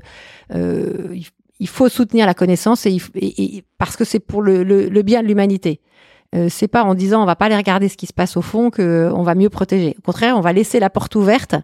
euh, 0.53 1.15
il, 1.59 1.67
faut 1.67 1.89
soutenir 1.89 2.27
la 2.27 2.35
connaissance 2.35 2.85
et, 2.85 2.97
parce 3.79 3.97
que 3.97 4.05
c'est 4.05 4.19
pour 4.19 4.41
le, 4.43 4.63
le- 4.63 4.89
le 4.89 5.01
bien 5.01 5.23
de 5.23 5.27
l'humanité. 5.27 5.79
Euh, 6.37 6.47
c'est 6.49 6.67
pas 6.67 6.83
en 6.83 6.93
disant 6.93 7.21
on 7.23 7.25
va 7.25 7.35
pas 7.35 7.45
aller 7.45 7.55
regarder 7.55 7.89
ce 7.89 7.97
qui 7.97 8.05
se 8.05 8.13
passe 8.13 8.37
au 8.37 8.41
fond 8.41 8.69
que 8.69 9.11
on 9.13 9.23
va 9.23 9.35
mieux 9.35 9.49
protéger. 9.49 9.95
Au 9.97 10.01
contraire, 10.01 10.37
on 10.37 10.41
va 10.41 10.53
laisser 10.53 10.79
la 10.79 10.89
porte 10.89 11.15
ouverte 11.15 11.55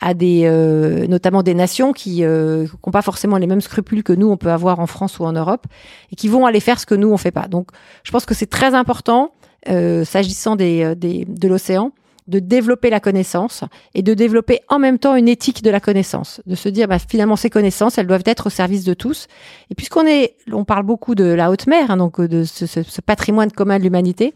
à 0.00 0.14
des, 0.14 0.42
euh, 0.46 1.06
notamment 1.06 1.42
des 1.42 1.54
nations 1.54 1.92
qui 1.92 2.22
n'ont 2.22 2.92
pas 2.92 3.02
forcément 3.02 3.36
les 3.36 3.46
mêmes 3.46 3.60
scrupules 3.60 4.02
que 4.02 4.12
nous 4.12 4.28
on 4.28 4.36
peut 4.36 4.50
avoir 4.50 4.80
en 4.80 4.86
France 4.86 5.18
ou 5.18 5.24
en 5.24 5.32
Europe 5.32 5.66
et 6.10 6.16
qui 6.16 6.28
vont 6.28 6.46
aller 6.46 6.60
faire 6.60 6.80
ce 6.80 6.86
que 6.86 6.94
nous 6.94 7.10
on 7.10 7.16
fait 7.16 7.30
pas. 7.30 7.48
Donc, 7.48 7.68
je 8.04 8.10
pense 8.10 8.26
que 8.26 8.34
c'est 8.34 8.50
très 8.50 8.74
important, 8.74 9.32
euh, 9.68 10.04
s'agissant 10.04 10.56
des, 10.56 10.82
euh, 10.82 10.94
des, 10.94 11.24
de 11.24 11.48
l'océan, 11.48 11.92
de 12.28 12.38
développer 12.38 12.88
la 12.90 13.00
connaissance 13.00 13.64
et 13.94 14.02
de 14.02 14.14
développer 14.14 14.60
en 14.68 14.78
même 14.78 14.98
temps 14.98 15.16
une 15.16 15.28
éthique 15.28 15.62
de 15.62 15.70
la 15.70 15.80
connaissance, 15.80 16.40
de 16.46 16.54
se 16.54 16.68
dire 16.68 16.86
bah, 16.88 16.98
finalement 16.98 17.36
ces 17.36 17.50
connaissances 17.50 17.98
elles 17.98 18.06
doivent 18.06 18.22
être 18.26 18.46
au 18.46 18.50
service 18.50 18.84
de 18.84 18.94
tous. 18.94 19.26
Et 19.70 19.74
puisqu'on 19.74 20.06
est, 20.06 20.36
on 20.52 20.64
parle 20.64 20.84
beaucoup 20.84 21.14
de 21.14 21.24
la 21.24 21.50
haute 21.50 21.66
mer, 21.66 21.90
hein, 21.90 21.96
donc 21.96 22.20
euh, 22.20 22.28
de 22.28 22.44
ce, 22.44 22.66
ce- 22.66 22.82
ce 22.82 23.00
patrimoine 23.00 23.50
commun 23.50 23.78
de 23.78 23.84
l'humanité. 23.84 24.34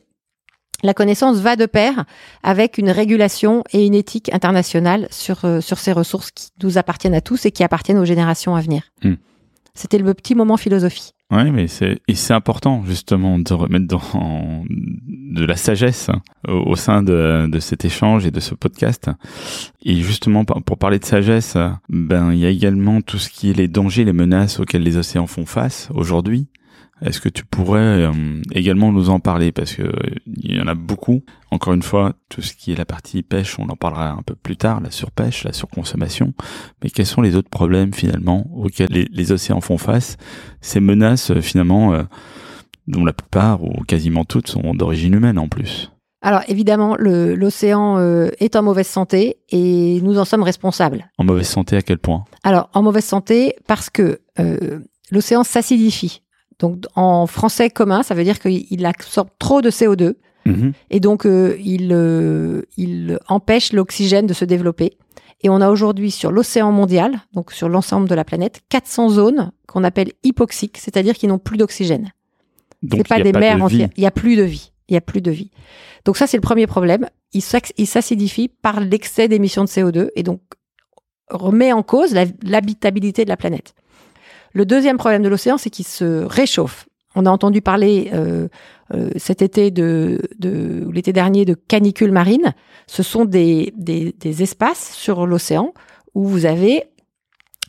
La 0.82 0.92
connaissance 0.92 1.38
va 1.38 1.56
de 1.56 1.64
pair 1.64 2.04
avec 2.42 2.76
une 2.76 2.90
régulation 2.90 3.64
et 3.72 3.86
une 3.86 3.94
éthique 3.94 4.32
internationale 4.34 5.08
sur, 5.10 5.44
euh, 5.46 5.60
sur 5.62 5.78
ces 5.78 5.92
ressources 5.92 6.30
qui 6.32 6.48
nous 6.62 6.76
appartiennent 6.76 7.14
à 7.14 7.22
tous 7.22 7.46
et 7.46 7.50
qui 7.50 7.64
appartiennent 7.64 7.98
aux 7.98 8.04
générations 8.04 8.54
à 8.56 8.60
venir. 8.60 8.82
Hmm. 9.02 9.14
C'était 9.74 9.98
le 9.98 10.12
petit 10.12 10.34
moment 10.34 10.56
philosophie. 10.58 11.12
Oui, 11.32 11.50
mais 11.50 11.66
c'est 11.66 11.98
et 12.06 12.14
c'est 12.14 12.34
important 12.34 12.84
justement 12.84 13.38
de 13.40 13.52
remettre 13.52 13.86
dans 13.86 14.64
de 14.68 15.44
la 15.44 15.56
sagesse 15.56 16.08
hein, 16.08 16.22
au, 16.46 16.70
au 16.70 16.76
sein 16.76 17.02
de, 17.02 17.48
de 17.50 17.58
cet 17.58 17.84
échange 17.84 18.26
et 18.26 18.30
de 18.30 18.38
ce 18.38 18.54
podcast. 18.54 19.10
Et 19.82 19.96
justement, 19.96 20.44
pour 20.44 20.78
parler 20.78 21.00
de 21.00 21.04
sagesse, 21.04 21.56
ben 21.88 22.32
il 22.32 22.38
y 22.38 22.46
a 22.46 22.50
également 22.50 23.00
tout 23.00 23.18
ce 23.18 23.28
qui 23.28 23.50
est 23.50 23.54
les 23.54 23.66
dangers, 23.66 24.04
les 24.04 24.12
menaces 24.12 24.60
auxquels 24.60 24.84
les 24.84 24.96
océans 24.98 25.26
font 25.26 25.46
face 25.46 25.88
aujourd'hui. 25.92 26.46
Est-ce 27.02 27.20
que 27.20 27.28
tu 27.28 27.44
pourrais 27.44 27.78
euh, 27.80 28.12
également 28.52 28.90
nous 28.90 29.10
en 29.10 29.20
parler? 29.20 29.52
Parce 29.52 29.74
que 29.74 29.82
euh, 29.82 29.92
il 30.26 30.56
y 30.56 30.60
en 30.60 30.66
a 30.66 30.74
beaucoup. 30.74 31.22
Encore 31.50 31.74
une 31.74 31.82
fois, 31.82 32.14
tout 32.28 32.42
ce 32.42 32.54
qui 32.54 32.72
est 32.72 32.76
la 32.76 32.86
partie 32.86 33.22
pêche, 33.22 33.58
on 33.58 33.68
en 33.68 33.76
parlera 33.76 34.10
un 34.10 34.22
peu 34.22 34.34
plus 34.34 34.56
tard, 34.56 34.80
la 34.80 34.90
surpêche, 34.90 35.44
la 35.44 35.52
surconsommation. 35.52 36.32
Mais 36.82 36.90
quels 36.90 37.06
sont 37.06 37.22
les 37.22 37.36
autres 37.36 37.50
problèmes 37.50 37.92
finalement 37.92 38.46
auxquels 38.54 38.90
les, 38.90 39.06
les 39.10 39.32
océans 39.32 39.60
font 39.60 39.78
face? 39.78 40.16
Ces 40.60 40.80
menaces 40.80 41.30
euh, 41.30 41.40
finalement, 41.40 41.92
euh, 41.92 42.04
dont 42.86 43.04
la 43.04 43.12
plupart 43.12 43.62
ou 43.62 43.82
quasiment 43.84 44.24
toutes 44.24 44.48
sont 44.48 44.74
d'origine 44.74 45.14
humaine 45.14 45.38
en 45.38 45.48
plus. 45.48 45.90
Alors 46.22 46.42
évidemment, 46.48 46.96
l'océan 46.98 47.98
euh, 47.98 48.30
est 48.40 48.56
en 48.56 48.62
mauvaise 48.62 48.88
santé 48.88 49.36
et 49.50 50.00
nous 50.02 50.18
en 50.18 50.24
sommes 50.24 50.42
responsables. 50.42 51.08
En 51.18 51.24
mauvaise 51.24 51.46
santé 51.48 51.76
à 51.76 51.82
quel 51.82 51.98
point? 51.98 52.24
Alors 52.42 52.68
en 52.74 52.82
mauvaise 52.82 53.04
santé 53.04 53.54
parce 53.68 53.90
que 53.90 54.20
euh, 54.40 54.80
l'océan 55.10 55.44
s'acidifie. 55.44 56.22
Donc 56.58 56.84
en 56.94 57.26
français 57.26 57.68
commun, 57.70 58.02
ça 58.02 58.14
veut 58.14 58.24
dire 58.24 58.38
qu'il 58.40 58.66
il 58.70 58.84
absorbe 58.86 59.28
trop 59.38 59.60
de 59.62 59.70
CO2 59.70 60.14
Mhm. 60.46 60.72
et 60.90 61.00
donc 61.00 61.26
euh, 61.26 61.56
il, 61.64 61.90
euh, 61.92 62.62
il 62.76 63.18
empêche 63.28 63.72
l'oxygène 63.72 64.26
de 64.28 64.32
se 64.34 64.44
développer. 64.44 64.96
Et 65.42 65.48
on 65.50 65.60
a 65.60 65.68
aujourd'hui 65.70 66.10
sur 66.12 66.30
l'océan 66.30 66.70
mondial, 66.72 67.16
donc 67.34 67.52
sur 67.52 67.68
l'ensemble 67.68 68.08
de 68.08 68.14
la 68.14 68.24
planète, 68.24 68.60
400 68.68 69.08
zones 69.10 69.50
qu'on 69.66 69.82
appelle 69.84 70.12
hypoxiques, 70.22 70.78
c'est-à-dire 70.78 71.14
qui 71.14 71.26
n'ont 71.26 71.38
plus 71.40 71.56
d'oxygène. 71.56 72.12
C'est 72.90 73.06
pas 73.08 73.16
il 73.16 73.18
y 73.18 73.20
a 73.22 73.24
des 73.24 73.32
pas 73.32 73.40
mers 73.40 73.56
de 73.58 73.62
entières. 73.62 73.88
vie. 73.88 73.94
Il 73.96 74.02
y 74.04 74.06
a 74.06 74.10
plus 74.12 74.36
de 74.36 74.42
vie. 74.44 74.70
Il 74.88 74.94
y 74.94 74.96
a 74.96 75.00
plus 75.00 75.20
de 75.20 75.32
vie. 75.32 75.50
Donc 76.04 76.16
ça, 76.16 76.26
c'est 76.28 76.36
le 76.36 76.42
premier 76.42 76.68
problème. 76.68 77.08
Il 77.32 77.42
s'ac- 77.42 77.72
il 77.76 77.86
s'acidifie 77.88 78.46
par 78.48 78.78
l'excès 78.80 79.26
d'émissions 79.26 79.64
de 79.64 79.68
CO2 79.68 80.10
et 80.14 80.22
donc 80.22 80.40
remet 81.28 81.72
en 81.72 81.82
cause 81.82 82.14
l'habitabilité 82.44 83.24
de 83.24 83.28
la 83.30 83.36
planète. 83.36 83.74
Le 84.56 84.64
deuxième 84.64 84.96
problème 84.96 85.20
de 85.20 85.28
l'océan, 85.28 85.58
c'est 85.58 85.68
qu'il 85.68 85.86
se 85.86 86.24
réchauffe. 86.24 86.88
On 87.14 87.26
a 87.26 87.30
entendu 87.30 87.60
parler 87.60 88.08
euh, 88.14 88.48
euh, 88.94 89.10
cet 89.16 89.42
été 89.42 89.70
ou 89.70 90.90
l'été 90.90 91.12
dernier 91.12 91.44
de 91.44 91.52
canicules 91.52 92.10
marines. 92.10 92.54
Ce 92.86 93.02
sont 93.02 93.26
des, 93.26 93.74
espaces 94.24 94.94
sur 94.94 95.26
l'océan 95.26 95.74
où 96.14 96.24
vous 96.24 96.46
avez 96.46 96.84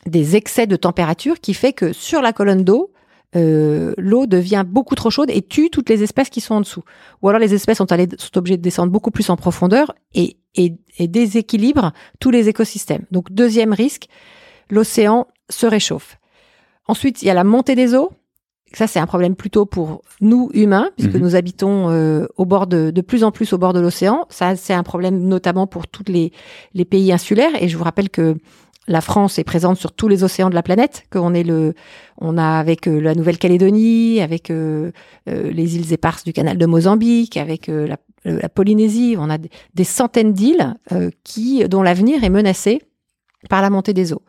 des 0.06 0.34
excès 0.34 0.66
de 0.66 0.76
température 0.76 1.40
qui 1.40 1.52
fait 1.52 1.74
que 1.74 1.92
sur 1.92 2.22
la 2.22 2.32
colonne 2.32 2.64
d'eau, 2.64 2.90
euh, 3.36 3.92
l'eau 3.98 4.24
devient 4.24 4.64
beaucoup 4.66 4.94
trop 4.94 5.10
chaude 5.10 5.28
et 5.30 5.42
tue 5.42 5.68
toutes 5.68 5.90
les 5.90 6.02
espèces 6.02 6.30
qui 6.30 6.40
sont 6.40 6.54
en 6.54 6.60
dessous. 6.62 6.84
Ou 7.20 7.28
alors 7.28 7.38
les 7.38 7.52
espèces 7.52 7.76
sont, 7.76 7.92
allées, 7.92 8.08
sont 8.16 8.38
obligées 8.38 8.56
de 8.56 8.62
descendre 8.62 8.90
beaucoup 8.90 9.10
plus 9.10 9.28
en 9.28 9.36
profondeur 9.36 9.94
et, 10.14 10.38
et, 10.54 10.72
et 10.98 11.06
déséquilibrent 11.06 11.92
tous 12.18 12.30
les 12.30 12.48
écosystèmes. 12.48 13.04
Donc 13.10 13.30
deuxième 13.30 13.74
risque, 13.74 14.08
l'océan 14.70 15.26
se 15.50 15.66
réchauffe. 15.66 16.17
Ensuite, 16.88 17.22
il 17.22 17.26
y 17.26 17.30
a 17.30 17.34
la 17.34 17.44
montée 17.44 17.74
des 17.74 17.94
eaux. 17.94 18.10
Ça, 18.74 18.86
c'est 18.86 18.98
un 18.98 19.06
problème 19.06 19.34
plutôt 19.34 19.64
pour 19.64 20.02
nous 20.20 20.50
humains, 20.52 20.90
puisque 20.96 21.14
Mhm. 21.14 21.22
nous 21.22 21.36
habitons 21.36 21.88
euh, 21.90 22.26
au 22.36 22.44
bord 22.44 22.66
de, 22.66 22.90
de 22.90 23.00
plus 23.00 23.24
en 23.24 23.30
plus 23.30 23.52
au 23.54 23.58
bord 23.58 23.72
de 23.72 23.80
l'océan. 23.80 24.26
Ça, 24.28 24.56
c'est 24.56 24.74
un 24.74 24.82
problème 24.82 25.20
notamment 25.20 25.66
pour 25.66 25.86
tous 25.86 26.04
les, 26.06 26.32
les 26.74 26.84
pays 26.84 27.10
insulaires. 27.12 27.50
Et 27.62 27.68
je 27.68 27.78
vous 27.78 27.84
rappelle 27.84 28.10
que 28.10 28.36
la 28.86 29.00
France 29.00 29.38
est 29.38 29.44
présente 29.44 29.78
sur 29.78 29.92
tous 29.92 30.08
les 30.08 30.22
océans 30.22 30.50
de 30.50 30.54
la 30.54 30.62
planète, 30.62 31.04
qu'on 31.10 31.32
est 31.32 31.44
le, 31.44 31.72
on 32.18 32.36
a 32.36 32.58
avec 32.58 32.86
euh, 32.88 33.00
la 33.00 33.14
Nouvelle-Calédonie, 33.14 34.20
avec 34.20 34.50
euh, 34.50 34.90
les 35.26 35.76
îles 35.76 35.92
éparses 35.94 36.24
du 36.24 36.32
canal 36.34 36.58
de 36.58 36.66
Mozambique, 36.66 37.36
avec 37.38 37.68
euh, 37.70 37.86
la, 37.86 37.96
la 38.24 38.48
Polynésie, 38.50 39.16
on 39.18 39.30
a 39.30 39.38
des, 39.38 39.50
des 39.74 39.84
centaines 39.84 40.32
d'îles 40.34 40.74
euh, 40.92 41.10
qui, 41.24 41.66
dont 41.68 41.82
l'avenir 41.82 42.22
est 42.24 42.30
menacé 42.30 42.82
par 43.48 43.62
la 43.62 43.70
montée 43.70 43.94
des 43.94 44.12
eaux. 44.12 44.22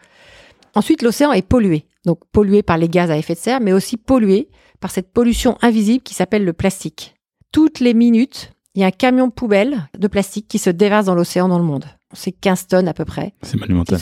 Ensuite, 0.75 1.01
l'océan 1.01 1.31
est 1.31 1.41
pollué, 1.41 1.85
donc 2.05 2.19
pollué 2.31 2.61
par 2.63 2.77
les 2.77 2.89
gaz 2.89 3.09
à 3.11 3.17
effet 3.17 3.33
de 3.33 3.39
serre, 3.39 3.59
mais 3.61 3.73
aussi 3.73 3.97
pollué 3.97 4.49
par 4.79 4.91
cette 4.91 5.11
pollution 5.11 5.57
invisible 5.61 6.03
qui 6.03 6.13
s'appelle 6.13 6.45
le 6.45 6.53
plastique. 6.53 7.15
Toutes 7.51 7.79
les 7.79 7.93
minutes, 7.93 8.53
il 8.75 8.81
y 8.81 8.83
a 8.83 8.87
un 8.87 8.91
camion 8.91 9.29
poubelle 9.29 9.89
de 9.97 10.07
plastique 10.07 10.47
qui 10.47 10.59
se 10.59 10.69
déverse 10.69 11.05
dans 11.07 11.15
l'océan 11.15 11.47
dans 11.47 11.57
le 11.57 11.65
monde. 11.65 11.85
C'est 12.13 12.31
15 12.31 12.67
tonnes 12.67 12.87
à 12.87 12.93
peu 12.93 13.05
près. 13.05 13.33
C'est 13.41 13.59
monumental. 13.59 13.99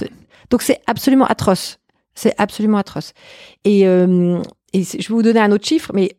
Donc 0.49 0.61
c'est 0.61 0.79
absolument 0.87 1.25
atroce. 1.25 1.79
C'est 2.15 2.33
absolument 2.37 2.77
atroce. 2.77 3.13
Et, 3.63 3.87
euh, 3.87 4.41
et 4.73 4.83
je 4.83 4.97
vais 4.97 5.13
vous 5.13 5.21
donner 5.23 5.39
un 5.39 5.51
autre 5.51 5.65
chiffre, 5.65 5.91
mais 5.93 6.17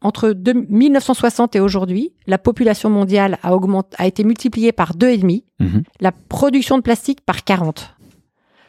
entre 0.00 0.30
deux- 0.30 0.52
1960 0.68 1.54
et 1.56 1.60
aujourd'hui, 1.60 2.12
la 2.26 2.38
population 2.38 2.90
mondiale 2.90 3.38
a, 3.42 3.54
augmenté, 3.54 3.94
a 3.98 4.06
été 4.06 4.24
multipliée 4.24 4.72
par 4.72 4.94
deux 4.94 5.08
et 5.10 5.18
demi, 5.18 5.44
Mhm. 5.60 5.82
la 6.00 6.10
production 6.12 6.76
de 6.76 6.82
plastique 6.82 7.20
par 7.20 7.44
40. 7.44 7.94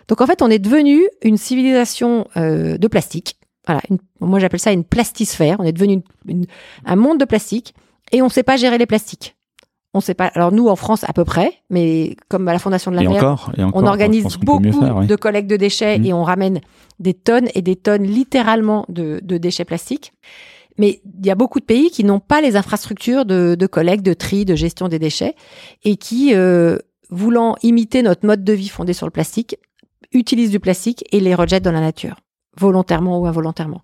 Donc 0.08 0.22
en 0.22 0.28
fait, 0.28 0.42
on 0.42 0.50
est 0.50 0.60
devenu 0.60 1.02
une 1.22 1.38
civilisation 1.38 2.28
euh, 2.38 2.78
de 2.78 2.88
plastique. 2.88 3.38
Voilà, 3.66 3.82
une- 3.90 3.98
moi 4.20 4.40
j'appelle 4.40 4.60
ça 4.60 4.72
une 4.72 4.84
plastisphère. 4.84 5.58
On 5.60 5.64
est 5.64 5.72
devenu 5.72 5.94
une- 5.94 6.04
une- 6.28 6.46
un 6.86 6.96
monde 6.96 7.20
de 7.20 7.26
plastique 7.26 7.74
et 8.12 8.22
on 8.22 8.26
ne 8.26 8.32
sait 8.32 8.44
pas 8.44 8.58
gérer 8.58 8.78
les 8.78 8.86
plastiques. 8.86 9.36
On 9.94 10.02
sait 10.02 10.16
pas. 10.16 10.26
Alors 10.34 10.52
nous 10.52 10.68
en 10.68 10.76
France 10.76 11.04
à 11.08 11.14
peu 11.14 11.24
près, 11.24 11.54
mais 11.70 12.16
comme 12.28 12.48
à 12.48 12.54
la 12.54 12.60
Fondation 12.60 12.90
de 12.92 12.96
la 12.98 13.04
Et 13.04 13.08
mer, 13.08 13.18
encore, 13.18 13.52
et 13.58 13.64
encore, 13.64 13.82
on 13.82 13.86
organise 13.86 14.26
beaucoup 14.42 14.64
faire, 14.80 14.98
oui. 14.98 15.08
de 15.08 15.16
collectes 15.16 15.50
de 15.50 15.56
déchets 15.56 16.00
Mhm. 16.00 16.06
et 16.06 16.14
on 16.14 16.24
ramène 16.24 16.62
des 17.00 17.14
tonnes 17.14 17.48
et 17.54 17.62
des 17.62 17.76
tonnes 17.76 18.04
littéralement 18.04 18.86
de, 18.90 19.20
de 19.24 19.38
déchets 19.38 19.66
plastiques. 19.66 20.12
Mais 20.80 21.02
il 21.20 21.26
y 21.28 21.30
a 21.30 21.36
beaucoup 21.36 21.60
de 21.60 21.66
pays 21.66 21.92
qui 21.92 22.04
n'ont 22.04 22.20
pas 22.20 22.42
les 22.42 22.56
infrastructures 22.56 23.26
de, 23.26 23.56
de 23.58 23.68
collecte, 23.68 24.04
de 24.04 24.16
tri, 24.16 24.44
de 24.46 24.56
gestion 24.56 24.88
des 24.88 24.98
déchets 24.98 25.36
et 25.84 25.96
qui, 25.96 26.34
euh, 26.34 26.80
voulant 27.12 27.56
imiter 27.62 28.02
notre 28.02 28.26
mode 28.26 28.44
de 28.44 28.54
vie 28.54 28.70
fondé 28.70 28.92
sur 28.94 29.06
le 29.06 29.12
plastique, 29.12 29.58
utilisent 30.14 30.52
du 30.52 30.60
plastique 30.60 31.04
et 31.12 31.20
les 31.20 31.36
rejettent 31.36 31.64
dans 31.64 31.72
la 31.72 31.82
nature, 31.82 32.16
volontairement 32.58 33.20
ou 33.20 33.26
involontairement. 33.26 33.82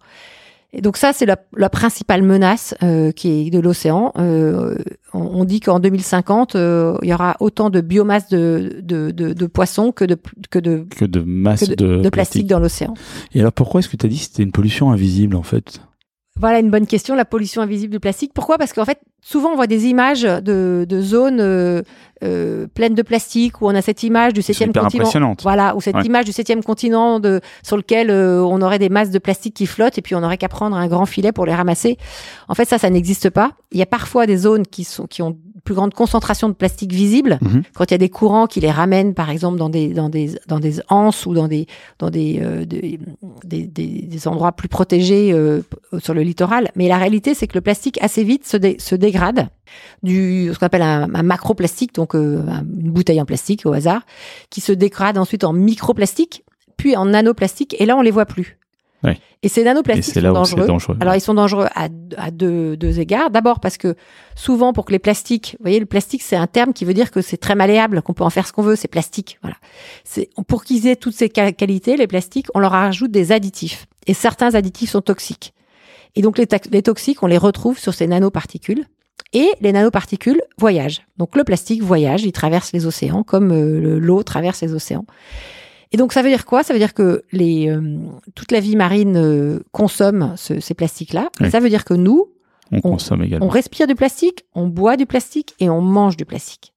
Et 0.72 0.82
donc 0.82 0.98
ça, 0.98 1.14
c'est 1.14 1.26
la, 1.26 1.38
la 1.58 1.70
principale 1.70 2.22
menace 2.22 2.76
euh, 2.84 3.12
qui 3.12 3.48
est 3.48 3.50
de 3.50 3.60
l'océan. 3.60 4.12
Euh, 4.20 4.78
on, 5.14 5.22
on 5.22 5.44
dit 5.44 5.62
qu'en 5.62 5.80
2050, 5.80 6.56
euh, 6.56 6.96
il 7.02 7.10
y 7.10 7.14
aura 7.14 7.38
autant 7.40 7.72
de 7.72 7.82
biomasse 7.82 8.30
de, 8.30 8.80
de, 8.84 9.10
de, 9.10 9.34
de 9.34 9.46
poissons 9.48 9.92
que 9.92 10.06
de, 10.06 10.16
que 10.52 10.60
de, 10.60 10.86
Que 10.96 11.06
de 11.06 11.22
masse 11.22 11.62
que 11.62 11.74
de, 11.74 11.76
de, 11.76 12.02
de 12.04 12.10
plastique 12.10 12.46
dans 12.46 12.60
l'océan. 12.60 12.94
Et 13.34 13.40
alors 13.40 13.52
pourquoi 13.52 13.80
est-ce 13.80 13.90
que 13.90 13.98
tu 13.98 14.06
as 14.06 14.10
dit 14.10 14.20
que 14.20 14.26
c'était 14.26 14.44
une 14.44 14.52
pollution 14.52 14.92
invisible 14.92 15.36
en 15.36 15.42
fait? 15.44 15.82
Voilà 16.40 16.60
une 16.60 16.70
bonne 16.70 16.88
question, 16.88 17.16
la 17.16 17.26
pollution 17.26 17.64
invisible 17.64 17.92
du 17.92 18.00
plastique. 18.00 18.32
Pourquoi? 18.36 18.60
Parce 18.60 18.72
qu'en 18.72 18.86
fait, 18.86 19.00
souvent 19.22 19.50
on 19.50 19.56
voit 19.56 19.68
des 19.68 19.88
images 19.88 20.22
de, 20.22 20.86
de 20.88 21.02
zones 21.02 21.84
euh, 22.24 22.68
pleines 22.68 22.96
de 22.96 23.02
plastique 23.02 23.62
où 23.62 23.68
on 23.68 23.76
a 23.76 23.82
cette 23.82 24.04
image 24.04 24.34
du 24.34 24.42
septième 24.42 24.70
continent. 24.84 25.06
Voilà, 25.44 25.76
ou 25.76 25.82
cette 25.82 25.96
Ouais. 25.96 26.04
image 26.06 26.26
du 26.26 26.32
septième 26.32 26.64
continent 26.64 27.20
de, 27.20 27.42
sur 27.64 27.78
lequel 27.78 28.10
euh, 28.10 28.42
on 28.44 28.62
aurait 28.62 28.80
des 28.80 28.90
masses 28.90 29.12
de 29.12 29.20
plastique 29.20 29.54
qui 29.56 29.66
flottent 29.66 29.98
et 29.98 30.02
puis 30.02 30.16
on 30.16 30.24
aurait 30.24 30.38
qu'à 30.38 30.50
prendre 30.50 30.76
un 30.76 30.88
grand 30.88 31.06
filet 31.06 31.32
pour 31.32 31.46
les 31.46 31.56
ramasser. 31.56 31.98
En 32.48 32.56
fait, 32.56 32.66
ça, 32.68 32.78
ça 32.78 32.90
n'existe 32.90 33.30
pas. 33.30 33.54
Il 33.72 33.80
y 33.80 33.84
a 33.84 33.86
parfois 33.86 34.26
des 34.26 34.38
zones 34.38 34.66
qui 34.66 34.84
sont 34.84 35.08
qui 35.08 35.22
ont 35.22 35.38
plus 35.66 35.76
grande 35.76 35.94
concentration 35.94 36.48
de 36.50 36.54
plastique 36.54 36.92
visible. 36.94 37.38
Mhm. 37.42 37.64
Quand 37.76 37.84
il 37.86 37.92
y 37.92 37.96
a 37.96 37.98
des 38.00 38.10
courants 38.10 38.48
qui 38.48 38.60
les 38.62 38.72
ramènent, 38.72 39.14
par 39.14 39.30
exemple, 39.30 39.58
dans 39.58 39.70
des 39.70 39.90
dans 39.90 40.10
des 40.10 40.32
dans 40.48 40.60
des 40.60 40.80
anses 40.90 41.26
ou 41.26 41.34
dans 41.34 41.48
des 41.48 41.68
dans 42.00 42.10
des 42.10 42.40
euh, 42.42 42.66
des, 42.66 43.00
des, 43.44 43.68
des- 43.68 44.02
des 44.08 44.28
endroits 44.28 44.54
plus 44.54 44.70
protégés 44.70 45.32
euh, 45.34 45.62
sur 46.02 46.14
le 46.14 46.22
littoral. 46.22 46.72
Mais 46.76 46.88
la 46.88 46.98
réalité, 46.98 47.34
c'est 47.34 47.46
que 47.46 47.56
le 47.56 47.62
plastique 47.62 48.00
assez 48.02 48.24
vite 48.24 48.48
se, 48.48 48.58
dé- 48.58 48.78
se 48.80 48.96
dégrade 48.96 49.50
du 50.02 50.50
ce 50.54 50.58
qu'on 50.58 50.66
appelle 50.66 50.82
un, 50.82 51.14
un 51.14 51.24
macroplastique, 51.24 51.94
donc 51.94 52.09
euh, 52.16 52.44
un- 52.48 52.62
une 52.62 52.92
bouteille 52.92 53.22
en 53.22 53.26
plastique 53.26 53.66
au 53.66 53.74
hasard, 53.74 54.02
qui 54.50 54.62
se 54.62 54.72
dégrade 54.72 55.18
ensuite 55.18 55.44
en 55.44 55.54
microplastique, 55.54 56.44
puis 56.78 56.96
en 56.96 57.06
nanoplastique, 57.06 57.76
et 57.80 57.86
là 57.86 57.98
on 57.98 58.02
les 58.02 58.12
voit 58.12 58.26
plus. 58.26 58.58
Ouais. 59.04 59.18
Et 59.44 59.48
ces 59.48 59.62
Et 59.62 59.64
nanoplastiques 59.64 60.14
c'est 60.14 60.22
sont 60.22 60.34
dangereux. 60.34 60.98
Alors 61.00 61.16
ils 61.16 61.22
sont 61.22 61.34
dangereux 61.34 61.68
à, 61.74 61.88
à 62.18 62.32
deux, 62.32 62.76
deux 62.76 63.00
égards. 63.00 63.30
D'abord 63.30 63.62
parce 63.62 63.78
que 63.78 63.96
souvent 64.36 64.74
pour 64.74 64.84
que 64.84 64.92
les 64.92 65.00
plastiques, 65.00 65.56
vous 65.58 65.64
voyez, 65.64 65.80
le 65.80 65.86
plastique 65.86 66.22
c'est 66.22 66.36
un 66.36 66.48
terme 66.48 66.74
qui 66.74 66.84
veut 66.84 66.94
dire 66.94 67.10
que 67.10 67.22
c'est 67.22 67.38
très 67.38 67.56
malléable, 67.56 68.02
qu'on 68.02 68.14
peut 68.14 68.26
en 68.26 68.30
faire 68.30 68.46
ce 68.46 68.52
qu'on 68.52 68.62
veut, 68.62 68.76
c'est 68.76 68.90
plastique. 68.90 69.40
Voilà. 69.42 69.56
C'est 70.04 70.30
pour 70.50 70.66
qu'ils 70.66 70.86
aient 70.88 70.98
toutes 70.98 71.14
ces 71.16 71.30
qual- 71.30 71.54
qualités, 71.54 71.96
les 71.96 72.08
plastiques, 72.08 72.48
on 72.54 72.60
leur 72.60 72.72
rajoute 72.72 73.12
des 73.12 73.32
additifs. 73.32 73.86
Et 74.08 74.14
certains 74.14 74.56
additifs 74.56 74.90
sont 74.92 75.02
toxiques. 75.02 75.54
Et 76.18 76.22
donc 76.22 76.38
les, 76.38 76.48
les 76.72 76.82
toxiques, 76.84 77.24
on 77.24 77.28
les 77.28 77.38
retrouve 77.38 77.80
sur 77.80 77.94
ces 77.94 78.08
nanoparticules. 78.08 78.86
Et 79.34 79.50
les 79.62 79.72
nanoparticules 79.72 80.42
voyagent. 80.58 81.02
Donc 81.18 81.36
le 81.38 81.44
plastique 81.44 81.84
voyage, 81.84 82.24
il 82.24 82.32
traverse 82.32 82.72
les 82.74 82.86
océans 82.88 83.24
comme 83.24 83.52
euh, 83.52 83.80
le- 83.80 84.00
l'eau 84.00 84.24
traverse 84.24 84.62
les 84.62 84.74
océans. 84.74 85.06
Et 85.92 85.98
donc 85.98 86.14
ça 86.14 86.22
veut 86.22 86.30
dire 86.30 86.46
quoi? 86.46 86.64
Ça 86.64 86.74
veut 86.74 86.80
dire 86.80 86.94
que 86.94 87.24
les, 87.32 87.70
euh, 87.70 87.82
toute 88.36 88.52
la 88.52 88.60
vie 88.60 88.76
marine 88.76 89.18
euh, 89.18 89.60
consomme 89.72 90.34
ce- 90.36 90.60
ces 90.60 90.74
plastiques-là. 90.74 91.30
Oui. 91.42 91.52
ça 91.52 91.60
veut 91.60 91.70
dire 91.70 91.86
que 91.86 91.94
nous, 91.94 92.30
On, 92.72 92.78
on- 92.78 92.82
consomme 92.82 93.24
également. 93.24 93.46
on 93.46 93.50
respire 93.50 93.86
du 93.88 93.96
plastique, 93.96 94.46
on 94.56 94.68
boit 94.68 94.98
du 94.98 95.06
plastique 95.06 95.54
et 95.60 95.70
on 95.70 95.82
mange 95.82 96.18
du 96.18 96.26
plastique. 96.26 96.74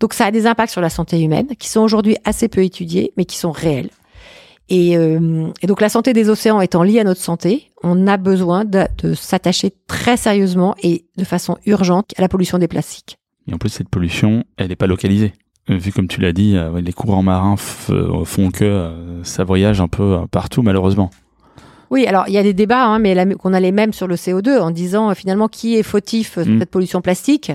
Donc 0.00 0.14
ça 0.14 0.26
a 0.26 0.30
des 0.30 0.46
impacts 0.46 0.72
sur 0.72 0.80
la 0.80 0.90
santé 0.90 1.20
humaine 1.20 1.48
qui 1.58 1.68
sont 1.68 1.80
aujourd'hui 1.80 2.16
assez 2.24 2.48
peu 2.48 2.62
étudiés, 2.64 3.12
mais 3.16 3.24
qui 3.24 3.36
sont 3.36 3.50
réels. 3.52 3.90
Et, 4.70 4.96
euh, 4.96 5.48
et 5.62 5.66
donc 5.66 5.80
la 5.80 5.88
santé 5.88 6.12
des 6.12 6.30
océans 6.30 6.60
étant 6.60 6.84
liée 6.84 7.00
à 7.00 7.04
notre 7.04 7.20
santé, 7.20 7.72
on 7.82 8.06
a 8.06 8.16
besoin 8.16 8.64
de, 8.64 8.86
s'attacher 9.14 9.72
très 9.88 10.16
sérieusement 10.16 10.76
et 10.82 11.04
de 11.16 11.24
façon 11.24 11.58
urgente 11.66 12.12
à 12.16 12.22
la 12.22 12.28
pollution 12.28 12.56
des 12.58 12.68
plastiques. 12.68 13.18
Et 13.48 13.54
en 13.54 13.58
plus, 13.58 13.70
cette 13.70 13.88
pollution, 13.88 14.44
elle 14.56 14.68
n'est 14.68 14.76
pas 14.76 14.86
localisée. 14.86 15.32
Euh, 15.70 15.76
Vu 15.76 15.92
comme 15.92 16.06
tu 16.06 16.20
l'as 16.20 16.32
dit, 16.32 16.56
euh, 16.56 16.80
les 16.80 16.92
courants 16.92 17.22
marins 17.24 17.56
font 17.56 18.50
que 18.50 19.20
ça 19.24 19.42
voyage 19.42 19.80
un 19.80 19.88
peu 19.88 20.20
partout, 20.30 20.62
malheureusement. 20.62 21.10
Oui, 21.90 22.06
alors 22.06 22.24
il 22.28 22.34
y 22.34 22.38
a 22.38 22.42
des 22.44 22.52
débats, 22.54 22.84
hein, 22.84 23.00
mais 23.00 23.16
qu'on 23.34 23.52
a 23.52 23.58
les 23.58 23.72
mêmes 23.72 23.92
sur 23.92 24.06
le 24.06 24.14
CO2 24.14 24.60
en 24.60 24.70
disant 24.70 25.10
euh, 25.10 25.14
finalement 25.14 25.48
qui 25.48 25.76
est 25.76 25.82
fautif 25.82 26.38
euh, 26.38 26.44
de 26.44 26.50
Mm. 26.50 26.58
cette 26.60 26.70
pollution 26.70 27.00
plastique. 27.00 27.50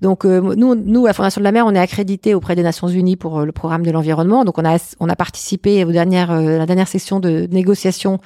Donc 0.00 0.24
euh, 0.24 0.54
nous, 0.56 0.74
nous, 0.74 1.04
à 1.04 1.08
la 1.08 1.12
Fondation 1.12 1.40
de 1.40 1.44
la 1.44 1.52
Mer, 1.52 1.66
on 1.66 1.74
est 1.74 1.78
accrédité 1.78 2.34
auprès 2.34 2.56
des 2.56 2.62
Nations 2.62 2.88
Unies 2.88 3.16
pour 3.16 3.40
euh, 3.40 3.44
le 3.44 3.52
programme 3.52 3.82
de 3.84 3.90
l'environnement. 3.90 4.44
Donc 4.44 4.58
on 4.58 4.64
a 4.64 4.78
on 5.00 5.08
a 5.08 5.16
participé 5.16 5.84
aux 5.84 5.92
dernières 5.92 6.30
euh, 6.30 6.58
la 6.58 6.66
dernière 6.66 6.88
session 6.88 7.20
de 7.20 7.46
négociation 7.50 8.20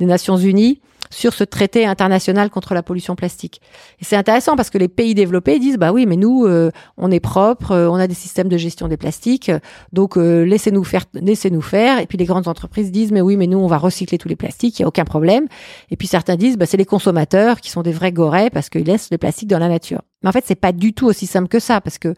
des 0.00 0.06
Nations 0.06 0.36
Unies 0.36 0.80
sur 1.14 1.32
ce 1.32 1.44
traité 1.44 1.86
international 1.86 2.50
contre 2.50 2.74
la 2.74 2.82
pollution 2.82 3.16
plastique. 3.16 3.60
Et 4.00 4.04
c'est 4.04 4.16
intéressant 4.16 4.56
parce 4.56 4.70
que 4.70 4.78
les 4.78 4.88
pays 4.88 5.14
développés 5.14 5.58
disent 5.58 5.78
bah 5.78 5.92
oui, 5.92 6.06
mais 6.06 6.16
nous 6.16 6.44
euh, 6.44 6.70
on 6.96 7.10
est 7.10 7.20
propre, 7.20 7.72
euh, 7.72 7.88
on 7.88 7.94
a 7.94 8.06
des 8.06 8.14
systèmes 8.14 8.48
de 8.48 8.56
gestion 8.56 8.88
des 8.88 8.96
plastiques, 8.96 9.50
donc 9.92 10.16
euh, 10.16 10.44
laissez-nous 10.44 10.84
faire 10.84 11.04
laissez-nous 11.14 11.62
faire 11.62 11.98
et 11.98 12.06
puis 12.06 12.18
les 12.18 12.24
grandes 12.24 12.48
entreprises 12.48 12.90
disent 12.90 13.12
mais 13.12 13.20
oui, 13.20 13.36
mais 13.36 13.46
nous 13.46 13.58
on 13.58 13.66
va 13.66 13.78
recycler 13.78 14.18
tous 14.18 14.28
les 14.28 14.36
plastiques, 14.36 14.78
il 14.78 14.82
y 14.82 14.84
a 14.84 14.88
aucun 14.88 15.04
problème. 15.04 15.46
Et 15.90 15.96
puis 15.96 16.08
certains 16.08 16.36
disent 16.36 16.58
bah 16.58 16.66
c'est 16.66 16.76
les 16.76 16.84
consommateurs 16.84 17.60
qui 17.60 17.70
sont 17.70 17.82
des 17.82 17.92
vrais 17.92 18.12
gorets 18.12 18.50
parce 18.50 18.68
qu'ils 18.68 18.84
laissent 18.84 19.10
le 19.10 19.18
plastique 19.18 19.48
dans 19.48 19.58
la 19.58 19.68
nature. 19.68 20.02
Mais 20.22 20.28
en 20.28 20.32
fait, 20.32 20.44
c'est 20.46 20.54
pas 20.54 20.72
du 20.72 20.92
tout 20.94 21.06
aussi 21.06 21.26
simple 21.26 21.48
que 21.48 21.60
ça 21.60 21.80
parce 21.80 21.98
que 21.98 22.14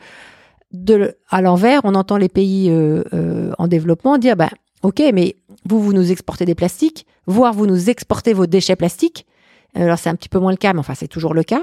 de 0.72 1.16
à 1.30 1.40
l'envers, 1.40 1.80
on 1.84 1.94
entend 1.94 2.16
les 2.16 2.28
pays 2.28 2.70
euh, 2.70 3.02
euh, 3.12 3.52
en 3.58 3.68
développement 3.68 4.18
dire 4.18 4.36
bah 4.36 4.50
OK, 4.82 5.02
mais 5.12 5.36
vous 5.64 5.80
vous 5.80 5.92
nous 5.92 6.12
exportez 6.12 6.44
des 6.44 6.54
plastiques, 6.54 7.06
voire 7.26 7.52
vous 7.52 7.66
nous 7.66 7.90
exportez 7.90 8.32
vos 8.32 8.46
déchets 8.46 8.76
plastiques. 8.76 9.26
Alors 9.74 9.98
c'est 9.98 10.08
un 10.08 10.14
petit 10.14 10.28
peu 10.28 10.38
moins 10.38 10.52
le 10.52 10.56
cas, 10.56 10.72
mais 10.72 10.80
enfin 10.80 10.94
c'est 10.94 11.08
toujours 11.08 11.34
le 11.34 11.42
cas. 11.42 11.62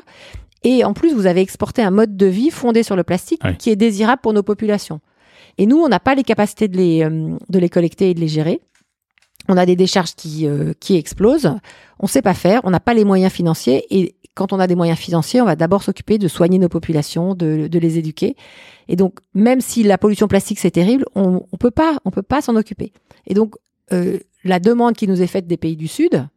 Et 0.63 0.85
en 0.85 0.93
plus, 0.93 1.13
vous 1.13 1.25
avez 1.25 1.41
exporté 1.41 1.81
un 1.81 1.91
mode 1.91 2.15
de 2.15 2.25
vie 2.25 2.49
fondé 2.49 2.83
sur 2.83 2.95
le 2.95 3.03
plastique 3.03 3.41
Oui. 3.43 3.57
qui 3.57 3.69
est 3.69 3.75
désirable 3.75 4.21
pour 4.21 4.31
nos 4.33 4.43
populations. 4.43 5.01
Et 5.57 5.65
nous, 5.65 5.77
on 5.77 5.89
n'a 5.89 5.99
pas 5.99 6.15
les 6.15 6.23
capacités 6.23 6.67
de 6.69 6.77
les, 6.77 7.03
euh, 7.03 7.35
de 7.49 7.59
les 7.59 7.69
collecter 7.69 8.09
et 8.11 8.13
de 8.13 8.19
les 8.21 8.29
gérer. 8.29 8.61
On 9.49 9.57
a 9.57 9.65
des 9.65 9.75
décharges 9.75 10.15
qui, 10.15 10.47
euh, 10.47 10.71
qui 10.79 10.95
explosent. 10.95 11.51
On 11.99 12.03
ne 12.05 12.07
sait 12.07 12.21
pas 12.21 12.33
faire. 12.33 12.61
On 12.63 12.69
n'a 12.69 12.79
pas 12.79 12.93
les 12.93 13.03
moyens 13.03 13.31
financiers. 13.33 13.85
Et 13.89 14.15
quand 14.35 14.53
on 14.53 14.59
a 14.59 14.67
des 14.67 14.75
moyens 14.75 14.97
financiers, 14.97 15.41
on 15.41 15.45
va 15.45 15.57
d'abord 15.57 15.83
s'occuper 15.83 16.17
de 16.17 16.29
soigner 16.29 16.59
nos 16.59 16.69
populations, 16.69 17.35
de, 17.35 17.67
de 17.67 17.79
les 17.79 17.97
éduquer. 17.99 18.37
Et 18.87 18.95
donc, 18.95 19.19
même 19.33 19.59
si 19.59 19.83
la 19.83 19.97
pollution 19.97 20.27
plastique 20.29 20.59
c'est 20.59 20.71
terrible, 20.71 21.05
on 21.13 21.41
ne 21.51 21.57
peut 21.59 21.71
pas, 21.71 21.97
on 22.05 22.09
peut 22.11 22.21
pas 22.23 22.41
s'en 22.41 22.55
occuper. 22.55 22.93
Et 23.27 23.33
donc, 23.33 23.55
euh, 23.91 24.19
la 24.43 24.59
demande 24.59 24.95
qui 24.95 25.07
nous 25.07 25.21
est 25.21 25.27
faite 25.27 25.47
des 25.47 25.57
pays 25.57 25.75
du 25.75 25.87
Sud, 25.87 26.27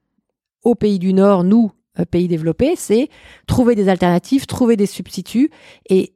aux 0.63 0.75
pays 0.75 0.99
du 0.99 1.13
Nord, 1.13 1.45
nous, 1.45 1.71
euh, 1.99 2.05
pays 2.05 2.29
développés, 2.29 2.75
c'est 2.77 3.09
trouver 3.47 3.75
des 3.75 3.89
alternatives, 3.89 4.47
trouver 4.47 4.77
des 4.77 4.87
substituts 4.87 5.51
et 5.89 6.13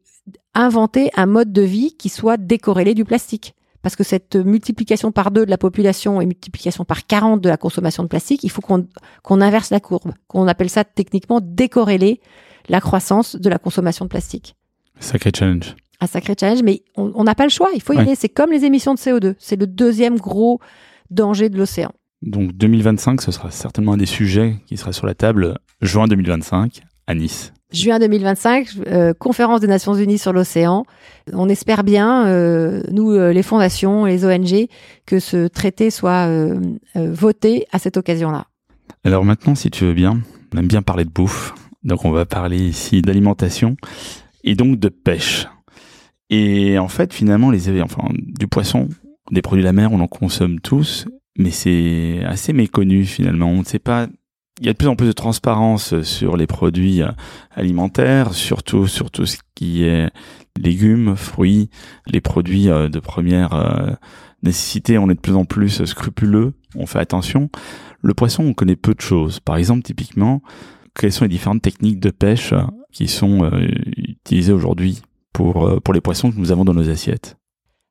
inventer 0.54 1.10
un 1.16 1.26
mode 1.26 1.52
de 1.52 1.62
vie 1.62 1.94
qui 1.96 2.08
soit 2.08 2.36
décorrélé 2.36 2.94
du 2.94 3.04
plastique. 3.04 3.54
Parce 3.82 3.96
que 3.96 4.04
cette 4.04 4.36
multiplication 4.36 5.10
par 5.10 5.30
deux 5.30 5.46
de 5.46 5.50
la 5.50 5.56
population 5.56 6.20
et 6.20 6.26
multiplication 6.26 6.84
par 6.84 7.06
40 7.06 7.40
de 7.40 7.48
la 7.48 7.56
consommation 7.56 8.02
de 8.02 8.08
plastique, 8.08 8.44
il 8.44 8.50
faut 8.50 8.60
qu'on 8.60 9.40
inverse 9.40 9.70
la 9.70 9.80
courbe, 9.80 10.12
qu'on 10.28 10.46
appelle 10.48 10.68
ça 10.68 10.84
techniquement 10.84 11.40
décorréler 11.42 12.20
la 12.68 12.80
croissance 12.82 13.36
de 13.36 13.48
la 13.48 13.58
consommation 13.58 14.04
de 14.04 14.10
plastique. 14.10 14.54
Sacré 14.98 15.30
challenge. 15.34 15.76
Un 16.02 16.06
sacré 16.06 16.34
challenge, 16.38 16.62
mais 16.62 16.82
on 16.94 17.10
on 17.14 17.24
n'a 17.24 17.34
pas 17.34 17.44
le 17.44 17.50
choix, 17.50 17.70
il 17.74 17.80
faut 17.80 17.94
y 17.94 17.96
Ouais. 17.96 18.02
aller. 18.02 18.14
C'est 18.16 18.28
comme 18.28 18.50
les 18.50 18.64
émissions 18.66 18.92
de 18.92 18.98
CO2, 18.98 19.34
c'est 19.38 19.56
le 19.58 19.66
deuxième 19.66 20.18
gros 20.18 20.60
danger 21.10 21.48
de 21.48 21.58
l'océan. 21.58 21.92
Donc 22.22 22.52
2025, 22.52 23.22
ce 23.22 23.32
sera 23.32 23.50
certainement 23.50 23.94
un 23.94 23.96
des 23.96 24.06
sujets 24.06 24.56
qui 24.66 24.76
sera 24.76 24.92
sur 24.92 25.06
la 25.06 25.14
table 25.14 25.58
juin 25.80 26.06
2025 26.06 26.82
à 27.06 27.14
Nice. 27.14 27.52
Juin 27.72 27.98
2025, 28.00 28.68
euh, 28.88 29.14
conférence 29.14 29.60
des 29.60 29.68
Nations 29.68 29.94
Unies 29.94 30.18
sur 30.18 30.32
l'océan. 30.32 30.84
On 31.32 31.48
espère 31.48 31.84
bien, 31.84 32.26
euh, 32.26 32.82
nous, 32.90 33.12
euh, 33.12 33.32
les 33.32 33.44
fondations, 33.44 34.04
les 34.04 34.24
ONG, 34.24 34.66
que 35.06 35.20
ce 35.20 35.46
traité 35.46 35.90
soit 35.90 36.26
euh, 36.26 36.60
voté 36.96 37.66
à 37.70 37.78
cette 37.78 37.96
occasion-là. 37.96 38.46
Alors 39.04 39.24
maintenant, 39.24 39.54
si 39.54 39.70
tu 39.70 39.84
veux 39.84 39.94
bien, 39.94 40.20
on 40.52 40.58
aime 40.58 40.66
bien 40.66 40.82
parler 40.82 41.04
de 41.04 41.10
bouffe. 41.10 41.54
Donc 41.84 42.04
on 42.04 42.10
va 42.10 42.26
parler 42.26 42.58
ici 42.58 43.02
d'alimentation 43.02 43.76
et 44.42 44.54
donc 44.54 44.78
de 44.78 44.88
pêche. 44.88 45.46
Et 46.28 46.78
en 46.78 46.88
fait, 46.88 47.14
finalement, 47.14 47.50
les, 47.50 47.80
enfin, 47.82 48.08
du 48.12 48.46
poisson, 48.46 48.88
des 49.30 49.42
produits 49.42 49.62
de 49.62 49.66
la 49.66 49.72
mer, 49.72 49.92
on 49.92 50.00
en 50.00 50.08
consomme 50.08 50.60
tous, 50.60 51.06
mais 51.38 51.50
c'est 51.50 52.22
assez 52.24 52.52
méconnu 52.52 53.04
finalement. 53.04 53.50
On 53.50 53.60
ne 53.60 53.64
sait 53.64 53.78
pas. 53.78 54.08
Il 54.60 54.66
y 54.66 54.68
a 54.68 54.72
de 54.72 54.78
plus 54.78 54.88
en 54.88 54.96
plus 54.96 55.06
de 55.06 55.12
transparence 55.12 56.02
sur 56.02 56.36
les 56.36 56.46
produits 56.46 57.02
euh, 57.02 57.10
alimentaires, 57.52 58.34
surtout 58.34 58.86
sur 58.86 59.10
tout 59.10 59.24
ce 59.24 59.38
qui 59.54 59.84
est 59.84 60.10
légumes, 60.60 61.16
fruits, 61.16 61.70
les 62.06 62.20
produits 62.20 62.68
euh, 62.68 62.88
de 62.88 63.00
première 63.00 63.54
euh, 63.54 63.92
nécessité. 64.42 64.98
On 64.98 65.08
est 65.08 65.14
de 65.14 65.20
plus 65.20 65.36
en 65.36 65.46
plus 65.46 65.84
scrupuleux, 65.84 66.52
on 66.76 66.84
fait 66.84 66.98
attention. 66.98 67.48
Le 68.02 68.12
poisson, 68.12 68.44
on 68.44 68.52
connaît 68.52 68.76
peu 68.76 68.92
de 68.92 69.00
choses. 69.00 69.40
Par 69.40 69.56
exemple, 69.56 69.82
typiquement, 69.82 70.42
quelles 70.94 71.12
sont 71.12 71.24
les 71.24 71.30
différentes 71.30 71.62
techniques 71.62 72.00
de 72.00 72.10
pêche 72.10 72.52
qui 72.92 73.08
sont 73.08 73.50
utilisées 73.96 74.52
aujourd'hui 74.52 75.00
pour, 75.32 75.80
pour 75.82 75.94
les 75.94 76.00
poissons 76.00 76.30
que 76.32 76.36
nous 76.36 76.50
avons 76.52 76.64
dans 76.64 76.74
nos 76.74 76.88
assiettes? 76.90 77.39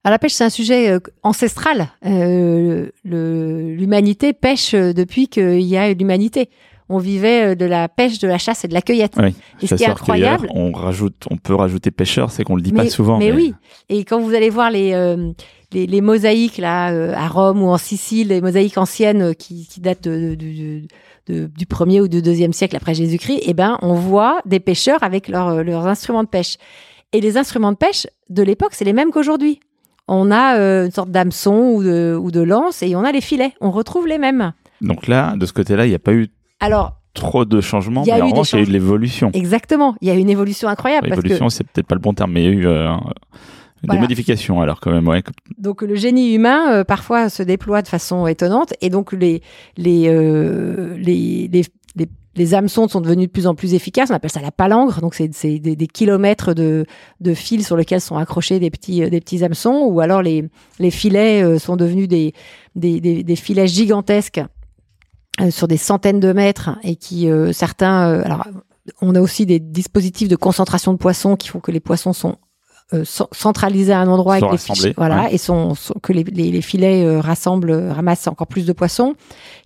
Alors, 0.04 0.14
la 0.14 0.20
pêche, 0.20 0.34
c'est 0.34 0.46
un 0.46 0.50
sujet 0.50 0.90
euh, 0.90 1.00
ancestral. 1.24 1.90
Euh, 2.06 2.88
L'humanité 3.04 4.34
pêche 4.34 4.74
euh, 4.74 4.94
depuis 4.94 5.28
qu'il 5.28 5.62
y 5.62 5.78
a 5.78 5.94
l'humanité. 5.94 6.50
On 6.92 6.98
vivait 6.98 7.52
euh, 7.52 7.56
de 7.56 7.66
la 7.66 7.88
pêche, 7.88 8.18
de 8.20 8.28
la 8.28 8.38
chasse 8.38 8.64
et 8.66 8.68
de 8.68 8.74
la 8.74 8.82
cueillette. 8.82 9.14
Oui, 9.18 9.36
Et 9.62 9.68
ce 9.68 9.76
qui 9.76 9.84
est 9.84 9.88
incroyable, 10.02 10.48
on 10.56 10.72
rajoute, 10.72 11.26
on 11.30 11.38
peut 11.38 11.54
rajouter 11.54 11.92
pêcheur, 11.92 12.32
c'est 12.32 12.44
qu'on 12.44 12.56
le 12.56 12.62
dit 12.62 12.72
pas 12.72 12.84
souvent. 12.90 13.20
mais 13.20 13.32
oui. 13.32 13.54
Et 13.90 14.04
quand 14.06 14.20
vous 14.20 14.34
allez 14.34 14.50
voir 14.50 14.72
les, 14.72 14.94
euh, 14.94 15.32
les, 15.74 15.86
les 15.86 16.02
mosaïques 16.02 16.58
là 16.58 16.92
euh, 16.92 17.14
à 17.14 17.28
Rome 17.28 17.62
ou 17.62 17.68
en 17.68 17.78
Sicile, 17.78 18.30
les 18.30 18.42
mosaïques 18.42 18.78
anciennes 18.78 19.36
qui, 19.36 19.68
qui 19.68 19.82
datent 19.82 20.06
de- 20.08 20.34
de- 20.34 20.36
de- 20.36 20.82
de- 21.28 21.46
du 21.48 21.66
premier 21.68 22.02
ou 22.02 22.08
du 22.08 22.22
deuxième 22.24 22.54
siècle 22.54 22.76
après 22.76 22.96
Jésus-Christ, 22.96 23.42
eh 23.46 23.54
ben 23.54 23.78
on 23.84 23.94
voit 23.94 24.40
des 24.46 24.60
pêcheurs 24.60 25.04
avec 25.04 25.28
leurs 25.28 25.50
euh, 25.50 25.64
leurs 25.64 25.86
instruments 25.86 26.24
de 26.24 26.30
pêche. 26.30 26.56
Et 27.14 27.22
les 27.22 27.38
instruments 27.38 27.72
de 27.72 27.78
pêche 27.78 28.08
de 28.30 28.42
l'époque, 28.44 28.72
c'est 28.74 28.86
les 28.86 28.94
mêmes 28.94 29.12
qu'aujourd'hui. 29.12 29.60
On 30.12 30.32
a 30.32 30.58
euh, 30.58 30.86
une 30.86 30.92
sorte 30.92 31.12
d'hameçon 31.12 31.72
ou 31.76 31.84
de, 31.84 32.18
ou 32.20 32.32
de 32.32 32.42
lance 32.42 32.82
et 32.84 32.96
on 32.96 33.04
a 33.04 33.12
les 33.12 33.22
filets. 33.22 33.54
On 33.62 33.72
retrouve 33.72 34.08
les 34.08 34.18
mêmes. 34.18 34.54
Donc 34.82 35.08
là, 35.08 35.36
de 35.38 35.46
ce 35.46 35.54
côté-là, 35.54 35.86
il 35.86 35.90
n'y 35.90 35.96
a 35.96 36.00
pas 36.00 36.14
eu 36.14 36.30
Alors, 36.60 36.96
trop 37.14 37.46
de 37.46 37.62
changements, 37.62 38.04
mais 38.06 38.22
en 38.22 38.28
revanche, 38.30 38.54
il 38.54 38.56
y 38.56 38.60
a 38.60 38.64
eu 38.64 38.66
de 38.66 38.72
l'évolution. 38.72 39.30
Exactement. 39.34 39.96
Il 40.02 40.08
y 40.08 40.12
a 40.12 40.16
eu 40.16 40.20
une 40.20 40.30
évolution 40.30 40.68
incroyable. 40.68 41.08
parce 41.10 41.22
que- 41.22 41.28
L'évolution, 41.28 41.50
c'est 41.50 41.64
peut-être 41.64 41.88
pas 41.88 41.96
le 41.96 42.02
bon 42.02 42.14
terme, 42.14 42.32
mais 42.32 42.44
il 42.44 42.46
y 42.46 42.50
a 42.50 42.54
eu 42.54 42.66
euh, 42.68 42.88
des 43.84 43.98
modifications 43.98 44.62
alors 44.62 44.80
quand 44.80 44.92
même. 44.92 45.08
Ouais. 45.08 45.22
Donc 45.58 45.82
le 45.82 45.96
génie 45.96 46.34
humain 46.34 46.72
euh, 46.72 46.84
parfois 46.84 47.30
se 47.30 47.44
déploie 47.44 47.82
de 47.82 47.88
façon 47.88 48.26
étonnante 48.28 48.74
et 48.82 48.90
donc 48.90 49.14
les 49.14 49.42
les 49.78 50.08
euh, 50.10 50.96
les, 50.98 51.50
les, 51.52 51.64
les 51.96 52.10
les 52.40 52.54
hameçons 52.54 52.88
sont 52.88 53.02
devenus 53.02 53.28
de 53.28 53.32
plus 53.32 53.48
en 53.48 53.54
plus 53.54 53.74
efficaces. 53.74 54.10
On 54.10 54.14
appelle 54.14 54.32
ça 54.32 54.42
la 54.42 54.52
palangre. 54.52 55.02
Donc 55.02 55.14
c'est 55.14 55.28
des, 55.28 55.88
kilomètres 55.88 56.54
de 56.54 56.86
fils 57.36 57.68
sur 57.68 57.76
lesquels 57.76 58.02
sont 58.02 58.18
accrochés 58.18 58.60
des 58.60 58.72
petits 58.72 59.04
euh, 59.04 59.10
des 59.10 59.44
hameçons 59.44 59.86
ou 59.86 60.00
alors 60.00 60.22
les 60.22 60.50
filets 60.90 61.44
euh, 61.44 61.60
sont 61.60 61.76
devenus 61.76 62.08
des 62.08 63.36
filets 63.36 63.68
gigantesques 63.68 64.42
euh, 65.42 65.52
sur 65.52 65.68
des 65.68 65.78
centaines 65.78 66.20
de 66.20 66.32
mètres 66.32 66.72
et 66.84 66.96
qui 66.96 67.28
certains 67.52 68.22
alors 68.22 68.48
on 69.02 69.14
a 69.16 69.22
aussi 69.22 69.46
des 69.46 69.60
dispositifs 69.60 70.30
de 70.30 70.36
concentration 70.36 70.94
de 70.94 70.98
poissons 70.98 71.36
qui 71.36 71.50
font 71.50 71.60
que 71.60 71.72
les 71.72 71.80
poissons 71.80 72.14
sont 72.14 72.38
euh, 72.94 73.04
cen- 73.04 73.28
centralisés 73.32 73.94
à 73.94 74.00
un 74.00 74.08
endroit 74.08 74.40
les 74.52 74.58
fiches- 74.58 74.94
voilà 74.98 75.24
ouais. 75.26 75.34
et 75.36 75.38
sont, 75.38 75.76
sont- 75.76 75.94
que 76.02 76.12
les, 76.12 76.24
les- 76.24 76.52
les 76.52 76.62
filets 76.62 77.06
euh, 77.06 77.20
rassemblent 77.22 77.70
euh, 77.72 77.94
ramassent 77.94 78.28
encore 78.28 78.48
plus 78.48 78.66
de 78.66 78.74
poissons. 78.74 79.14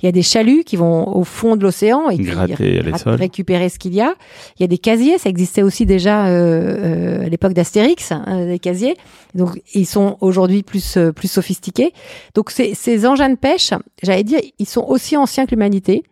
Il 0.01 0.05
y 0.05 0.09
a 0.09 0.11
des 0.11 0.21
chaluts 0.23 0.63
qui 0.65 0.75
vont 0.75 1.07
au 1.07 1.23
fond 1.23 1.55
de 1.55 1.63
l'océan 1.63 2.09
et 2.09 2.17
qui 2.17 2.23
Gratter 2.23 2.97
sols. 2.97 3.15
récupérer 3.15 3.69
ce 3.69 3.79
qu'il 3.79 3.93
y 3.93 4.01
a. 4.01 4.13
Il 4.57 4.61
y 4.61 4.65
a 4.65 4.67
des 4.67 4.77
casiers, 4.77 5.17
ça 5.17 5.29
existait 5.29 5.61
aussi 5.61 5.85
déjà 5.85 6.25
euh, 6.27 7.21
euh, 7.21 7.25
à 7.25 7.29
l'époque 7.29 7.53
d'Astérix, 7.53 8.11
hein, 8.11 8.45
des 8.45 8.59
casiers. 8.59 8.97
Donc 9.35 9.61
ils 9.73 9.85
sont 9.85 10.17
aujourd'hui 10.19 10.61
plus 10.63 10.97
euh, 10.97 11.11
plus 11.13 11.29
sophistiqués. 11.31 11.93
Donc 12.35 12.51
ces, 12.51 12.73
ces 12.75 13.05
engins 13.07 13.29
de 13.29 13.35
pêche, 13.37 13.71
j'allais 14.03 14.23
dire, 14.25 14.39
ils 14.59 14.67
sont 14.67 14.83
aussi 14.87 15.15
anciens 15.15 15.45
que 15.45 15.51
l'humanité. 15.51 16.03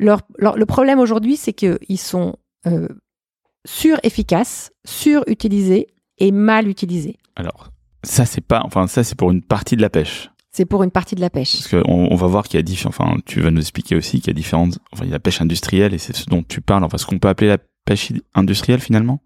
Leur, 0.00 0.22
leur- 0.38 0.56
le 0.56 0.66
problème 0.66 0.98
aujourd'hui, 0.98 1.36
c'est 1.36 1.52
qu'ils 1.52 1.98
sont 1.98 2.34
euh, 2.66 2.88
sur-efficaces, 3.66 4.70
sur-utilisés 4.84 5.86
et 6.20 6.30
mal 6.30 6.68
utilisés. 6.68 7.16
Alors 7.36 7.70
ça 8.02 8.24
c'est 8.24 8.40
pas, 8.40 8.62
enfin 8.64 8.86
ça 8.86 9.02
c'est 9.02 9.16
pour 9.16 9.30
une 9.30 9.42
partie 9.42 9.76
de 9.76 9.82
la 9.82 9.90
pêche. 9.90 10.30
C'est 10.52 10.64
pour 10.64 10.82
une 10.82 10.90
partie 10.90 11.14
de 11.14 11.20
la 11.20 11.30
pêche. 11.30 11.52
Parce 11.52 11.68
qu'on 11.68 12.08
on 12.10 12.16
va 12.16 12.26
voir 12.26 12.44
qu'il 12.44 12.58
y 12.58 12.60
a 12.60 12.62
différents, 12.62 12.90
enfin 12.90 13.16
tu 13.26 13.40
vas 13.40 13.50
nous 13.50 13.60
expliquer 13.60 13.96
aussi 13.96 14.20
qu'il 14.20 14.28
y 14.28 14.30
a 14.30 14.34
différentes, 14.34 14.78
enfin 14.92 15.04
il 15.04 15.08
y 15.08 15.12
a 15.12 15.16
la 15.16 15.20
pêche 15.20 15.40
industrielle 15.40 15.94
et 15.94 15.98
c'est 15.98 16.14
ce 16.14 16.26
dont 16.26 16.42
tu 16.42 16.60
parles, 16.60 16.84
enfin 16.84 16.98
ce 16.98 17.06
qu'on 17.06 17.18
peut 17.18 17.28
appeler 17.28 17.48
la 17.48 17.58
pêche 17.84 18.12
industrielle 18.34 18.80
finalement? 18.80 19.20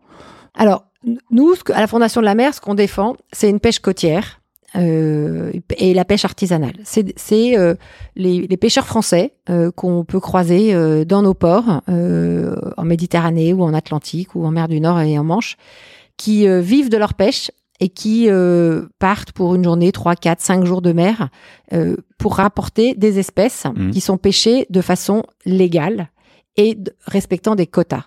Alors, 0.54 0.84
nous, 1.30 1.52
à 1.72 1.80
la 1.80 1.86
Fondation 1.86 2.20
de 2.20 2.24
la 2.24 2.34
mer, 2.34 2.54
ce 2.54 2.60
qu'on 2.60 2.74
défend, 2.74 3.16
c'est 3.32 3.50
une 3.50 3.60
pêche 3.60 3.80
côtière 3.80 4.40
euh, 4.76 5.52
et 5.76 5.94
la 5.94 6.04
pêche 6.04 6.24
artisanale. 6.24 6.74
C'est 6.84 7.58
euh, 7.58 7.74
les, 8.16 8.46
les 8.46 8.56
pêcheurs 8.56 8.86
français 8.86 9.34
euh, 9.50 9.70
qu'on 9.70 10.04
peut 10.04 10.20
croiser 10.20 10.74
euh, 10.74 11.04
dans 11.04 11.22
nos 11.22 11.34
ports, 11.34 11.82
en 11.88 12.84
Méditerranée 12.84 13.52
ou 13.52 13.62
en 13.62 13.74
Atlantique 13.74 14.34
ou 14.34 14.46
en 14.46 14.50
mer 14.50 14.68
du 14.68 14.80
Nord 14.80 15.00
et 15.00 15.18
en 15.18 15.24
Manche, 15.24 15.56
qui 16.16 16.46
euh, 16.48 16.60
vivent 16.60 16.90
de 16.90 16.96
leur 16.96 17.14
pêche 17.14 17.50
et 17.80 17.88
qui 17.88 18.30
euh, 18.30 18.86
partent 18.98 19.32
pour 19.32 19.54
une 19.56 19.64
journée, 19.64 19.90
3, 19.92 20.14
4, 20.16 20.40
5 20.40 20.64
jours 20.64 20.80
de 20.82 20.92
mer 20.92 21.28
euh, 21.72 21.96
pour 22.18 22.36
rapporter 22.36 22.94
des 22.94 23.18
espèces 23.18 23.64
Mhm. 23.74 23.90
qui 23.90 24.00
sont 24.00 24.16
pêchées 24.16 24.66
de 24.70 24.80
façon 24.80 25.24
légale 25.44 26.08
et 26.56 26.78
respectant 27.06 27.56
des 27.56 27.66
quotas. 27.66 28.04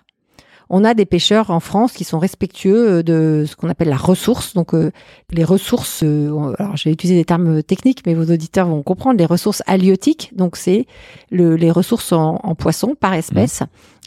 On 0.70 0.84
a 0.84 0.92
des 0.92 1.06
pêcheurs 1.06 1.50
en 1.50 1.60
France 1.60 1.92
qui 1.94 2.04
sont 2.04 2.18
respectueux 2.18 2.88
euh, 2.98 3.02
de 3.02 3.44
ce 3.48 3.56
qu'on 3.56 3.68
appelle 3.70 3.88
la 3.88 3.96
ressource. 3.96 4.52
Donc, 4.54 4.74
euh, 4.74 4.90
les 5.32 5.44
ressources, 5.44 6.02
euh, 6.02 6.54
alors 6.58 6.76
je 6.76 6.84
vais 6.84 6.92
utiliser 6.92 7.18
des 7.18 7.24
termes 7.24 7.62
techniques, 7.62 8.02
mais 8.06 8.14
vos 8.14 8.24
auditeurs 8.32 8.68
vont 8.68 8.82
comprendre, 8.82 9.18
les 9.18 9.26
ressources 9.26 9.62
halieutiques. 9.66 10.30
Donc, 10.36 10.56
c'est 10.56 10.86
le- 11.30 11.56
les 11.56 11.70
ressources 11.70 12.12
en, 12.12 12.36
en 12.42 12.54
poisson 12.54 12.94
par 12.98 13.14
espèce 13.14 13.62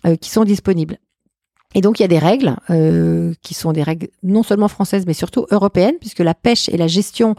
euh, 0.06 0.16
qui 0.16 0.30
sont 0.32 0.44
disponibles. 0.44 0.98
Et 1.74 1.82
donc, 1.82 2.00
il 2.00 2.04
y 2.04 2.06
a 2.06 2.10
des 2.10 2.20
règles 2.20 2.56
euh, 2.70 3.34
qui 3.42 3.54
sont 3.54 3.72
des 3.72 3.84
règles 3.84 4.10
non 4.24 4.44
seulement 4.44 4.68
françaises, 4.68 5.06
mais 5.06 5.14
surtout 5.14 5.46
européennes, 5.52 5.96
puisque 6.00 6.20
la 6.20 6.34
pêche 6.34 6.70
et 6.70 6.78
la 6.78 6.88
gestion 6.88 7.36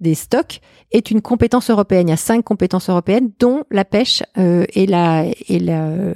des 0.00 0.14
stocks 0.14 0.60
est 0.92 1.10
une 1.10 1.20
compétence 1.20 1.70
européenne. 1.70 2.08
Il 2.08 2.10
y 2.10 2.14
a 2.14 2.16
cinq 2.16 2.44
compétences 2.44 2.88
européennes, 2.88 3.30
dont 3.38 3.64
la 3.70 3.84
pêche 3.84 4.22
euh, 4.36 4.64
et 4.74 4.86
la 4.86 5.26
et 5.48 5.58
la 5.58 6.12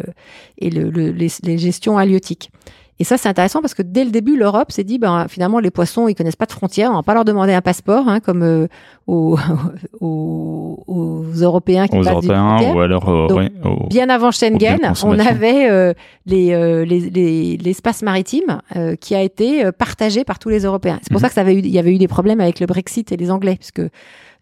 les, 0.59 1.29
les 1.42 1.59
gestions 1.59 1.98
halieutiques. 1.98 2.51
Et 2.98 3.05
ça, 3.05 3.16
c'est 3.16 3.28
intéressant 3.28 3.61
parce 3.62 3.74
que 3.74 3.83
dès 3.83 4.05
le 4.05 4.11
début, 4.11 4.37
l'Europe 4.37 4.70
s'est 4.70 4.85
dit, 4.85 4.98
ben, 4.98 5.26
finalement, 5.28 5.59
les 5.59 5.70
poissons, 5.72 6.07
ils 6.09 6.14
connaissent 6.14 6.37
pas 6.37 6.46
de 6.46 6.52
frontières. 6.52 6.90
On 6.92 6.96
va 6.96 7.02
pas 7.02 7.14
leur 7.14 7.24
demander 7.24 7.52
un 7.52 7.61
passeport, 7.62 8.07
hein, 8.09 8.20
comme 8.20 8.42
euh, 8.42 8.68
aux, 9.09 9.37
aux, 10.00 10.83
aux 10.87 11.24
Européens 11.40 11.87
qui 11.88 11.96
Aux 11.96 12.02
passent 12.02 12.12
Européens 12.12 12.72
ou 12.74 12.81
alors 12.81 13.09
euh, 13.09 13.26
Donc, 13.28 13.38
ouais, 13.38 13.52
aux- 13.64 13.87
Bien 13.88 14.09
avant 14.09 14.31
Schengen, 14.31 14.92
on 15.05 15.18
avait 15.18 15.70
euh, 15.70 15.92
les, 16.26 16.52
euh, 16.52 16.85
les- 16.85 17.11
les- 17.11 17.57
l'espace 17.57 18.02
maritime 18.02 18.61
euh, 18.76 18.94
qui 18.96 19.14
a 19.14 19.22
été 19.22 19.64
euh, 19.64 19.72
partagé 19.72 20.24
par 20.24 20.38
tous 20.38 20.48
les 20.48 20.61
Européens. 20.64 20.98
C'est 21.02 21.11
pour 21.11 21.18
Mhm. 21.20 21.22
ça 21.22 21.28
que 21.28 21.35
ça 21.35 21.40
avait 21.40 21.55
eu, 21.55 21.59
il 21.59 21.68
y 21.68 21.78
avait 21.78 21.94
eu 21.94 21.98
des 21.98 22.09
problèmes 22.09 22.40
avec 22.40 22.61
le 22.61 22.66
Brexit 22.66 23.11
et 23.12 23.16
les 23.16 23.31
Anglais, 23.31 23.57
puisque 23.57 23.83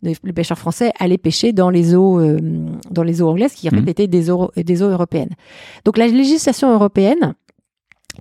les, 0.02 0.14
pêcheurs 0.32 0.58
français 0.58 0.92
allaient 0.98 1.18
pêcher 1.18 1.52
dans 1.52 1.68
les 1.68 1.94
eaux, 1.94 2.18
euh, 2.20 2.38
dans 2.90 3.02
les 3.02 3.20
eaux 3.20 3.28
anglaises, 3.28 3.52
qui 3.52 3.68
en 3.68 3.70
fait 3.70 3.82
Mhm. 3.82 3.88
étaient 3.88 4.06
des 4.06 4.30
eaux, 4.30 4.50
des 4.56 4.82
eaux 4.82 4.88
européennes. 4.88 5.30
Donc 5.84 5.98
la 5.98 6.06
législation 6.06 6.72
européenne, 6.72 7.34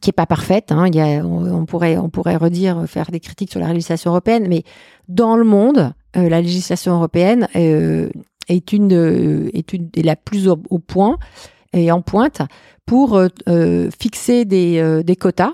qui 0.02 0.10
est 0.10 0.13
pas 0.13 0.25
parfaite, 0.25 0.71
hein, 0.71 0.88
il 0.88 0.95
y 0.95 1.02
a, 1.02 1.25
on, 1.25 1.65
pourrait, 1.65 1.97
on 1.97 2.10
pourrait 2.10 2.36
redire, 2.36 2.86
faire 2.88 3.12
des 3.12 3.19
critiques 3.19 3.52
sur 3.52 3.60
la 3.60 3.69
législation 3.69 4.12
européenne, 4.12 4.45
mais 4.47 4.63
dans 5.08 5.36
le 5.36 5.43
monde, 5.43 5.93
euh, 6.15 6.30
la 6.30 6.41
législation 6.41 6.93
européenne 6.93 7.47
euh, 7.56 8.10
est 8.49 8.73
une, 8.73 8.93
euh, 8.93 9.49
est 9.54 9.73
une 9.73 9.89
est 9.95 10.02
la 10.02 10.15
plus 10.15 10.47
au, 10.47 10.58
point 10.58 11.17
et 11.73 11.91
en 11.91 12.02
pointe 12.02 12.41
pour 12.86 13.15
euh, 13.15 13.28
euh, 13.47 13.89
fixer 13.99 14.45
des, 14.45 15.04
des 15.04 15.15
quotas, 15.15 15.54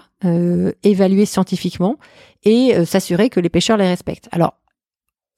évaluer 0.84 1.26
scientifiquement 1.26 1.98
et 2.44 2.84
s'assurer 2.86 3.30
que 3.30 3.40
les 3.40 3.50
pêcheurs 3.50 3.78
les 3.78 3.88
respectent. 3.88 4.28
Alors, 4.32 4.56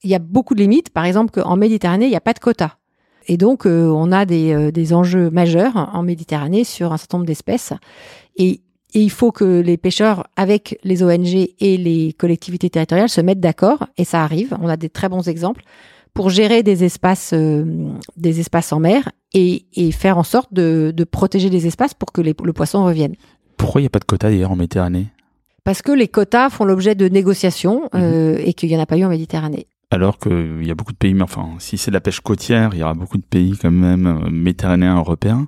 il 0.02 0.08
y 0.08 0.14
a 0.14 0.18
beaucoup 0.18 0.54
de 0.54 0.60
limites. 0.60 0.90
Par 0.90 1.04
exemple, 1.04 1.30
qu'en 1.30 1.56
Méditerranée, 1.56 2.06
il 2.06 2.10
n'y 2.10 2.16
a 2.16 2.22
pas 2.22 2.32
de 2.32 2.38
quotas. 2.38 2.76
Et 3.26 3.36
donc, 3.36 3.66
on 3.66 4.12
a 4.12 4.24
des, 4.24 4.72
des 4.72 4.94
enjeux 4.94 5.28
majeurs 5.28 5.90
en 5.92 6.02
Méditerranée 6.02 6.64
sur 6.64 6.94
un 6.94 6.96
certain 6.96 7.18
nombre 7.18 7.26
d'espèces. 7.26 7.74
Et, 8.36 8.62
et 8.94 9.00
il 9.00 9.10
faut 9.10 9.32
que 9.32 9.60
les 9.60 9.76
pêcheurs, 9.76 10.26
avec 10.36 10.78
les 10.84 11.02
ONG 11.02 11.26
et 11.60 11.76
les 11.76 12.12
collectivités 12.14 12.70
territoriales, 12.70 13.08
se 13.08 13.20
mettent 13.20 13.40
d'accord. 13.40 13.86
Et 13.98 14.04
ça 14.04 14.22
arrive. 14.24 14.56
On 14.62 14.68
a 14.68 14.76
des 14.76 14.88
très 14.88 15.08
bons 15.08 15.28
exemples 15.28 15.62
pour 16.14 16.30
gérer 16.30 16.62
des 16.62 16.84
espaces, 16.84 17.32
euh, 17.34 17.64
des 18.16 18.40
espaces 18.40 18.72
en 18.72 18.80
mer 18.80 19.10
et, 19.34 19.66
et 19.74 19.92
faire 19.92 20.16
en 20.18 20.22
sorte 20.24 20.52
de, 20.54 20.92
de 20.96 21.04
protéger 21.04 21.50
les 21.50 21.66
espaces 21.66 21.94
pour 21.94 22.12
que 22.12 22.20
les- 22.22 22.34
le 22.42 22.52
poisson 22.52 22.84
revienne. 22.84 23.14
Pourquoi 23.56 23.80
il 23.80 23.84
n'y 23.84 23.88
a 23.88 23.90
pas 23.90 23.98
de 23.98 24.04
quota 24.04 24.28
d'ailleurs 24.30 24.50
en 24.52 24.56
Méditerranée? 24.56 25.08
Parce 25.64 25.82
que 25.82 25.92
les 25.92 26.08
quotas 26.08 26.48
font 26.48 26.64
l'objet 26.64 26.94
de 26.94 27.08
négociations 27.08 27.82
Mhm. 27.92 28.00
euh, 28.02 28.38
et 28.42 28.54
qu'il 28.54 28.70
n'y 28.70 28.76
en 28.76 28.80
a 28.80 28.86
pas 28.86 28.96
eu 28.96 29.04
en 29.04 29.10
Méditerranée. 29.10 29.66
Alors 29.90 30.18
qu'il 30.18 30.66
y 30.66 30.70
a 30.70 30.74
beaucoup 30.74 30.92
de 30.92 30.98
pays, 30.98 31.14
mais 31.14 31.22
enfin, 31.22 31.48
si 31.58 31.76
c'est 31.78 31.90
de 31.90 31.94
la 31.94 32.00
pêche 32.00 32.20
côtière, 32.20 32.70
il 32.72 32.78
y 32.78 32.82
aura 32.82 32.94
beaucoup 32.94 33.16
de 33.18 33.22
pays 33.22 33.54
quand 33.60 33.70
même 33.70 34.06
euh, 34.06 34.30
méditerranéens, 34.30 34.96
européens. 34.96 35.46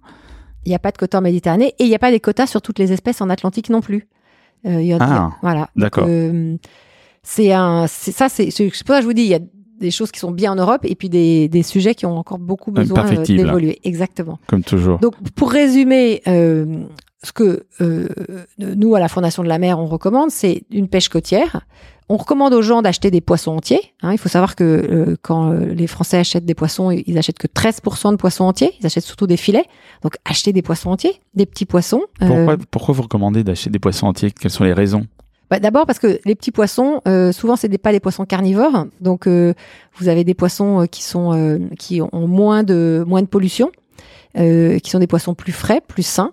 Il 0.67 0.69
n'y 0.69 0.75
a 0.75 0.79
pas 0.79 0.91
de 0.91 0.99
quotas 0.99 1.19
en 1.19 1.23
Méditerranée 1.23 1.75
et 1.79 1.85
il 1.85 1.89
n'y 1.89 1.95
a 1.95 1.99
pas 1.99 2.11
des 2.11 2.21
quotas 2.21 2.47
sur 2.47 2.61
toutes 2.63 2.79
les 2.79 2.93
espèces 2.93 3.21
en 3.21 3.31
Atlantique 3.31 3.71
non 3.71 3.81
plus. 3.81 4.09
Euh, 4.67 4.83
y 4.83 4.93
a- 4.93 4.99
Ah, 5.01 5.31
voilà. 5.43 5.69
d'accord. 5.77 6.05
Euh, 6.09 6.57
c'est 7.23 7.53
un, 7.53 7.87
c'est 7.87 8.13
ça, 8.13 8.29
c'est, 8.29 8.47
pour 8.47 8.75
ça 8.75 8.97
que 8.97 9.01
je 9.03 9.07
vous 9.07 9.13
dis, 9.15 9.23
il 9.23 9.29
y 9.29 9.35
a 9.35 9.41
des 9.81 9.91
choses 9.91 10.11
qui 10.11 10.21
sont 10.21 10.31
bien 10.31 10.53
en 10.53 10.57
Europe 10.57 10.83
et 10.85 10.95
puis 10.95 11.09
des, 11.09 11.49
des 11.49 11.63
sujets 11.63 11.95
qui 11.95 12.05
ont 12.05 12.17
encore 12.19 12.39
beaucoup 12.39 12.71
besoin 12.71 13.07
euh, 13.07 13.25
d'évoluer. 13.25 13.79
Exactement. 13.85 14.39
Comme 14.47 14.63
toujours. 14.63 14.99
Donc, 14.99 15.15
pour 15.35 15.51
résumer, 15.51 16.21
euh, 16.29 16.85
ce 17.23 17.33
que 17.33 17.65
nous, 18.59 18.95
à 18.95 19.01
la 19.01 19.09
Fondation 19.09 19.43
de 19.43 19.49
la 19.49 19.59
mer, 19.59 19.79
on 19.79 19.87
recommande, 19.87 20.31
c'est 20.31 20.63
une 20.71 20.89
pêche 20.89 21.09
côtière. 21.09 21.67
On 22.13 22.17
recommande 22.17 22.53
aux 22.55 22.61
gens 22.63 22.83
d'acheter 22.83 23.13
des 23.13 23.21
poissons 23.21 23.53
entiers. 23.53 23.81
hein. 24.03 24.11
il 24.13 24.19
faut 24.19 24.29
savoir 24.29 24.57
que 24.57 24.65
euh, 24.65 25.17
quand 25.23 25.53
euh, 25.53 25.67
les 25.67 25.87
Français 25.87 26.19
achètent 26.19 26.45
des 26.45 26.55
poissons, 26.57 26.91
ils 26.91 27.17
achètent 27.19 27.39
que 27.39 27.47
13% 27.47 28.11
de 28.11 28.17
poissons 28.17 28.45
entiers. 28.45 28.73
Ils 28.81 28.87
achètent 28.87 29.05
surtout 29.05 29.29
des 29.29 29.37
filets. 29.37 29.65
Donc, 30.03 30.17
acheter 30.25 30.53
des 30.53 30.61
poissons 30.63 30.91
entiers, 30.91 31.21
des 31.35 31.47
petits 31.47 31.67
poissons. 31.67 32.03
Euh, 32.23 32.27
Pourquoi, 32.27 32.57
pourquoi 32.71 32.95
vous 32.95 33.03
recommandez 33.03 33.45
d'acheter 33.45 33.71
des 33.71 33.79
poissons 33.79 34.09
entiers? 34.09 34.33
Quelles 34.33 34.51
sont 34.51 34.65
les 34.65 34.73
raisons? 34.73 35.07
Bah, 35.51 35.61
D'abord 35.61 35.87
parce 35.87 36.01
que 36.01 36.19
les 36.25 36.35
petits 36.35 36.51
poissons, 36.51 37.01
euh, 37.07 37.31
souvent 37.31 37.55
c'est 37.55 37.69
des, 37.69 37.79
pas 37.79 37.93
des 37.93 38.01
poissons 38.01 38.25
carnivores, 38.25 38.87
donc 39.01 39.27
euh, 39.29 39.55
vous 39.97 40.09
avez 40.09 40.25
des 40.25 40.35
poissons 40.35 40.83
euh, 40.83 40.87
qui 40.87 41.03
sont 41.05 41.33
euh, 41.33 41.59
qui 41.79 42.01
ont 42.01 42.27
moins 42.29 42.63
de 42.65 43.05
moins 43.07 43.21
de 43.23 43.27
pollution, 43.27 43.71
euh, 44.39 44.79
qui 44.79 44.91
sont 44.91 45.01
des 45.01 45.09
poissons 45.09 45.35
plus 45.35 45.51
frais, 45.53 45.81
plus 45.87 46.05
sains, 46.07 46.33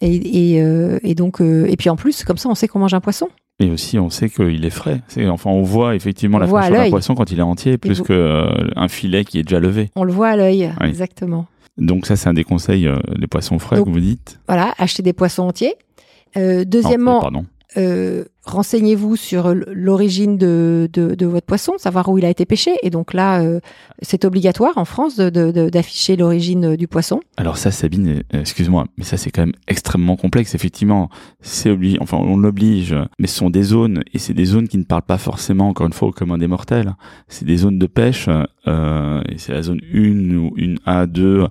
et, 0.00 0.54
et, 0.54 0.62
euh, 0.62 0.98
et 1.02 1.16
donc 1.16 1.40
euh, 1.40 1.66
et 1.68 1.76
puis 1.76 1.90
en 1.90 1.96
plus 1.96 2.22
comme 2.24 2.36
ça 2.38 2.48
on 2.48 2.54
sait 2.54 2.68
qu'on 2.68 2.78
mange 2.78 2.94
un 2.94 3.00
poisson. 3.00 3.28
Et 3.62 3.70
aussi, 3.70 3.98
on 3.98 4.10
sait 4.10 4.28
qu'il 4.28 4.64
est 4.64 4.70
frais. 4.70 5.00
C'est- 5.08 5.28
Enfin, 5.28 5.50
on 5.50 5.62
voit 5.62 5.94
effectivement 5.94 6.38
On 6.38 6.40
la 6.40 6.46
fraîcheur 6.48 6.84
d'un 6.84 6.90
poisson 6.90 7.14
quand 7.14 7.30
il 7.30 7.38
est 7.38 7.42
entier, 7.42 7.78
plus 7.78 7.98
vous- 7.98 8.04
qu'un 8.04 8.88
filet 8.88 9.24
qui 9.24 9.38
est 9.38 9.42
déjà 9.44 9.60
levé. 9.60 9.90
On 9.94 10.02
le 10.04 10.12
voit 10.12 10.28
à 10.28 10.36
l'œil, 10.36 10.72
Oui. 10.80 10.88
exactement. 10.88 11.46
Donc 11.78 12.06
ça, 12.06 12.16
c'est 12.16 12.28
un 12.28 12.34
des 12.34 12.44
conseils, 12.44 12.86
euh, 12.86 12.98
les 13.16 13.26
poissons 13.28 13.58
frais 13.58 13.76
Donc- 13.76 13.86
que 13.86 13.90
vous 13.92 14.00
dites. 14.00 14.40
Voilà, 14.48 14.74
acheter 14.78 15.02
des 15.02 15.12
poissons 15.12 15.44
entiers. 15.44 15.74
Euh, 16.36 16.64
deuxièmement, 16.66 17.20
pardon. 17.20 17.44
Euh, 17.76 18.24
renseignez-vous 18.44 19.16
sur 19.16 19.54
l'origine 19.54 20.36
de, 20.36 20.88
de, 20.92 21.14
de, 21.14 21.26
votre 21.26 21.46
poisson, 21.46 21.74
savoir 21.78 22.08
où 22.08 22.18
il 22.18 22.24
a 22.24 22.30
été 22.30 22.44
pêché. 22.44 22.72
Et 22.82 22.90
donc 22.90 23.14
là, 23.14 23.40
euh, 23.40 23.60
c'est 24.02 24.24
obligatoire 24.24 24.76
en 24.76 24.84
France 24.84 25.16
d'afficher 25.16 26.16
l'origine 26.16 26.76
du 26.76 26.88
poisson. 26.88 27.20
Alors 27.36 27.56
ça, 27.56 27.70
Sabine, 27.70 28.22
euh, 28.34 28.40
excuse-moi, 28.40 28.86
mais 28.96 29.04
ça 29.04 29.16
c'est 29.16 29.30
quand 29.30 29.42
même 29.42 29.54
extrêmement 29.68 30.16
complexe. 30.16 30.54
Effectivement, 30.54 31.08
c'est 31.40 31.70
obligé, 31.70 31.98
enfin 32.00 32.18
on 32.18 32.36
l'oblige, 32.36 32.94
mais 33.18 33.26
ce 33.26 33.36
sont 33.36 33.50
des 33.50 33.62
zones 33.62 34.02
et 34.12 34.18
c'est 34.18 34.34
des 34.34 34.44
zones 34.44 34.68
qui 34.68 34.78
ne 34.78 34.84
parlent 34.84 35.02
pas 35.02 35.18
forcément, 35.18 35.68
encore 35.68 35.86
une 35.86 35.92
fois, 35.92 36.08
au 36.08 36.12
commun 36.12 36.38
des 36.38 36.48
mortels. 36.48 36.94
C'est 37.28 37.44
des 37.44 37.56
zones 37.56 37.78
de 37.78 37.86
pêche 37.86 38.28
euh, 38.66 39.22
et 39.28 39.38
c'est 39.38 39.52
la 39.52 39.62
zone 39.62 39.80
1 39.94 40.36
ou 40.36 40.52
une 40.56 40.78
A, 40.84 41.06
2 41.06 41.46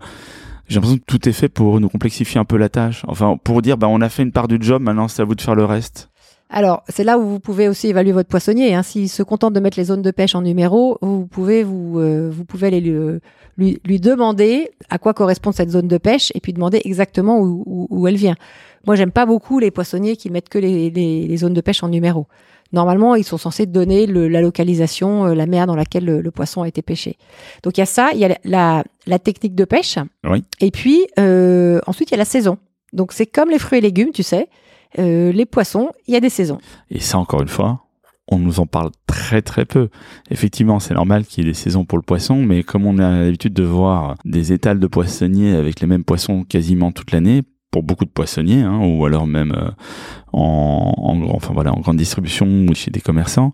j'ai 0.72 0.76
l'impression 0.76 0.99
que 0.99 1.03
tout 1.05 1.28
est 1.28 1.34
fait 1.34 1.49
pour 1.49 1.82
nous 1.82 1.89
complexifier 1.89 2.39
un 2.39 2.45
peu 2.45 2.55
la 2.55 2.69
tâche. 2.69 3.03
Enfin, 3.09 3.38
pour 3.43 3.61
dire, 3.61 3.78
bah, 3.78 3.88
on 3.89 3.99
a 3.99 4.07
fait 4.07 4.24
une 4.24 4.32
part 4.32 4.47
du 4.47 4.57
job, 4.61 4.82
maintenant 4.82 5.09
c'est 5.09 5.22
à 5.22 5.26
vous 5.26 5.36
de 5.36 5.41
faire 5.41 5.53
le 5.53 5.65
reste. 5.65 6.11
Alors, 6.53 6.83
c'est 6.89 7.05
là 7.05 7.17
où 7.17 7.25
vous 7.25 7.39
pouvez 7.39 7.69
aussi 7.69 7.87
évaluer 7.87 8.11
votre 8.11 8.27
poissonnier. 8.27 8.75
Hein. 8.75 8.83
S'il 8.83 9.07
se 9.07 9.23
contente 9.23 9.53
de 9.53 9.59
mettre 9.61 9.79
les 9.79 9.85
zones 9.85 10.01
de 10.01 10.11
pêche 10.11 10.35
en 10.35 10.41
numéro, 10.41 10.97
vous 11.01 11.25
pouvez 11.25 11.63
vous, 11.63 11.97
euh, 11.99 12.29
vous 12.29 12.43
pouvez 12.43 12.67
aller 12.67 12.81
lui, 12.81 13.79
lui, 13.85 13.99
demander 14.01 14.69
à 14.89 14.97
quoi 14.97 15.13
correspond 15.13 15.53
cette 15.53 15.69
zone 15.69 15.87
de 15.87 15.97
pêche 15.97 16.29
et 16.35 16.41
puis 16.41 16.51
demander 16.51 16.81
exactement 16.83 17.39
où, 17.39 17.87
où, 17.89 18.05
elle 18.05 18.17
vient. 18.17 18.35
Moi, 18.85 18.97
j'aime 18.97 19.11
pas 19.11 19.25
beaucoup 19.25 19.59
les 19.59 19.71
poissonniers 19.71 20.17
qui 20.17 20.29
mettent 20.29 20.49
que 20.49 20.59
les, 20.59 20.89
les, 20.89 21.25
les, 21.25 21.37
zones 21.37 21.53
de 21.53 21.61
pêche 21.61 21.83
en 21.83 21.87
numéro. 21.87 22.27
Normalement, 22.73 23.15
ils 23.15 23.23
sont 23.23 23.37
censés 23.37 23.65
donner 23.65 24.05
le, 24.05 24.27
la 24.27 24.41
localisation, 24.41 25.27
euh, 25.27 25.35
la 25.35 25.45
mer 25.45 25.67
dans 25.67 25.75
laquelle 25.75 26.05
le, 26.05 26.31
poisson 26.31 26.63
a 26.63 26.67
été 26.67 26.81
pêché. 26.81 27.17
Donc 27.63 27.77
il 27.77 27.81
y 27.81 27.83
a 27.83 27.85
ça, 27.85 28.09
il 28.13 28.19
y 28.19 28.25
a 28.25 28.37
la, 28.43 28.83
la 29.07 29.19
technique 29.19 29.55
de 29.55 29.63
pêche. 29.63 29.97
Oui. 30.25 30.43
Et 30.59 30.71
puis 30.71 31.07
euh, 31.17 31.79
ensuite 31.87 32.11
il 32.11 32.13
y 32.13 32.15
a 32.15 32.17
la 32.17 32.25
saison. 32.25 32.57
Donc 32.91 33.13
c'est 33.13 33.25
comme 33.25 33.49
les 33.49 33.59
fruits 33.59 33.79
et 33.79 33.81
légumes, 33.81 34.11
tu 34.11 34.23
sais. 34.23 34.49
Euh, 34.99 35.31
les 35.31 35.45
poissons, 35.45 35.91
il 36.07 36.13
y 36.13 36.17
a 36.17 36.19
des 36.19 36.29
saisons. 36.29 36.59
Et 36.89 36.99
ça, 36.99 37.17
encore 37.17 37.41
une 37.41 37.47
fois, 37.47 37.85
on 38.27 38.39
nous 38.39 38.59
en 38.59 38.65
parle 38.65 38.91
très 39.07 39.41
très 39.41 39.65
peu. 39.65 39.89
Effectivement, 40.29 40.79
c'est 40.79 40.93
normal 40.93 41.25
qu'il 41.25 41.43
y 41.43 41.47
ait 41.47 41.51
des 41.51 41.57
saisons 41.57 41.85
pour 41.85 41.97
le 41.97 42.03
poisson, 42.03 42.37
mais 42.37 42.63
comme 42.63 42.85
on 42.85 42.97
a 42.97 43.23
l'habitude 43.23 43.53
de 43.53 43.63
voir 43.63 44.15
des 44.25 44.53
étals 44.53 44.79
de 44.79 44.87
poissonniers 44.87 45.55
avec 45.55 45.79
les 45.79 45.87
mêmes 45.87 46.03
poissons 46.03 46.43
quasiment 46.43 46.91
toute 46.91 47.11
l'année, 47.11 47.43
pour 47.71 47.83
beaucoup 47.83 48.05
de 48.05 48.09
poissonniers, 48.09 48.61
hein, 48.61 48.79
ou 48.83 49.05
alors 49.05 49.25
même 49.25 49.53
euh, 49.53 49.71
en, 50.33 50.93
en, 50.97 51.21
enfin 51.33 51.53
voilà, 51.53 51.73
en 51.73 51.79
grande 51.79 51.97
distribution 51.97 52.45
ou 52.69 52.75
chez 52.75 52.91
des 52.91 52.99
commerçants, 52.99 53.53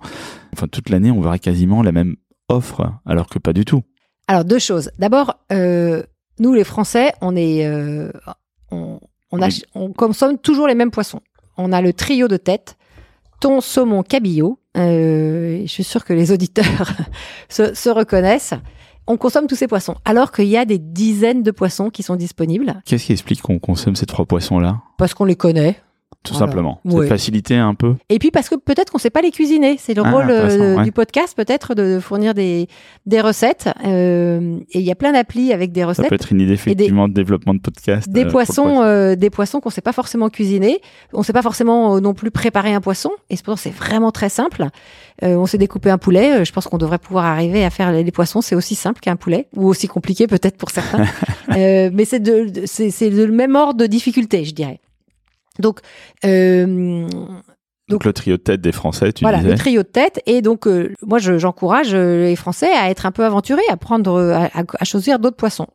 enfin 0.53 0.67
toute 0.67 0.89
l'année, 0.89 1.11
on 1.11 1.21
verra 1.21 1.37
quasiment 1.37 1.83
la 1.83 1.91
même 1.91 2.15
offre, 2.49 2.91
alors 3.05 3.27
que 3.27 3.37
pas 3.37 3.53
du 3.53 3.63
tout. 3.63 3.83
Alors 4.27 4.43
deux 4.43 4.59
choses. 4.59 4.91
D'abord, 4.97 5.35
euh, 5.51 6.01
nous 6.39 6.53
les 6.53 6.63
Français, 6.63 7.13
on 7.21 7.35
est, 7.35 7.65
euh, 7.65 8.11
on, 8.71 8.99
on, 9.31 9.39
on, 9.75 9.91
consomme 9.91 10.37
toujours 10.37 10.67
les 10.67 10.75
mêmes 10.75 10.91
poissons. 10.91 11.21
On 11.57 11.71
a 11.71 11.81
le 11.81 11.93
trio 11.93 12.27
de 12.27 12.37
tête, 12.37 12.77
thon, 13.39 13.61
saumon, 13.61 14.03
cabillaud. 14.03 14.59
Euh, 14.77 15.61
je 15.61 15.67
suis 15.67 15.83
sûre 15.83 16.05
que 16.05 16.13
les 16.13 16.31
auditeurs 16.33 16.91
se, 17.49 17.73
se, 17.73 17.89
reconnaissent. 17.89 18.53
On 19.07 19.17
consomme 19.17 19.47
tous 19.47 19.55
ces 19.55 19.67
poissons, 19.67 19.95
alors 20.03 20.31
qu'il 20.31 20.47
y 20.47 20.57
a 20.57 20.65
des 20.65 20.79
dizaines 20.79 21.41
de 21.41 21.51
poissons 21.51 21.89
qui 21.89 22.03
sont 22.03 22.17
disponibles. 22.17 22.81
Qu'est-ce 22.85 23.05
qui 23.05 23.13
explique 23.13 23.41
qu'on 23.41 23.57
consomme 23.57 23.95
ces 23.95 24.05
trois 24.05 24.25
poissons-là? 24.25 24.81
Parce 24.97 25.13
qu'on 25.13 25.23
les 25.23 25.37
connaît 25.37 25.79
tout 26.27 26.33
simplement. 26.33 26.81
C'est 26.89 27.07
facilité 27.07 27.55
un 27.55 27.73
peu. 27.73 27.95
Et 28.09 28.19
puis 28.19 28.31
parce 28.31 28.49
que 28.49 28.55
peut-être 28.55 28.91
qu'on 28.91 28.97
sait 28.97 29.09
pas 29.09 29.21
les 29.21 29.31
cuisiner. 29.31 29.77
C'est 29.79 29.93
le 29.93 30.03
ah, 30.05 30.11
rôle 30.11 30.27
euh, 30.29 30.83
du 30.83 30.91
podcast, 30.91 31.35
peut-être, 31.35 31.75
de 31.75 31.99
fournir 31.99 32.33
des, 32.33 32.67
des 33.05 33.21
recettes. 33.21 33.69
Euh, 33.85 34.59
et 34.71 34.79
il 34.79 34.85
y 34.85 34.91
a 34.91 34.95
plein 34.95 35.13
d'applis 35.13 35.53
avec 35.53 35.71
des 35.71 35.83
recettes. 35.83 36.05
Ça 36.05 36.09
peut 36.09 36.15
être 36.15 36.31
une 36.31 36.41
idée 36.41 36.53
effectivement 36.53 37.07
de 37.07 37.13
développement 37.13 37.53
de 37.53 37.59
podcast. 37.59 38.09
Des 38.09 38.25
euh, 38.25 38.29
poissons, 38.29 38.81
euh, 38.81 39.15
des 39.15 39.29
poissons 39.29 39.59
qu'on 39.59 39.69
sait 39.69 39.81
pas 39.81 39.93
forcément 39.93 40.29
cuisiner. 40.29 40.79
On 41.13 41.23
sait 41.23 41.33
pas 41.33 41.41
forcément 41.41 41.99
non 42.01 42.13
plus 42.13 42.31
préparer 42.31 42.73
un 42.73 42.81
poisson. 42.81 43.11
Et 43.29 43.35
c'est 43.37 43.73
vraiment 43.73 44.11
très 44.11 44.29
simple. 44.29 44.67
on 45.21 45.45
sait 45.45 45.57
découper 45.57 45.89
un 45.89 45.97
poulet. 45.97 46.43
Je 46.45 46.51
pense 46.51 46.67
qu'on 46.67 46.77
devrait 46.77 46.99
pouvoir 46.99 47.25
arriver 47.25 47.63
à 47.63 47.69
faire 47.69 47.91
les, 47.91 48.11
poissons. 48.11 48.41
C'est 48.41 48.55
aussi 48.55 48.75
simple 48.75 48.99
qu'un 48.99 49.15
poulet, 49.15 49.47
ou 49.55 49.67
aussi 49.67 49.87
compliqué 49.87 50.27
peut-être 50.27 50.57
pour 50.57 50.71
certains. 50.71 51.05
mais 51.49 52.05
c'est 52.05 52.19
de, 52.19 52.63
c'est 52.65 53.09
le 53.09 53.31
même 53.31 53.55
ordre 53.55 53.79
de 53.79 53.85
difficulté, 53.85 54.43
je 54.45 54.53
dirais. 54.53 54.79
Donc, 55.59 55.79
euh, 56.25 57.07
donc, 57.89 58.03
le 58.03 58.13
trio 58.13 58.37
de 58.37 58.41
tête 58.41 58.61
des 58.61 58.71
Français, 58.71 59.13
tu 59.13 59.23
voilà, 59.23 59.39
disais. 59.39 59.51
le 59.51 59.57
trio 59.57 59.83
de 59.83 59.87
tête. 59.87 60.21
Et 60.25 60.41
donc, 60.41 60.67
euh, 60.67 60.93
moi, 61.01 61.19
j'encourage 61.19 61.93
euh, 61.93 62.25
les 62.25 62.35
Français 62.35 62.71
à 62.71 62.89
être 62.89 63.05
un 63.05 63.11
peu 63.11 63.23
aventurés, 63.23 63.61
à 63.69 63.77
prendre, 63.77 64.19
à, 64.19 64.49
à 64.79 64.85
choisir 64.85 65.19
d'autres 65.19 65.37
poissons. 65.37 65.67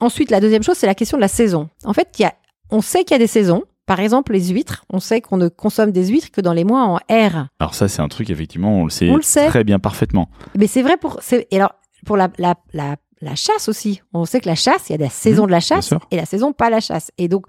Ensuite, 0.00 0.30
la 0.30 0.40
deuxième 0.40 0.62
chose, 0.62 0.76
c'est 0.76 0.86
la 0.86 0.94
question 0.94 1.18
de 1.18 1.22
la 1.22 1.28
saison. 1.28 1.68
En 1.84 1.92
fait, 1.92 2.18
y 2.18 2.24
a, 2.24 2.34
on 2.70 2.80
sait 2.80 3.04
qu'il 3.04 3.12
y 3.12 3.16
a 3.16 3.18
des 3.18 3.26
saisons. 3.26 3.64
Par 3.86 4.00
exemple, 4.00 4.32
les 4.32 4.48
huîtres, 4.48 4.84
on 4.88 5.00
sait 5.00 5.20
qu'on 5.20 5.36
ne 5.36 5.48
consomme 5.48 5.90
des 5.90 6.06
huîtres 6.06 6.30
que 6.30 6.40
dans 6.40 6.52
les 6.52 6.62
mois 6.62 6.82
en 6.84 6.96
R. 6.96 7.48
Alors 7.58 7.74
ça, 7.74 7.88
c'est 7.88 8.00
un 8.00 8.08
truc, 8.08 8.30
effectivement, 8.30 8.76
on 8.76 8.84
le 8.84 8.90
sait, 9.22 9.46
très 9.48 9.64
bien 9.64 9.80
parfaitement. 9.80 10.28
Mais 10.56 10.68
c'est 10.68 10.82
vrai 10.82 10.96
pour... 10.96 11.20
Et 11.32 11.56
alors, 11.56 11.72
pour 12.06 12.16
la, 12.16 12.30
la, 12.38 12.54
la, 12.72 12.96
la, 13.20 13.34
chasse 13.34 13.68
aussi. 13.68 14.00
On 14.14 14.24
sait 14.24 14.40
que 14.40 14.48
la 14.48 14.54
chasse, 14.54 14.88
il 14.88 14.92
y 14.92 14.94
a 14.94 14.98
la 14.98 15.10
saison 15.10 15.42
mmh, 15.42 15.46
de 15.46 15.50
la 15.50 15.60
chasse 15.60 15.94
et 16.10 16.16
la 16.16 16.24
saison 16.24 16.52
pas 16.52 16.70
la 16.70 16.80
chasse. 16.80 17.10
Et 17.18 17.28
donc, 17.28 17.46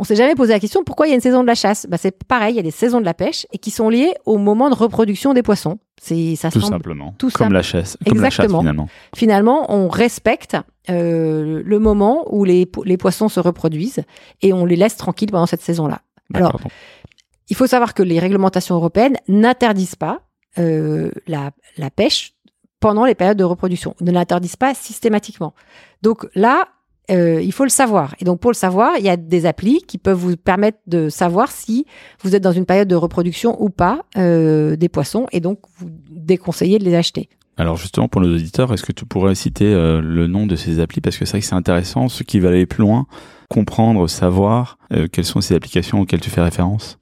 on 0.00 0.04
s'est 0.04 0.16
jamais 0.16 0.34
posé 0.34 0.54
la 0.54 0.60
question 0.60 0.82
pourquoi 0.82 1.06
il 1.06 1.10
y 1.10 1.12
a 1.12 1.14
une 1.14 1.20
saison 1.20 1.42
de 1.42 1.46
la 1.46 1.54
chasse? 1.54 1.86
Bah, 1.86 1.98
c'est 1.98 2.24
pareil, 2.24 2.54
il 2.54 2.56
y 2.56 2.58
a 2.58 2.62
des 2.62 2.70
saisons 2.70 3.00
de 3.00 3.04
la 3.04 3.12
pêche 3.12 3.46
et 3.52 3.58
qui 3.58 3.70
sont 3.70 3.90
liées 3.90 4.14
au 4.24 4.38
moment 4.38 4.70
de 4.70 4.74
reproduction 4.74 5.34
des 5.34 5.42
poissons. 5.42 5.78
C'est 6.00 6.36
ça 6.36 6.50
tout 6.50 6.62
simplement. 6.62 7.14
Tout 7.18 7.28
comme 7.28 7.52
la 7.52 7.60
chasse. 7.60 7.98
Comme 8.06 8.14
Exactement. 8.16 8.22
La 8.22 8.30
chasse, 8.30 8.60
finalement. 8.60 8.88
Finalement, 9.14 9.66
on 9.70 9.88
respecte 9.88 10.56
euh, 10.88 11.62
le 11.62 11.78
moment 11.78 12.24
où 12.34 12.44
les, 12.44 12.66
les 12.86 12.96
poissons 12.96 13.28
se 13.28 13.40
reproduisent 13.40 14.02
et 14.40 14.54
on 14.54 14.64
les 14.64 14.76
laisse 14.76 14.96
tranquilles 14.96 15.30
pendant 15.30 15.44
cette 15.44 15.60
saison-là. 15.60 16.00
Alors, 16.32 16.58
il 17.50 17.56
faut 17.56 17.66
savoir 17.66 17.92
que 17.92 18.02
les 18.02 18.18
réglementations 18.18 18.76
européennes 18.76 19.18
n'interdisent 19.28 19.96
pas 19.96 20.22
euh, 20.58 21.10
la, 21.26 21.50
la 21.76 21.90
pêche 21.90 22.32
pendant 22.80 23.04
les 23.04 23.14
périodes 23.14 23.36
de 23.36 23.44
reproduction, 23.44 23.94
ne 24.00 24.12
l'interdisent 24.12 24.56
pas 24.56 24.72
systématiquement. 24.72 25.52
Donc 26.00 26.26
là, 26.34 26.68
euh, 27.10 27.40
il 27.42 27.52
faut 27.52 27.64
le 27.64 27.70
savoir. 27.70 28.14
Et 28.20 28.24
donc 28.24 28.40
pour 28.40 28.50
le 28.50 28.56
savoir, 28.56 28.92
il 28.98 29.04
y 29.04 29.08
a 29.08 29.16
des 29.16 29.46
applis 29.46 29.82
qui 29.86 29.98
peuvent 29.98 30.18
vous 30.18 30.36
permettre 30.36 30.78
de 30.86 31.08
savoir 31.08 31.50
si 31.50 31.86
vous 32.22 32.34
êtes 32.34 32.42
dans 32.42 32.52
une 32.52 32.66
période 32.66 32.88
de 32.88 32.94
reproduction 32.94 33.60
ou 33.62 33.70
pas 33.70 34.02
euh, 34.16 34.76
des 34.76 34.88
poissons 34.88 35.26
et 35.32 35.40
donc 35.40 35.60
vous 35.78 35.90
déconseillez 36.10 36.78
de 36.78 36.84
les 36.84 36.94
acheter. 36.94 37.28
Alors 37.56 37.76
justement 37.76 38.08
pour 38.08 38.20
nos 38.20 38.34
auditeurs, 38.34 38.72
est-ce 38.72 38.84
que 38.84 38.92
tu 38.92 39.04
pourrais 39.04 39.34
citer 39.34 39.66
euh, 39.66 40.00
le 40.00 40.26
nom 40.26 40.46
de 40.46 40.56
ces 40.56 40.80
applis? 40.80 41.00
Parce 41.00 41.18
que 41.18 41.24
c'est 41.24 41.32
vrai 41.32 41.40
que 41.40 41.46
c'est 41.46 41.54
intéressant, 41.54 42.08
ceux 42.08 42.24
qui 42.24 42.38
veulent 42.38 42.54
aller 42.54 42.66
plus 42.66 42.82
loin, 42.82 43.06
comprendre, 43.48 44.08
savoir 44.08 44.78
quelles 45.12 45.24
sont 45.24 45.40
ces 45.40 45.56
applications 45.56 46.00
auxquelles 46.00 46.20
tu 46.20 46.30
fais 46.30 46.40
référence 46.40 46.99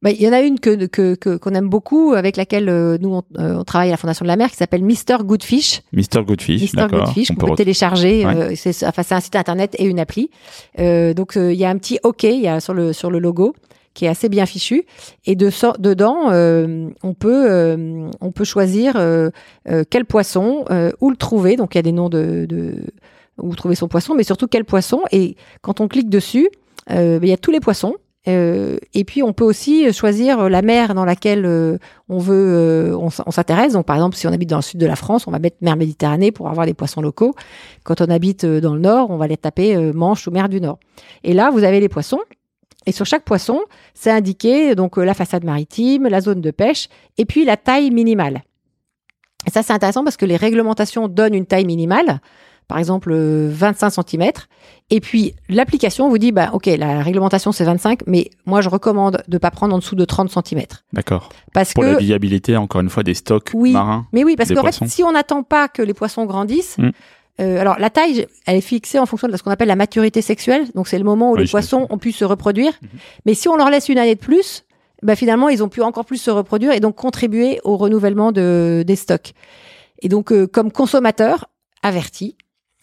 bah, 0.00 0.10
il 0.10 0.22
y 0.22 0.28
en 0.28 0.32
a 0.32 0.40
une 0.40 0.60
que 0.60 0.86
que 0.86 1.36
qu'on 1.36 1.54
aime 1.54 1.68
beaucoup, 1.68 2.12
avec 2.12 2.36
laquelle 2.36 2.68
euh, 2.68 2.98
nous 3.00 3.20
euh, 3.38 3.56
on, 3.56 3.64
travaille 3.64 3.88
à 3.88 3.92
la 3.92 3.96
Fondation 3.96 4.24
de 4.24 4.28
la 4.28 4.36
Mer, 4.36 4.48
qui 4.48 4.56
s'appelle 4.56 4.84
Mister 4.84 5.16
Goodfish. 5.22 5.82
Mister 5.92 6.22
Goodfish, 6.22 6.62
Mister 6.62 6.86
Goodfish, 6.88 7.28
qu'on 7.28 7.46
peut, 7.48 7.54
télécharger. 7.56 8.24
Euh, 8.24 8.52
c'est 8.54 8.86
enfin 8.86 9.02
c'est 9.02 9.16
un 9.16 9.20
site 9.20 9.34
internet 9.34 9.74
et 9.78 9.84
une 9.84 9.98
appli. 9.98 10.30
donc 10.78 11.32
il 11.34 11.54
y 11.54 11.64
a 11.64 11.70
un 11.70 11.78
petit 11.78 11.98
OK, 12.04 12.22
il 12.22 12.40
y 12.40 12.48
a 12.48 12.60
sur 12.60 12.74
le 12.74 12.92
sur 12.92 13.10
le 13.10 13.18
logo 13.18 13.54
qui 13.94 14.04
est 14.04 14.08
assez 14.08 14.28
bien 14.28 14.46
fichu 14.46 14.84
et 15.26 15.34
de 15.34 15.50
dedans 15.80 16.30
on 17.02 17.14
peut 17.14 18.08
on 18.20 18.30
peut 18.30 18.44
choisir 18.44 18.96
quel 19.90 20.04
poisson 20.04 20.64
où 21.00 21.10
le 21.10 21.16
trouver. 21.16 21.56
Donc 21.56 21.74
il 21.74 21.78
y 21.78 21.80
a 21.80 21.82
des 21.82 21.92
noms 21.92 22.08
de, 22.08 22.46
de 22.48 22.76
où 23.38 23.54
trouver 23.56 23.74
son 23.74 23.88
poisson, 23.88 24.14
mais 24.14 24.22
surtout 24.22 24.46
quel 24.46 24.64
poisson. 24.64 25.00
Et 25.10 25.34
quand 25.60 25.80
on 25.80 25.88
clique 25.88 26.08
dessus, 26.08 26.48
il 26.88 27.26
y 27.26 27.32
a 27.32 27.36
tous 27.36 27.50
les 27.50 27.60
poissons. 27.60 27.96
Euh, 28.28 28.76
et 28.92 29.04
puis 29.04 29.22
on 29.22 29.32
peut 29.32 29.44
aussi 29.44 29.90
choisir 29.92 30.50
la 30.50 30.60
mer 30.60 30.94
dans 30.94 31.06
laquelle 31.06 31.46
euh, 31.46 31.78
on 32.08 32.18
veut, 32.18 32.92
euh, 32.92 32.96
on, 32.96 33.10
s'intéresse. 33.10 33.72
Donc 33.72 33.86
par 33.86 33.96
exemple, 33.96 34.16
si 34.16 34.26
on 34.26 34.32
habite 34.32 34.50
dans 34.50 34.58
le 34.58 34.62
sud 34.62 34.78
de 34.78 34.86
la 34.86 34.96
France, 34.96 35.26
on 35.26 35.30
va 35.30 35.38
mettre 35.38 35.56
mer 35.62 35.76
Méditerranée 35.76 36.30
pour 36.30 36.48
avoir 36.48 36.66
des 36.66 36.74
poissons 36.74 37.00
locaux. 37.00 37.34
Quand 37.84 38.00
on 38.00 38.10
habite 38.10 38.44
dans 38.44 38.74
le 38.74 38.80
nord, 38.80 39.10
on 39.10 39.16
va 39.16 39.26
les 39.26 39.36
taper 39.36 39.76
Manche 39.92 40.26
ou 40.26 40.30
mer 40.30 40.48
du 40.48 40.60
Nord. 40.60 40.78
Et 41.24 41.32
là, 41.32 41.50
vous 41.50 41.64
avez 41.64 41.80
les 41.80 41.88
poissons. 41.88 42.20
Et 42.86 42.92
sur 42.92 43.06
chaque 43.06 43.24
poisson, 43.24 43.60
c'est 43.94 44.10
indiqué 44.10 44.74
donc 44.74 44.96
la 44.96 45.14
façade 45.14 45.44
maritime, 45.44 46.06
la 46.08 46.20
zone 46.20 46.40
de 46.40 46.50
pêche 46.50 46.88
et 47.16 47.24
puis 47.24 47.44
la 47.44 47.56
taille 47.56 47.90
minimale. 47.90 48.42
Et 49.46 49.50
ça, 49.50 49.62
c'est 49.62 49.72
intéressant 49.72 50.04
parce 50.04 50.16
que 50.16 50.26
les 50.26 50.36
réglementations 50.36 51.08
donnent 51.08 51.34
une 51.34 51.46
taille 51.46 51.64
minimale 51.64 52.20
par 52.68 52.78
exemple 52.78 53.14
25 53.14 53.90
cm. 53.90 54.30
Et 54.90 55.00
puis 55.00 55.34
l'application 55.48 56.08
vous 56.08 56.18
dit, 56.18 56.32
bah 56.32 56.50
ok, 56.52 56.66
la 56.66 57.02
réglementation 57.02 57.50
c'est 57.50 57.64
25, 57.64 58.00
mais 58.06 58.30
moi 58.46 58.60
je 58.60 58.68
recommande 58.68 59.22
de 59.26 59.38
pas 59.38 59.50
prendre 59.50 59.74
en 59.74 59.78
dessous 59.78 59.96
de 59.96 60.04
30 60.04 60.30
cm. 60.30 60.62
D'accord. 60.92 61.30
Parce 61.52 61.72
Pour 61.72 61.84
la 61.84 61.96
viabilité, 61.96 62.56
encore 62.56 62.82
une 62.82 62.90
fois, 62.90 63.02
des 63.02 63.14
stocks 63.14 63.50
oui, 63.54 63.72
marins. 63.72 64.06
Mais 64.12 64.22
oui, 64.22 64.36
parce 64.36 64.52
qu'en 64.52 64.62
fait, 64.62 64.86
si 64.86 65.02
on 65.02 65.12
n'attend 65.12 65.42
pas 65.42 65.68
que 65.68 65.82
les 65.82 65.94
poissons 65.94 66.26
grandissent, 66.26 66.78
mm. 66.78 66.90
euh, 67.40 67.60
alors 67.60 67.78
la 67.78 67.90
taille, 67.90 68.26
elle 68.46 68.56
est 68.56 68.60
fixée 68.60 68.98
en 68.98 69.06
fonction 69.06 69.28
de 69.28 69.36
ce 69.36 69.42
qu'on 69.42 69.50
appelle 69.50 69.68
la 69.68 69.76
maturité 69.76 70.22
sexuelle. 70.22 70.66
Donc 70.74 70.88
c'est 70.88 70.98
le 70.98 71.04
moment 71.04 71.32
où 71.32 71.36
les 71.36 71.48
poissons 71.48 71.86
ont 71.88 71.98
pu 71.98 72.12
se 72.12 72.24
reproduire. 72.24 72.72
Mm-hmm. 72.72 72.98
Mais 73.24 73.34
si 73.34 73.48
on 73.48 73.56
leur 73.56 73.70
laisse 73.70 73.88
une 73.88 73.98
année 73.98 74.14
de 74.14 74.20
plus, 74.20 74.64
bah, 75.02 75.16
finalement 75.16 75.48
ils 75.48 75.62
ont 75.62 75.68
pu 75.68 75.80
encore 75.80 76.04
plus 76.04 76.18
se 76.18 76.30
reproduire 76.30 76.72
et 76.72 76.80
donc 76.80 76.96
contribuer 76.96 77.60
au 77.64 77.76
renouvellement 77.76 78.30
de, 78.30 78.84
des 78.86 78.96
stocks. 78.96 79.32
Et 80.02 80.08
donc 80.08 80.32
euh, 80.32 80.46
comme 80.46 80.70
consommateur 80.70 81.48
averti, 81.82 82.36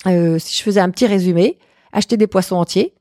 euh, 0.08 0.38
si 0.40 0.58
je 0.58 0.64
faisais 0.64 0.80
un 0.80 0.90
petit 0.90 1.08
résumé, 1.08 1.58
acheter 1.92 2.18
des 2.18 2.28
poissons 2.28 2.56
entiers, 2.56 2.94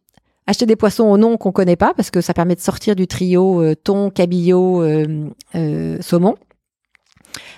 Acheter 0.46 0.66
des 0.66 0.76
poissons 0.76 1.04
au 1.04 1.16
nom 1.16 1.38
qu'on 1.38 1.52
connaît 1.52 1.74
pas 1.74 1.94
parce 1.94 2.10
que 2.10 2.20
ça 2.20 2.34
permet 2.34 2.54
de 2.54 2.60
sortir 2.60 2.94
du 2.94 3.06
trio 3.06 3.62
euh, 3.62 3.74
thon, 3.74 4.10
cabillaud, 4.10 4.82
euh, 4.82 5.96
saumon. 6.02 6.34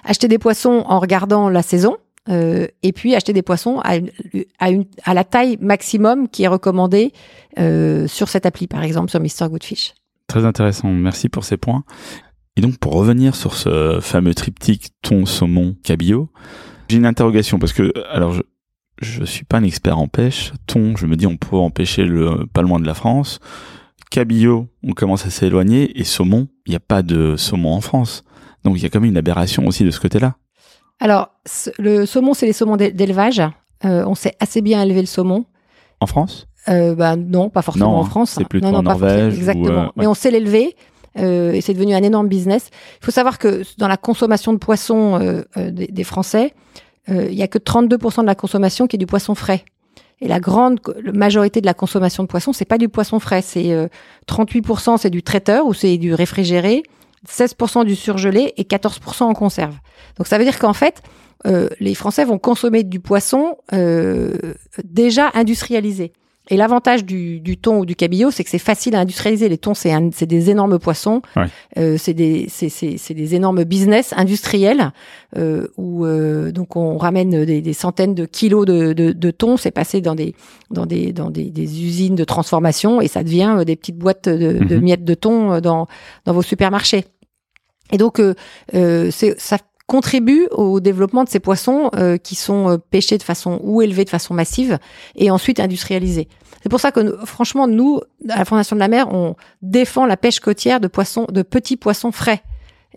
Acheter 0.04 0.28
des 0.28 0.38
poissons 0.38 0.84
en 0.86 1.00
regardant 1.00 1.48
la 1.48 1.62
saison. 1.62 1.96
et 2.28 2.92
puis 2.94 3.16
acheter 3.16 3.32
des 3.32 3.42
poissons 3.42 3.80
à, 3.82 3.96
à, 4.60 5.14
la 5.14 5.24
taille 5.24 5.58
maximum 5.60 6.28
qui 6.28 6.44
est 6.44 6.48
recommandée 6.48 7.12
sur 7.56 8.28
cette 8.28 8.46
appli, 8.46 8.68
par 8.68 8.84
exemple 8.84 9.10
sur 9.10 9.18
Mr. 9.20 9.50
Goodfish. 9.50 9.94
Très 10.28 10.44
intéressant, 10.44 10.88
merci 10.88 11.28
pour 11.28 11.42
ces 11.42 11.56
points. 11.56 11.82
Et 12.56 12.60
donc 12.60 12.78
pour 12.78 12.94
revenir 12.94 13.34
sur 13.34 13.54
ce 13.54 13.98
fameux 14.00 14.34
triptyque 14.34 14.90
thon, 15.02 15.26
saumon, 15.26 15.74
cabillaud, 15.82 16.30
j'ai 16.88 16.98
une 16.98 17.06
interrogation 17.06 17.58
parce 17.58 17.72
que 17.72 17.92
alors 18.10 18.32
je 18.32 18.42
je 19.00 19.24
suis 19.24 19.44
pas 19.44 19.58
un 19.58 19.64
expert 19.64 19.98
en 19.98 20.08
pêche. 20.08 20.52
Thon, 20.66 20.96
je 20.96 21.06
me 21.06 21.16
dis 21.16 21.26
on 21.26 21.36
peut 21.36 21.56
en 21.56 21.70
pêcher 21.70 22.04
le 22.04 22.46
pas 22.52 22.62
loin 22.62 22.78
de 22.80 22.86
la 22.86 22.94
France. 22.94 23.40
Cabillaud, 24.10 24.68
on 24.84 24.92
commence 24.92 25.26
à 25.26 25.30
s'éloigner 25.30 25.98
et 25.98 26.04
saumon, 26.04 26.48
il 26.66 26.70
n'y 26.70 26.76
a 26.76 26.80
pas 26.80 27.02
de 27.02 27.36
saumon 27.36 27.72
en 27.74 27.80
France. 27.80 28.24
Donc 28.64 28.76
il 28.76 28.82
y 28.82 28.86
a 28.86 28.88
quand 28.88 29.00
même 29.00 29.10
une 29.10 29.16
aberration 29.16 29.66
aussi 29.66 29.84
de 29.84 29.90
ce 29.90 30.00
côté-là. 30.00 30.36
Alors, 31.00 31.30
le 31.78 32.06
saumon, 32.06 32.32
c'est 32.32 32.46
les 32.46 32.52
saumons 32.54 32.76
d'é- 32.76 32.92
d'élevage. 32.92 33.42
Euh, 33.84 34.04
on 34.06 34.14
sait 34.14 34.34
assez 34.40 34.62
bien 34.62 34.82
élever 34.82 35.00
le 35.00 35.06
saumon. 35.06 35.44
En 36.00 36.06
France? 36.06 36.46
Euh, 36.68 36.94
bah, 36.94 37.16
non, 37.16 37.50
pas 37.50 37.62
forcément 37.62 37.92
Non, 37.92 37.98
en 37.98 38.04
France. 38.04 38.30
c'est 38.38 38.48
plutôt 38.48 38.66
non, 38.66 38.72
non, 38.72 38.78
en 38.78 38.82
pas. 38.82 38.90
Norvège 38.90 39.34
ou, 39.34 39.36
Exactement. 39.36 39.68
euh, 39.68 39.86
Mais 39.96 40.02
ouais. 40.02 40.06
on 40.06 40.14
sait 40.14 40.30
l'élever. 40.30 40.74
euh, 41.18 41.52
et 41.52 41.60
c'est 41.60 41.74
devenu 41.74 41.94
un 41.94 42.02
énorme 42.02 42.28
business. 42.28 42.70
Il 43.02 43.04
faut 43.04 43.10
savoir 43.10 43.38
que 43.38 43.62
dans 43.78 43.88
la 43.88 43.96
consommation 43.96 44.52
de 44.52 44.58
poissons 44.58 45.42
des, 45.56 45.86
des 45.88 46.04
Français, 46.04 46.54
il 47.08 47.34
y 47.34 47.42
a 47.42 47.48
que 47.48 47.58
32% 47.58 48.22
de 48.22 48.26
la 48.26 48.34
consommation 48.34 48.86
qui 48.86 48.96
est 48.96 48.98
du 48.98 49.06
poisson 49.06 49.34
frais. 49.34 49.64
Et 50.20 50.28
la 50.28 50.40
grande 50.40 50.80
majorité 51.12 51.60
de 51.60 51.66
la 51.66 51.74
consommation 51.74 52.22
de 52.22 52.28
poisson, 52.28 52.52
c'est 52.52 52.64
pas 52.64 52.78
du 52.78 52.88
poisson 52.88 53.20
frais, 53.20 53.42
c'est 53.42 53.72
euh, 53.72 53.88
38% 54.28 54.96
c'est 54.98 55.10
du 55.10 55.22
traiteur 55.22 55.66
ou 55.66 55.74
c'est 55.74 55.98
du 55.98 56.14
réfrigéré, 56.14 56.82
16% 57.28 57.84
du 57.84 57.94
surgelé 57.94 58.54
et 58.56 58.62
14% 58.62 59.24
en 59.24 59.34
conserve. 59.34 59.74
Donc 60.16 60.26
ça 60.26 60.38
veut 60.38 60.44
dire 60.44 60.58
qu'en 60.58 60.72
fait, 60.72 61.02
euh, 61.46 61.68
les 61.80 61.94
Français 61.94 62.24
vont 62.24 62.38
consommer 62.38 62.82
du 62.82 62.98
poisson 62.98 63.58
euh, 63.74 64.32
déjà 64.84 65.30
industrialisé. 65.34 66.12
Et 66.48 66.56
l'avantage 66.56 67.04
du, 67.04 67.40
du 67.40 67.56
thon 67.56 67.78
ou 67.80 67.84
du 67.86 67.96
cabillaud, 67.96 68.30
c'est 68.30 68.44
que 68.44 68.50
c'est 68.50 68.58
facile 68.60 68.94
à 68.94 69.00
industrialiser. 69.00 69.48
Les 69.48 69.58
thons, 69.58 69.74
c'est 69.74 70.26
des 70.26 70.50
énormes 70.50 70.78
poissons, 70.78 71.20
Ouais. 71.34 71.46
euh, 71.78 71.96
c'est 71.98 72.14
des, 72.14 72.48
des 73.10 73.34
énormes 73.34 73.64
business 73.64 74.14
industriels 74.16 74.92
euh, 75.36 75.66
où 75.76 76.04
euh, 76.06 76.52
donc 76.52 76.76
on 76.76 76.98
ramène 76.98 77.44
des, 77.44 77.60
des 77.60 77.72
centaines 77.72 78.14
de 78.14 78.26
kilos 78.26 78.64
de, 78.64 78.92
de, 78.92 79.10
de 79.12 79.30
thon, 79.32 79.56
c'est 79.56 79.72
passé 79.72 80.00
dans 80.00 80.14
des 80.14 80.34
dans 80.70 80.86
des 80.86 81.12
dans 81.12 81.30
des, 81.30 81.50
des 81.50 81.82
usines 81.82 82.14
de 82.14 82.24
transformation 82.24 83.00
et 83.00 83.08
ça 83.08 83.24
devient 83.24 83.56
euh, 83.58 83.64
des 83.64 83.74
petites 83.76 83.98
boîtes 83.98 84.28
de, 84.28 84.64
de 84.64 84.76
Mhm. 84.76 84.82
miettes 84.82 85.04
de 85.04 85.14
thon 85.14 85.52
euh, 85.54 85.60
dans 85.60 85.88
dans 86.26 86.32
vos 86.32 86.42
supermarchés. 86.42 87.06
Et 87.92 87.98
donc 87.98 88.20
euh, 88.20 88.34
euh, 88.74 89.10
c'est 89.10 89.38
ça 89.40 89.58
contribue 89.86 90.48
au 90.50 90.80
développement 90.80 91.24
de 91.24 91.28
ces 91.28 91.38
poissons 91.38 91.90
euh, 91.94 92.16
qui 92.16 92.34
sont 92.34 92.70
euh, 92.70 92.76
pêchés 92.76 93.18
de 93.18 93.22
façon 93.22 93.60
ou 93.62 93.82
élevés 93.82 94.04
de 94.04 94.10
façon 94.10 94.34
massive 94.34 94.78
et 95.14 95.30
ensuite 95.30 95.60
industrialisés. 95.60 96.28
C'est 96.62 96.68
pour 96.68 96.80
ça 96.80 96.90
que 96.90 97.24
franchement 97.24 97.68
nous 97.68 98.00
à 98.28 98.38
la 98.38 98.44
Fondation 98.44 98.74
de 98.74 98.80
la 98.80 98.88
mer 98.88 99.12
on 99.12 99.36
défend 99.62 100.06
la 100.06 100.16
pêche 100.16 100.40
côtière 100.40 100.80
de 100.80 100.88
poissons 100.88 101.26
de 101.30 101.42
petits 101.42 101.76
poissons 101.76 102.10
frais. 102.10 102.42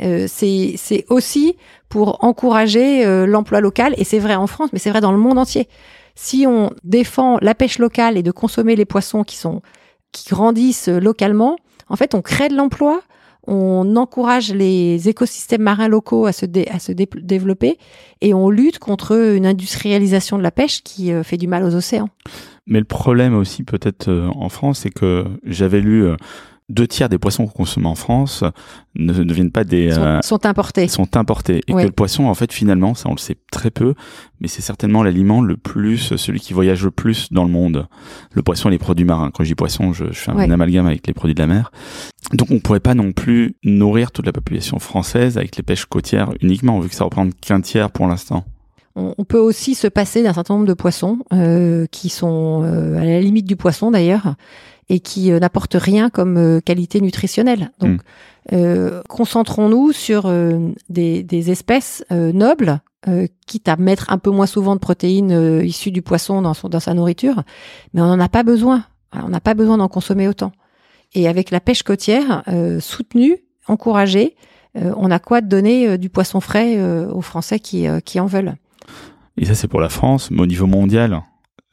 Euh, 0.01 0.25
c'est 0.27 1.05
aussi 1.09 1.57
pour 1.89 2.23
encourager 2.23 3.05
euh, 3.05 3.27
l'emploi 3.27 3.59
local 3.59 3.93
et 3.97 4.03
c'est 4.03 4.19
vrai 4.19 4.35
en 4.35 4.47
France 4.47 4.69
mais 4.73 4.79
c'est 4.79 4.89
vrai 4.89 5.01
dans 5.01 5.11
le 5.11 5.19
monde 5.19 5.37
entier. 5.37 5.67
Si 6.15 6.45
on 6.47 6.71
défend 6.83 7.37
la 7.41 7.53
pêche 7.53 7.77
locale 7.77 8.17
et 8.17 8.23
de 8.23 8.31
consommer 8.31 8.75
les 8.75 8.85
poissons 8.85 9.23
qui 9.23 9.35
sont 9.35 9.61
qui 10.11 10.27
grandissent 10.29 10.87
localement, 10.87 11.55
en 11.87 11.95
fait 11.95 12.15
on 12.15 12.23
crée 12.23 12.49
de 12.49 12.55
l'emploi, 12.55 13.01
on 13.49 13.95
encourage 13.95 14.53
les 14.53 15.09
écosystèmes 15.09 15.63
marins 15.63 15.87
locaux 15.87 16.27
à 16.27 16.31
se, 16.31 16.45
développer 16.45 17.79
et 18.21 18.33
on 18.35 18.51
lutte 18.51 18.77
contre 18.77 19.17
une 19.35 19.47
industrialisation 19.47 20.37
de 20.37 20.43
la 20.43 20.51
pêche 20.51 20.83
qui 20.83 21.11
euh, 21.11 21.23
fait 21.23 21.37
du 21.37 21.47
mal 21.47 21.63
aux 21.63 21.73
océans. 21.73 22.09
Mais 22.67 22.77
le 22.77 22.85
problème 22.85 23.35
aussi 23.35 23.63
peut-être 23.63 24.07
euh, 24.07 24.29
en 24.35 24.49
France, 24.49 24.79
c'est 24.79 24.91
que 24.91 25.25
j'avais 25.43 25.81
lu 25.81 26.03
euh, 26.03 26.15
deux 26.69 26.87
tiers 26.87 27.09
des 27.09 27.17
poissons 27.17 27.45
qu'on 27.47 27.51
consomme 27.51 27.85
en 27.87 27.95
France 27.95 28.43
ne, 28.95 29.11
ne 29.11 29.33
viennent 29.33 29.51
pas 29.51 29.63
des... 29.63 29.91
Sont, 29.91 30.01
euh, 30.01 30.19
sont 30.21 30.45
importés. 30.45 30.87
sont 30.87 31.17
importés 31.17 31.61
et 31.67 31.73
Ouais. 31.73 31.81
que 31.83 31.87
le 31.87 31.93
poisson 31.93 32.25
en 32.25 32.33
fait 32.35 32.53
finalement 32.53 32.93
ça 32.93 33.09
on 33.09 33.13
le 33.13 33.17
sait 33.19 33.37
très 33.51 33.71
peu 33.71 33.95
mais 34.39 34.47
c'est 34.47 34.61
certainement 34.61 35.01
l'aliment 35.03 35.41
le 35.41 35.57
plus 35.57 36.15
celui 36.15 36.39
qui 36.39 36.53
voyage 36.53 36.83
le 36.83 36.91
plus 36.91 37.31
dans 37.33 37.43
le 37.43 37.49
monde 37.51 37.87
le 38.33 38.41
poisson 38.43 38.69
et 38.69 38.71
les 38.71 38.77
produits 38.77 39.05
marins 39.05 39.31
quand 39.33 39.43
je 39.43 39.49
dis 39.49 39.55
poisson 39.55 39.93
je, 39.93 40.05
je 40.11 40.19
fais 40.19 40.31
un 40.31 40.35
Ouais. 40.37 40.51
amalgame 40.51 40.85
avec 40.87 41.05
les 41.07 41.13
produits 41.13 41.33
de 41.35 41.41
la 41.41 41.47
mer 41.47 41.71
donc 42.33 42.51
on 42.51 42.59
pourrait 42.59 42.79
pas 42.79 42.93
non 42.93 43.11
plus 43.11 43.55
nourrir 43.63 44.11
toute 44.11 44.25
la 44.25 44.31
population 44.31 44.77
française 44.79 45.37
avec 45.37 45.55
les 45.57 45.63
pêches 45.63 45.85
côtières 45.85 46.31
uniquement 46.41 46.79
vu 46.79 46.89
que 46.89 46.95
ça 46.95 47.03
représente 47.03 47.33
qu'un 47.39 47.61
tiers 47.61 47.89
pour 47.91 48.05
l'instant 48.07 48.45
On, 48.95 49.15
on 49.17 49.23
peut 49.25 49.39
aussi 49.39 49.73
se 49.75 49.87
passer 49.87 50.21
d'un 50.23 50.33
certain 50.33 50.53
nombre 50.55 50.67
de 50.67 50.73
poissons 50.73 51.19
euh, 51.33 51.85
qui 51.91 52.09
sont 52.09 52.61
euh, 52.63 52.99
à 52.99 53.05
la 53.05 53.19
limite 53.21 53.45
du 53.47 53.55
poisson 53.55 53.89
d'ailleurs 53.91 54.35
et 54.89 54.99
qui 54.99 55.31
euh, 55.31 55.39
n'apportent 55.39 55.77
rien 55.79 56.09
comme 56.09 56.37
euh, 56.37 56.59
qualité 56.61 56.99
nutritionnelle. 57.01 57.71
Donc, 57.79 57.91
Mm. 57.91 57.99
euh, 58.53 59.01
concentrons-nous 59.07 59.91
sur 59.91 60.25
euh, 60.25 60.69
des, 60.89 61.23
des 61.23 61.51
espèces 61.51 62.03
euh, 62.11 62.31
nobles, 62.31 62.81
euh, 63.07 63.27
quitte 63.45 63.69
à 63.69 63.75
mettre 63.77 64.11
un 64.11 64.17
peu 64.17 64.31
moins 64.31 64.47
souvent 64.47 64.75
de 64.75 64.79
protéines 64.79 65.31
euh, 65.31 65.63
issues 65.63 65.91
du 65.91 66.01
poisson 66.01 66.41
dans, 66.41 66.53
son, 66.53 66.67
dans 66.69 66.79
sa 66.79 66.93
nourriture, 66.93 67.43
mais 67.93 68.01
on 68.01 68.07
n'en 68.07 68.19
a 68.19 68.29
pas 68.29 68.43
besoin. 68.43 68.83
On 69.13 69.29
n'a 69.29 69.39
pas 69.39 69.53
besoin 69.53 69.77
d'en 69.77 69.87
consommer 69.87 70.27
autant. 70.27 70.51
Et 71.13 71.27
avec 71.27 71.49
la 71.51 71.59
pêche 71.59 71.83
côtière 71.83 72.43
euh, 72.47 72.79
soutenue, 72.79 73.37
encouragée, 73.67 74.35
euh, 74.77 74.93
on 74.97 75.09
a 75.09 75.17
quoi 75.19 75.41
de 75.41 75.47
donner 75.47 75.97
du 75.97 76.09
poisson 76.09 76.39
frais 76.41 76.75
euh, 76.77 77.11
aux 77.11 77.21
Français 77.21 77.59
qui, 77.59 77.87
euh, 77.87 77.99
qui 77.99 78.19
en 78.19 78.25
veulent? 78.27 78.55
et 79.37 79.45
ça 79.45 79.55
c'est 79.55 79.67
pour 79.69 79.79
la 79.79 79.87
France 79.89 80.31
mais 80.31 80.41
au 80.41 80.45
niveau 80.45 80.67
mondial 80.67 81.21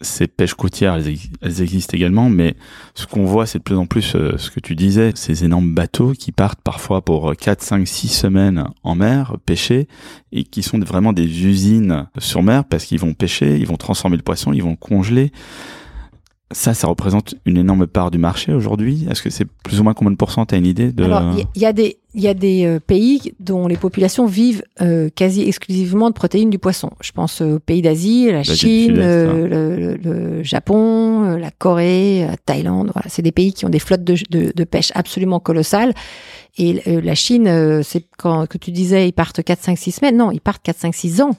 ces 0.01 0.27
pêches 0.27 0.55
côtières 0.55 0.95
elles, 0.95 1.09
ex- 1.09 1.29
elles 1.41 1.63
existent 1.63 1.97
également 1.97 2.29
mais 2.29 2.55
ce 2.95 3.07
qu'on 3.07 3.25
voit 3.25 3.47
c'est 3.47 3.59
de 3.59 3.63
plus 3.63 3.77
en 3.77 3.87
plus 3.87 4.15
euh, 4.15 4.37
ce 4.37 4.51
que 4.51 4.61
tu 4.61 4.75
disais 4.75 5.13
ces 5.15 5.45
énormes 5.45 5.75
bateaux 5.75 6.13
qui 6.13 6.33
partent 6.33 6.61
parfois 6.61 7.03
pour 7.03 7.35
4, 7.35 7.63
5, 7.63 7.87
6 7.89 8.09
semaines 8.09 8.65
en 8.83 8.95
mer 8.95 9.37
pêcher 9.47 9.89
et 10.33 10.45
qui 10.45 10.63
sont 10.63 10.79
vraiment 10.79 11.13
des 11.13 11.47
usines 11.47 12.09
sur 12.19 12.43
mer 12.43 12.65
parce 12.65 12.85
qu'ils 12.85 13.01
vont 13.01 13.15
pêcher, 13.15 13.57
ils 13.59 13.67
vont 13.67 13.77
transformer 13.77 14.17
le 14.17 14.23
poisson, 14.23 14.53
ils 14.53 14.63
vont 14.63 14.71
le 14.71 14.77
congeler. 14.77 15.33
Ça, 16.53 16.75
ça 16.75 16.87
représente 16.87 17.35
une 17.45 17.57
énorme 17.57 17.89
part 17.89 18.13
du 18.13 18.19
marché 18.19 18.53
aujourd'hui. 18.53 19.05
Est-ce 19.11 19.21
que 19.21 19.31
c'est 19.31 19.47
plus 19.65 19.81
ou 19.81 19.83
moins 19.83 19.95
combien 19.95 20.13
de 20.13 20.17
pourcents? 20.17 20.47
T'as 20.47 20.57
une 20.59 20.67
idée 20.67 20.93
de 20.93 21.03
Alors, 21.03 21.35
il 21.57 21.61
y, 21.61 21.67
a 21.67 21.73
des, 21.73 21.99
il 22.15 22.23
y 22.23 22.29
a 22.29 22.35
des 22.35 22.65
euh, 22.65 22.79
pays 22.79 23.35
dont 23.41 23.67
les 23.67 23.77
populations 23.77 24.27
vivent 24.27 24.63
euh, 24.81 25.09
quasi 25.13 25.43
exclusivement 25.43 26.09
de 26.09 26.15
protéines 26.15 26.49
du 26.49 26.61
poisson. 26.61 26.91
Je 27.01 27.11
pense 27.11 27.43
euh, 27.43 27.57
aux 27.57 27.59
pays 27.59 27.83
d'Asie, 27.83 28.31
la 28.31 28.45
Chine, 28.45 28.95
euh, 28.97 29.49
le, 29.49 29.77
le- 29.77 29.97
le 30.37 30.43
Japon, 30.45 31.37
la 31.37 31.51
Corée, 31.51 32.25
la 32.29 32.37
Thaïlande. 32.37 32.93
Voilà, 32.95 33.09
c'est 33.09 33.23
des 33.23 33.33
pays 33.33 33.53
qui 33.53 33.65
ont 33.67 33.71
des 33.71 33.81
flottes 33.81 34.05
de, 34.05 34.15
de, 34.31 34.53
de 34.55 34.65
pêche 34.65 34.93
absolument 34.95 35.41
colossales. 35.41 35.95
Et 36.59 36.81
euh, 36.87 37.01
la 37.01 37.17
Chine, 37.17 37.83
c'est 37.83 38.07
quand 38.19 38.47
que 38.49 38.57
tu 38.57 38.71
disais, 38.71 39.09
ils 39.09 39.13
partent 39.13 39.43
4, 39.43 39.63
5, 39.65 39.77
6 39.77 39.91
semaines. 39.91 40.17
Non, 40.17 40.31
ils 40.31 40.41
partent 40.41 40.63
4, 40.63 40.79
5, 40.79 40.95
6 40.95 41.21
ans. 41.23 41.33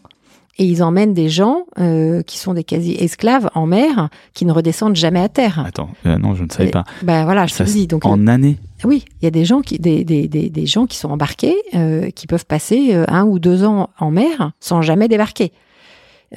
Et 0.59 0.65
ils 0.65 0.81
emmènent 0.81 1.13
des 1.13 1.29
gens 1.29 1.65
euh, 1.79 2.23
qui 2.23 2.39
sont 2.39 2.53
des 2.55 2.63
quasi-esclaves 2.63 3.49
en 3.53 3.67
mer, 3.67 4.09
qui 4.33 4.43
ne 4.45 4.51
redescendent 4.51 4.95
jamais 4.95 5.19
à 5.19 5.29
terre. 5.29 5.63
Attends, 5.65 5.89
euh, 6.07 6.17
non, 6.17 6.33
je 6.33 6.43
ne 6.43 6.49
savais 6.49 6.69
Et- 6.69 6.71
pas. 6.71 6.83
Ben 7.03 7.25
voilà, 7.25 7.45
je 7.45 7.53
Ça, 7.53 7.63
dis. 7.63 7.85
Donc, 7.85 8.05
en 8.05 8.25
année 8.27 8.57
oui, 8.83 9.05
il 9.21 9.25
y 9.25 9.27
a 9.27 9.31
des 9.31 9.43
gens 9.45 9.61
qui, 9.61 9.79
des, 9.79 10.03
des, 10.03 10.27
des, 10.27 10.49
des 10.51 10.65
gens 10.67 10.85
qui 10.85 10.97
sont 10.97 11.09
embarqués, 11.09 11.55
euh, 11.73 12.09
qui 12.11 12.27
peuvent 12.27 12.45
passer 12.45 12.93
euh, 12.93 13.05
un 13.07 13.23
ou 13.25 13.39
deux 13.39 13.63
ans 13.63 13.89
en 13.99 14.11
mer 14.11 14.51
sans 14.59 14.83
jamais 14.83 15.07
débarquer, 15.07 15.51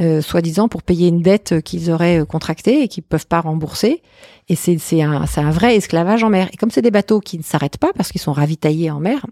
euh, 0.01 0.23
soi-disant 0.23 0.69
pour 0.69 0.83
payer 0.83 1.09
une 1.09 1.21
dette 1.21 1.61
qu'ils 1.63 1.91
auraient 1.91 2.21
euh, 2.21 2.25
contractée 2.25 2.83
et 2.83 2.89
qu'ils 2.89 3.03
peuvent 3.03 3.27
pas 3.27 3.41
rembourser. 3.43 4.01
Et 4.49 4.55
c'est 4.57 4.79
c'est 4.79 5.03
un, 5.03 5.27
c'est 5.27 5.41
un 5.43 5.51
vrai 5.51 5.77
esclavage 5.77 6.23
en 6.25 6.31
mer. 6.31 6.49
Et 6.53 6.57
comme 6.57 6.71
c'est 6.71 6.81
des 6.83 6.91
bateaux 6.91 7.21
qui 7.21 7.37
ne 7.39 7.43
s'arrêtent 7.43 7.79
pas 7.79 7.93
parce 7.95 8.11
qu'ils 8.11 8.21
sont 8.23 8.33
ravitaillés 8.33 8.91
en 8.91 9.01
mer, 9.01 9.27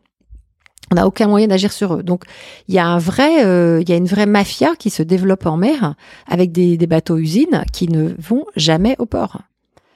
on 0.91 0.95
n'a 0.95 1.07
aucun 1.07 1.29
moyen 1.29 1.47
d'agir 1.49 1.73
sur 1.73 1.95
eux. 1.95 2.03
Donc 2.03 2.25
il 2.69 2.75
y 2.75 2.79
a 2.79 2.87
un 2.87 2.99
vrai, 2.99 3.45
euh, 3.45 3.81
il 3.83 3.89
y 3.89 3.93
a 3.93 3.97
une 3.97 4.07
vraie 4.07 4.27
mafia 4.27 4.75
qui 4.77 4.91
se 4.91 5.03
développe 5.03 5.47
en 5.47 5.57
mer 5.57 5.95
avec 6.27 6.53
des, 6.53 6.77
des 6.77 6.87
bateaux 6.87 7.17
usines 7.19 7.65
qui 7.73 7.89
ne 7.89 8.15
vont 8.19 8.45
jamais 8.57 8.97
au 8.99 9.07
port 9.07 9.43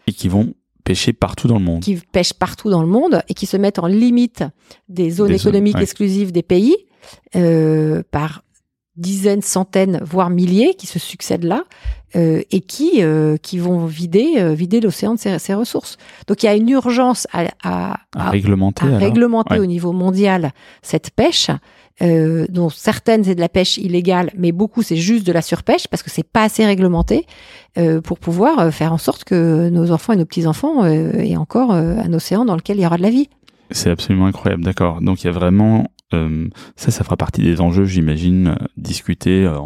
et 0.06 0.12
qui 0.12 0.28
vont 0.28 0.54
pêcher 0.84 1.12
partout 1.12 1.46
dans 1.46 1.58
le 1.58 1.64
monde. 1.64 1.82
qui 1.82 1.96
pêchent 2.12 2.34
partout 2.34 2.68
dans 2.68 2.82
le 2.82 2.88
monde 2.88 3.22
et 3.28 3.34
qui 3.34 3.46
se 3.46 3.56
mettent 3.56 3.78
en 3.78 3.86
limite 3.86 4.42
des 4.88 5.10
zones 5.10 5.28
Des 5.28 5.38
zones, 5.38 5.50
économiques 5.52 5.76
ouais. 5.76 5.82
exclusives 5.82 6.32
des 6.32 6.42
pays 6.42 6.74
euh, 7.36 8.02
par 8.10 8.42
dizaines, 8.96 9.42
centaines, 9.42 10.00
voire 10.04 10.28
milliers 10.30 10.74
qui 10.74 10.86
se 10.86 10.98
succèdent 10.98 11.44
là 11.44 11.64
euh, 12.14 12.42
et 12.50 12.60
qui 12.60 13.02
euh, 13.02 13.36
qui 13.38 13.58
vont 13.58 13.86
vider 13.86 14.34
euh, 14.36 14.52
vider 14.52 14.80
l'océan 14.80 15.14
de 15.14 15.18
ses, 15.18 15.38
ses 15.38 15.54
ressources. 15.54 15.96
Donc 16.26 16.42
il 16.42 16.46
y 16.46 16.48
a 16.50 16.54
une 16.54 16.68
urgence 16.68 17.26
à, 17.32 17.46
à, 17.62 17.96
À 18.16 18.30
réglementer. 18.30 18.84
à 18.86 18.98
réglementer 18.98 19.54
Ouais. 19.54 19.60
au 19.60 19.66
niveau 19.66 19.92
mondial 19.92 20.52
cette 20.82 21.10
pêche, 21.10 21.48
euh, 22.02 22.46
dont 22.50 22.68
certaines 22.68 23.24
c'est 23.24 23.34
de 23.34 23.40
la 23.40 23.48
pêche 23.48 23.78
illégale, 23.78 24.30
mais 24.36 24.52
beaucoup 24.52 24.82
c'est 24.82 24.96
juste 24.96 25.26
de 25.26 25.32
la 25.32 25.40
surpêche 25.42 25.88
parce 25.88 26.02
que 26.02 26.10
c'est 26.10 26.22
pas 26.28 26.42
assez 26.42 26.64
réglementé 26.66 27.26
euh, 27.78 28.02
pour 28.02 28.18
pouvoir 28.18 28.58
euh, 28.58 28.70
faire 28.70 28.92
en 28.92 28.98
sorte 28.98 29.24
que 29.24 29.70
nos 29.70 29.90
enfants 29.90 30.12
et 30.12 30.16
nos 30.16 30.26
petits 30.26 30.46
enfants 30.46 30.84
euh, 30.84 31.12
aient 31.14 31.36
encore 31.36 31.72
un 31.72 32.12
océan 32.12 32.44
dans 32.44 32.56
lequel 32.56 32.76
il 32.76 32.82
y 32.82 32.86
aura 32.86 32.98
de 32.98 33.02
la 33.02 33.10
vie. 33.10 33.30
C'est 33.70 33.88
absolument 33.90 34.26
incroyable, 34.26 34.64
d'accord. 34.64 35.00
Donc 35.00 35.22
il 35.24 35.28
y 35.28 35.30
a 35.30 35.32
vraiment 35.32 35.86
ça, 36.76 36.90
ça 36.90 37.04
fera 37.04 37.16
partie 37.16 37.42
des 37.42 37.60
enjeux, 37.60 37.84
j'imagine, 37.84 38.48
euh, 38.48 38.54
discutés 38.76 39.44
euh, 39.44 39.58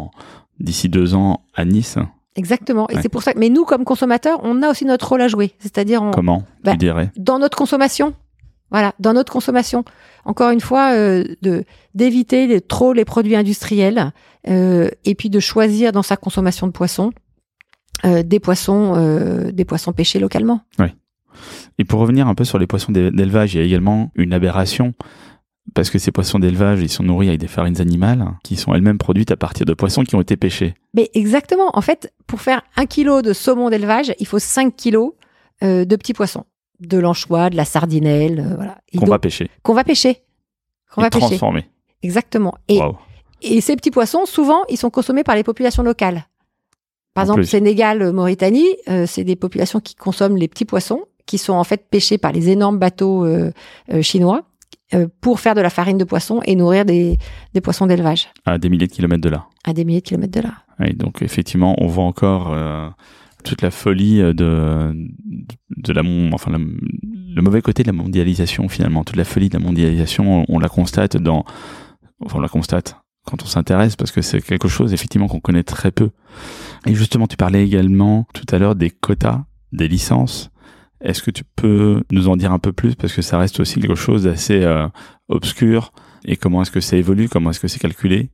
d'ici 0.59 0.89
deux 0.89 1.13
ans 1.15 1.41
à 1.55 1.65
Nice. 1.65 1.97
Exactement. 2.35 2.87
Et 2.89 2.95
Ouais. 2.95 3.01
c'est 3.01 3.09
pour 3.09 3.23
ça 3.23 3.33
que, 3.33 3.39
mais 3.39 3.49
nous, 3.49 3.65
comme 3.65 3.83
consommateurs, 3.83 4.39
on 4.43 4.61
a 4.61 4.69
aussi 4.69 4.85
notre 4.85 5.07
rôle 5.09 5.21
à 5.21 5.27
jouer. 5.27 5.53
C'est-à-dire 5.59 6.03
en- 6.03 6.11
Comment 6.11 6.43
Bah, 6.63 6.71
tu 6.73 6.77
dirais? 6.77 7.11
dans 7.17 7.39
notre 7.39 7.57
consommation. 7.57 8.13
Voilà, 8.69 8.93
dans 8.99 9.13
notre 9.13 9.31
consommation. 9.31 9.85
Encore 10.25 10.51
une 10.51 10.59
fois, 10.59 10.91
euh, 10.93 11.23
de 11.41 11.63
d'éviter 11.95 12.47
les- 12.47 12.59
trop 12.61 12.91
les 12.93 13.05
produits 13.05 13.35
industriels 13.37 14.11
euh, 14.49 14.89
et 15.05 15.15
puis 15.15 15.29
de 15.29 15.39
choisir 15.39 15.91
dans 15.93 16.03
sa 16.03 16.17
consommation 16.17 16.67
de 16.67 16.73
poissons 16.73 17.11
euh, 18.05 18.21
des 18.23 18.39
poissons 18.39 18.93
euh, 18.97 19.51
des 19.51 19.63
poissons 19.65 19.93
pêchés 19.93 20.19
localement. 20.19 20.61
Et 21.79 21.85
pour 21.85 21.99
revenir 21.99 22.27
un 22.27 22.35
peu 22.35 22.43
sur 22.43 22.57
les 22.59 22.67
poissons 22.67 22.91
d'é- 22.91 23.11
d'élevage, 23.11 23.53
il 23.53 23.57
y 23.59 23.61
a 23.61 23.63
également 23.65 24.11
une 24.15 24.33
aberration 24.33 24.93
parce 25.77 25.91
que 25.91 25.99
ces 25.99 26.11
poissons 26.11 26.39
d'élevage, 26.39 26.81
ils 26.81 26.89
sont 26.89 27.03
nourris 27.03 27.27
avec 27.27 27.39
des 27.39 27.47
farines 27.47 27.79
animales 27.79 28.25
qui 28.43 28.55
sont 28.55 28.73
elles-mêmes 28.73 28.97
produites 28.97 29.29
à 29.29 29.37
partir 29.37 29.63
de 29.63 29.75
poissons 29.75 30.03
qui 30.03 30.15
ont 30.15 30.21
été 30.21 30.35
pêchés. 30.35 30.73
Mais 30.95 31.11
exactement. 31.13 31.69
En 31.73 31.81
fait, 31.81 32.11
pour 32.25 32.41
faire 32.41 32.63
un 32.77 32.87
kilo 32.87 33.21
de 33.21 33.31
saumon 33.31 33.69
d'élevage, 33.69 34.11
il 34.17 34.25
faut 34.25 34.39
5 34.39 34.75
kilos 34.75 35.11
euh, 35.61 35.85
de 35.85 35.95
petits 35.95 36.13
poissons, 36.13 36.45
de 36.79 36.97
l'anchois, 36.97 37.51
de 37.51 37.55
la 37.55 37.63
sardinelle, 37.63 38.39
euh, 38.39 38.55
voilà. 38.55 38.79
Qu'on 38.97 39.05
va 39.05 39.19
pêcher 39.19 39.51
qu'on 39.61 39.75
va 39.75 39.83
pêcher. 39.83 40.23
Qu'on 40.91 41.01
va 41.01 41.11
pêcher. 41.11 41.27
transformer. 41.27 41.69
Exactement. 42.01 42.55
Et 42.69 42.79
Waouh. 42.79 42.97
Et 43.43 43.61
ces 43.61 43.75
petits 43.75 43.91
poissons, 43.91 44.25
souvent, 44.25 44.63
ils 44.69 44.77
sont 44.77 44.89
consommés 44.89 45.23
par 45.23 45.35
les 45.35 45.43
populations 45.43 45.83
locales. 45.83 46.25
Par 47.13 47.21
En 47.21 47.25
exemple, 47.25 47.41
plus. 47.41 47.47
Sénégal, 47.49 48.01
euh, 48.01 48.11
Mauritanie, 48.11 48.65
euh, 48.89 49.05
c'est 49.05 49.23
des 49.23 49.35
populations 49.35 49.79
qui 49.79 49.93
consomment 49.93 50.37
les 50.37 50.47
petits 50.47 50.65
poissons, 50.65 51.03
qui 51.27 51.37
sont 51.37 51.53
en 51.53 51.63
fait 51.63 51.87
pêchés 51.87 52.17
par 52.17 52.31
les 52.31 52.49
énormes 52.49 52.79
bateaux 52.79 53.25
euh, 53.25 53.51
euh, 53.91 54.01
chinois 54.01 54.43
pour 55.21 55.39
faire 55.39 55.53
de 55.55 55.61
la 55.61 55.69
farine 55.69 55.97
de 55.97 56.03
poisson 56.05 56.39
et 56.45 56.55
nourrir 56.55 56.85
des, 56.85 57.17
des 57.53 57.61
poissons 57.61 57.87
d'élevage 57.87 58.29
À 58.45 58.57
des 58.57 58.69
milliers 58.69 58.87
de 58.87 58.91
kilomètres 58.93 59.21
de 59.21 59.29
là. 59.29 59.45
à 59.65 59.73
des 59.73 59.83
milliers 59.83 59.99
de 60.01 60.05
kilomètres 60.05 60.33
de 60.39 60.41
là. 60.47 60.53
Oui, 60.79 60.93
donc 60.93 61.21
effectivement, 61.21 61.75
on 61.79 61.87
voit 61.87 62.05
encore 62.05 62.53
euh, 62.53 62.87
toute 63.43 63.61
la 63.61 63.71
folie 63.71 64.19
de, 64.19 64.93
de 65.77 65.93
la, 65.93 66.01
enfin, 66.33 66.51
la- 66.51 66.57
le 66.59 67.41
mauvais 67.41 67.61
côté 67.61 67.83
de 67.83 67.87
la 67.87 67.93
mondialisation 67.93 68.67
finalement. 68.69 69.03
Toute 69.03 69.15
la 69.17 69.25
folie 69.25 69.49
de 69.49 69.57
la 69.57 69.63
mondialisation, 69.63 70.41
on, 70.41 70.45
on 70.55 70.59
la 70.59 70.69
constate 70.69 71.17
dans, 71.17 71.43
enfin, 72.25 72.37
on 72.37 72.41
la 72.41 72.47
constate 72.49 72.95
quand 73.25 73.43
on 73.43 73.45
s'intéresse 73.45 73.95
parce 73.97 74.11
que 74.11 74.21
c'est 74.21 74.41
quelque 74.41 74.67
chose 74.69 74.93
effectivement 74.93 75.27
qu'on 75.27 75.41
connaît 75.41 75.63
très 75.63 75.91
peu. 75.91 76.11
Et 76.85 76.95
justement, 76.95 77.27
tu 77.27 77.35
parlais 77.35 77.63
également 77.65 78.25
tout 78.33 78.45
à 78.55 78.57
l'heure 78.57 78.75
des 78.75 78.89
quotas, 78.89 79.43
des 79.73 79.87
licences. 79.89 80.49
Est-ce 81.01 81.21
que 81.21 81.31
tu 81.31 81.43
peux 81.55 82.03
nous 82.11 82.27
en 82.27 82.37
dire 82.37 82.51
un 82.51 82.59
peu 82.59 82.73
plus? 82.73 82.95
Parce 82.95 83.13
que 83.13 83.21
ça 83.21 83.37
reste 83.37 83.59
aussi 83.59 83.79
quelque 83.79 83.95
chose 83.95 84.23
d'assez 84.23 84.63
euh, 84.63 84.87
obscur 85.29 85.91
et 86.25 86.35
comment 86.35 86.61
est-ce 86.61 86.71
que 86.71 86.81
ça 86.81 86.97
évolue, 86.97 87.29
comment 87.29 87.51
est-ce 87.51 87.59
que 87.59 87.67
c'est 87.67 87.79
calculé? 87.79 88.29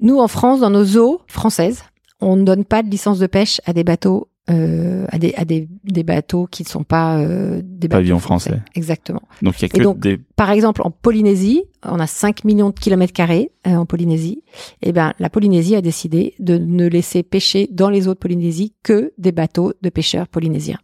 Nous, 0.00 0.18
en 0.18 0.28
France, 0.28 0.60
dans 0.60 0.70
nos 0.70 0.96
eaux 0.96 1.20
françaises, 1.26 1.84
on 2.20 2.36
ne 2.36 2.44
donne 2.44 2.64
pas 2.64 2.82
de 2.82 2.90
licence 2.90 3.18
de 3.18 3.26
pêche 3.26 3.60
à 3.66 3.72
des 3.72 3.84
bateaux, 3.84 4.28
euh, 4.50 5.04
à, 5.08 5.18
des, 5.18 5.34
à 5.36 5.44
des, 5.44 5.68
des 5.84 6.02
bateaux 6.02 6.46
qui 6.50 6.62
ne 6.62 6.68
sont 6.68 6.84
pas 6.84 7.18
euh, 7.18 7.60
des 7.62 7.88
bateaux 7.88 8.00
Pavillon 8.00 8.18
français. 8.18 8.60
Exactement. 8.74 9.22
Donc 9.42 9.58
il 9.58 9.62
y 9.62 9.64
a 9.66 9.68
que 9.68 9.82
donc, 9.82 9.98
des 9.98 10.18
Par 10.36 10.50
exemple, 10.50 10.82
en 10.84 10.90
Polynésie, 10.90 11.64
on 11.82 11.98
a 12.00 12.06
5 12.06 12.44
millions 12.44 12.70
de 12.70 12.78
kilomètres 12.78 13.12
carrés 13.12 13.52
euh, 13.66 13.74
en 13.76 13.86
Polynésie. 13.86 14.42
Et 14.82 14.92
ben, 14.92 15.12
la 15.18 15.30
Polynésie 15.30 15.76
a 15.76 15.82
décidé 15.82 16.34
de 16.38 16.58
ne 16.58 16.86
laisser 16.86 17.22
pêcher 17.22 17.68
dans 17.70 17.90
les 17.90 18.08
eaux 18.08 18.14
de 18.14 18.18
Polynésie 18.18 18.74
que 18.82 19.12
des 19.18 19.32
bateaux 19.32 19.72
de 19.80 19.88
pêcheurs 19.88 20.28
polynésiens. 20.28 20.78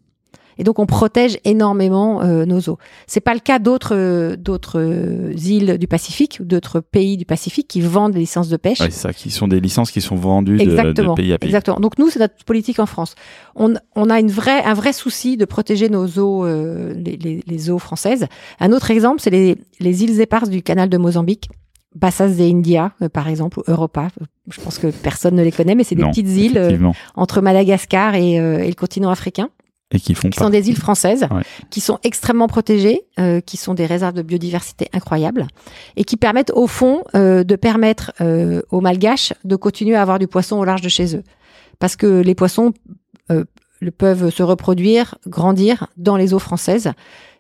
Et 0.58 0.64
donc, 0.64 0.78
on 0.78 0.86
protège 0.86 1.38
énormément 1.44 2.22
euh, 2.22 2.44
nos 2.46 2.60
eaux. 2.68 2.78
C'est 3.06 3.20
pas 3.20 3.34
le 3.34 3.40
cas 3.40 3.58
d'autres 3.58 3.94
euh, 3.94 4.36
d'autres 4.36 4.80
euh, 4.80 5.32
îles 5.36 5.78
du 5.78 5.86
Pacifique 5.86 6.38
ou 6.40 6.44
d'autres 6.44 6.80
pays 6.80 7.16
du 7.16 7.24
Pacifique 7.26 7.68
qui 7.68 7.80
vendent 7.80 8.12
des 8.12 8.20
licences 8.20 8.48
de 8.48 8.56
pêche. 8.56 8.80
Ouais, 8.80 8.90
c'est 8.90 9.00
ça, 9.08 9.12
qui 9.12 9.30
sont 9.30 9.48
des 9.48 9.60
licences 9.60 9.90
qui 9.90 10.00
sont 10.00 10.16
vendues 10.16 10.60
Exactement. 10.60 11.14
de 11.14 11.20
pays 11.22 11.32
à 11.32 11.38
pays. 11.38 11.48
Exactement. 11.48 11.78
Donc 11.80 11.98
nous, 11.98 12.08
c'est 12.10 12.18
notre 12.20 12.42
politique 12.44 12.78
en 12.78 12.86
France. 12.86 13.14
On, 13.54 13.74
on 13.94 14.08
a 14.10 14.18
une 14.20 14.30
vraie, 14.30 14.62
un 14.64 14.74
vrai 14.74 14.92
souci 14.92 15.36
de 15.36 15.44
protéger 15.44 15.88
nos 15.88 16.06
eaux, 16.18 16.44
euh, 16.46 16.94
les, 16.94 17.16
les- 17.16 17.42
les 17.46 17.70
eaux 17.70 17.78
françaises. 17.78 18.26
Un 18.60 18.72
autre 18.72 18.90
exemple, 18.90 19.20
c'est 19.20 19.30
les, 19.30 19.56
les 19.80 20.04
îles 20.04 20.20
éparses 20.20 20.48
du 20.50 20.62
canal 20.62 20.88
de 20.88 20.96
Mozambique. 20.96 21.48
Bassas 21.94 22.28
de 22.28 22.42
India, 22.42 22.92
euh, 23.00 23.08
par 23.08 23.26
exemple, 23.26 23.58
ou 23.58 23.62
Europa. 23.68 24.08
Je 24.50 24.60
pense 24.60 24.76
que 24.78 24.88
personne 24.88 25.34
ne 25.34 25.42
les 25.42 25.50
connaît, 25.52 25.74
mais 25.74 25.82
c'est 25.82 25.94
des 25.94 26.02
petites 26.04 26.28
îles 26.28 26.58
euh, 26.58 26.76
entre 27.14 27.40
Madagascar 27.40 28.14
et, 28.14 28.38
euh, 28.38 28.58
et 28.58 28.68
le 28.68 28.74
continent 28.74 29.08
africain, 29.08 29.48
Et 29.92 30.00
qui 30.00 30.14
font 30.14 30.28
qui 30.30 30.38
sont 30.38 30.50
des 30.50 30.68
îles 30.68 30.76
françaises, 30.76 31.26
Ouais. 31.30 31.42
qui 31.70 31.80
sont 31.80 31.98
extrêmement 32.02 32.48
protégées, 32.48 33.02
euh, 33.20 33.40
qui 33.40 33.56
sont 33.56 33.72
des 33.74 33.86
réserves 33.86 34.14
de 34.14 34.22
biodiversité 34.22 34.88
incroyables, 34.92 35.46
et 35.96 36.02
qui 36.04 36.16
permettent 36.16 36.50
au 36.54 36.66
fond 36.66 37.04
euh, 37.14 37.44
de 37.44 37.54
permettre 37.54 38.12
euh, 38.20 38.62
aux 38.72 38.80
Malgaches 38.80 39.32
de 39.44 39.54
continuer 39.54 39.94
à 39.94 40.02
avoir 40.02 40.18
du 40.18 40.26
poisson 40.26 40.56
au 40.58 40.64
large 40.64 40.80
de 40.82 40.88
chez 40.88 41.14
eux, 41.16 41.22
parce 41.78 41.94
que 41.94 42.20
les 42.20 42.34
poissons 42.34 42.72
euh, 43.30 43.44
peuvent 43.96 44.30
se 44.30 44.42
reproduire, 44.42 45.14
grandir 45.26 45.86
dans 45.96 46.16
les 46.16 46.34
eaux 46.34 46.38
françaises. 46.40 46.90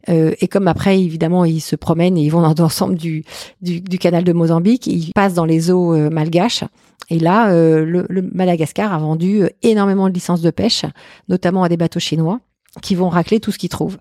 Euh, 0.08 0.32
et 0.40 0.46
comme 0.46 0.68
après, 0.68 1.00
évidemment, 1.00 1.44
ils 1.44 1.60
se 1.60 1.74
promènent 1.74 2.16
et 2.16 2.22
ils 2.22 2.28
vont 2.28 2.42
dans 2.42 2.54
l'ensemble 2.62 2.94
du, 2.94 3.24
du, 3.60 3.80
du 3.80 3.98
canal 3.98 4.22
de 4.22 4.32
Mozambique, 4.32 4.86
ils 4.86 5.10
passent 5.16 5.34
dans 5.34 5.46
les 5.46 5.72
eaux 5.72 5.94
euh, 5.94 6.10
malgaches. 6.10 6.62
Et 7.10 7.18
là, 7.18 7.50
euh, 7.50 7.84
le, 7.84 8.22
Madagascar 8.32 8.92
a 8.92 8.98
vendu 8.98 9.42
euh, 9.42 9.48
énormément 9.62 10.08
de 10.08 10.14
licences 10.14 10.42
de 10.42 10.50
pêche, 10.50 10.84
notamment 11.28 11.62
à 11.62 11.68
des 11.68 11.76
bateaux 11.76 12.00
chinois, 12.00 12.40
qui 12.82 12.94
vont 12.94 13.08
racler 13.08 13.40
tout 13.40 13.52
ce 13.52 13.58
qu'ils 13.58 13.68
trouvent. 13.68 13.98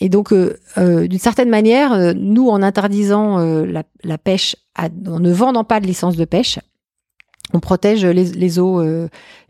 Et 0.00 0.08
donc, 0.08 0.32
euh, 0.32 0.56
d'une 1.08 1.18
certaine 1.18 1.50
manière, 1.50 2.14
nous, 2.14 2.48
en 2.48 2.62
interdisant 2.62 3.38
la, 3.38 4.18
pêche, 4.18 4.54
en 4.78 5.18
ne 5.18 5.32
vendant 5.32 5.64
pas 5.64 5.80
de 5.80 5.86
licence 5.86 6.16
de 6.16 6.24
pêche, 6.24 6.60
on 7.52 7.58
protège 7.58 8.04
les, 8.04 8.58
eaux, 8.60 8.80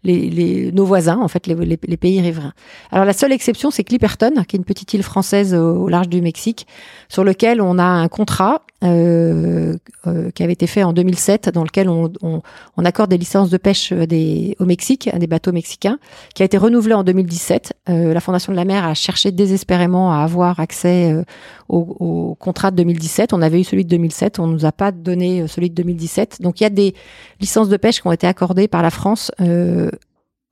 nos 0.04 0.84
voisins, 0.86 1.18
en 1.18 1.28
fait, 1.28 1.46
les 1.46 1.96
pays 1.98 2.22
riverains. 2.22 2.54
Alors 2.90 3.04
la 3.04 3.12
seule 3.12 3.32
exception, 3.32 3.70
c'est 3.70 3.84
Clipperton, 3.84 4.42
qui 4.48 4.56
est 4.56 4.58
une 4.58 4.64
petite 4.64 4.94
île 4.94 5.02
française 5.02 5.54
au, 5.54 5.82
au 5.82 5.88
large 5.88 6.08
du 6.08 6.22
Mexique, 6.22 6.66
sur 7.10 7.24
lequel 7.24 7.60
on 7.60 7.78
a 7.78 7.84
un 7.84 8.08
contrat 8.08 8.62
euh, 8.84 9.76
euh, 10.06 10.30
qui 10.30 10.42
avait 10.44 10.52
été 10.52 10.68
fait 10.68 10.84
en 10.84 10.92
2007, 10.92 11.48
dans 11.48 11.64
lequel 11.64 11.88
on, 11.88 12.12
on, 12.22 12.42
on 12.76 12.84
accorde 12.84 13.10
des 13.10 13.18
licences 13.18 13.50
de 13.50 13.56
pêche 13.56 13.90
euh, 13.92 14.06
des, 14.06 14.54
au 14.60 14.66
Mexique, 14.66 15.08
à 15.12 15.18
des 15.18 15.26
bateaux 15.26 15.50
mexicains, 15.50 15.98
qui 16.34 16.42
a 16.42 16.46
été 16.46 16.56
renouvelé 16.58 16.94
en 16.94 17.02
2017. 17.02 17.72
Euh, 17.88 18.14
la 18.14 18.20
Fondation 18.20 18.52
de 18.52 18.56
la 18.56 18.64
mer 18.64 18.84
a 18.84 18.94
cherché 18.94 19.32
désespérément 19.32 20.12
à 20.12 20.18
avoir 20.18 20.60
accès 20.60 21.12
euh, 21.12 21.24
au, 21.68 21.78
au 21.98 22.34
contrat 22.36 22.70
de 22.70 22.76
2017. 22.76 23.32
On 23.32 23.42
avait 23.42 23.60
eu 23.60 23.64
celui 23.64 23.84
de 23.84 23.90
2007, 23.90 24.38
on 24.38 24.46
nous 24.46 24.64
a 24.64 24.70
pas 24.72 24.92
donné 24.92 25.42
euh, 25.42 25.46
celui 25.48 25.70
de 25.70 25.74
2017. 25.74 26.40
Donc 26.40 26.60
il 26.60 26.62
y 26.62 26.66
a 26.66 26.70
des 26.70 26.94
licences 27.40 27.68
de 27.68 27.76
pêche 27.76 28.00
qui 28.00 28.06
ont 28.06 28.12
été 28.12 28.28
accordées 28.28 28.68
par 28.68 28.82
la 28.82 28.90
France 28.90 29.32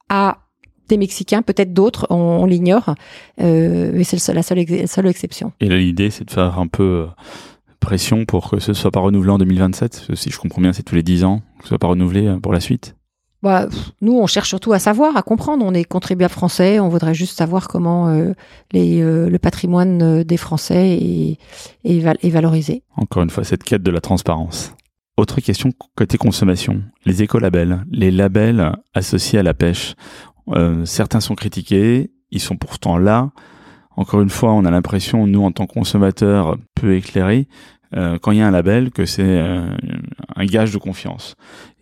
à 0.09 0.39
des 0.89 0.97
Mexicains, 0.99 1.43
peut-être 1.43 1.73
d'autres, 1.73 2.07
on, 2.11 2.15
on 2.17 2.47
l'ignore, 2.47 2.95
mais 3.39 4.05
c'est 4.05 4.33
la 4.33 4.43
seule, 4.43 4.59
ex- 4.61 4.91
seule 4.93 5.09
exception. 5.09 5.53
Et 5.61 5.69
l'idée, 5.69 6.11
c'est 6.11 6.25
de 6.25 6.31
faire 6.31 6.59
un 6.61 6.69
peu 6.69 7.07
pression 7.87 8.25
pour 8.25 8.51
que 8.51 8.59
ce 8.61 8.73
soit 8.75 8.91
pas 8.91 9.01
renouvelé 9.01 9.31
en 9.31 9.39
2027. 9.39 9.93
Parce 9.93 10.07
que 10.09 10.15
Si 10.17 10.31
je 10.31 10.39
comprends 10.39 10.61
bien, 10.61 10.73
c'est 10.73 10.83
tous 10.83 10.95
les 10.97 11.03
10 11.05 11.25
ans 11.25 11.41
que 11.59 11.63
ce 11.65 11.69
soit 11.69 11.79
pas 11.79 11.87
renouvelé 11.89 12.27
euh, 12.27 12.39
pour 12.41 12.53
la 12.53 12.61
suite. 12.61 12.97
Bah, 13.43 13.69
nous, 14.01 14.15
on 14.19 14.27
cherche 14.27 14.49
surtout 14.49 14.73
à 14.73 14.79
savoir, 14.81 15.17
à 15.17 15.23
comprendre. 15.23 15.65
On 15.65 15.73
est 15.73 15.85
contribuable 15.85 16.33
français, 16.33 16.81
on 16.81 16.89
voudrait 16.89 17.15
juste 17.15 17.37
savoir 17.39 17.69
comment 17.69 18.09
euh, 18.09 18.33
les, 18.73 19.01
euh, 19.01 19.29
le 19.31 19.39
patrimoine 19.39 20.25
des 20.25 20.37
Français 20.37 20.99
est, 20.99 21.39
est, 21.85 22.01
val- 22.01 22.17
est 22.23 22.31
valorisé. 22.31 22.83
Encore 22.97 23.23
une 23.23 23.31
fois, 23.31 23.45
cette 23.45 23.63
quête 23.63 23.83
de 23.85 23.91
la 23.93 24.01
transparence. 24.01 24.73
Autre 25.17 25.41
question 25.41 25.71
côté 25.95 26.19
consommation. 26.19 26.83
Les 27.05 27.23
écolabels, 27.23 27.85
les 27.93 28.11
labels 28.11 28.73
associés 28.95 29.39
à 29.39 29.43
la 29.45 29.55
pêche. 29.55 29.95
Euh, 30.49 30.85
certains 30.85 31.21
sont 31.21 31.35
critiqués, 31.37 32.11
ils 32.33 32.41
sont 32.41 32.57
pourtant 32.57 32.99
là. 32.99 33.31
Encore 33.99 34.21
une 34.21 34.29
fois, 34.31 34.53
on 34.53 34.65
a 34.67 34.71
l'impression, 34.71 35.27
nous, 35.27 35.43
en 35.43 35.53
tant 35.53 35.67
que 35.67 35.73
consommateurs 35.73 36.57
peu 36.75 36.97
éclairés, 36.97 37.49
euh, 37.95 38.19
quand 38.19 38.33
il 38.33 38.39
y 38.39 38.41
a 38.41 38.47
un 38.47 38.51
label, 38.51 38.91
que 38.91 39.07
c'est 39.07 39.23
euh, 39.23 39.67
un 40.35 40.45
gage 40.45 40.73
de 40.73 40.79
confiance. 40.79 41.35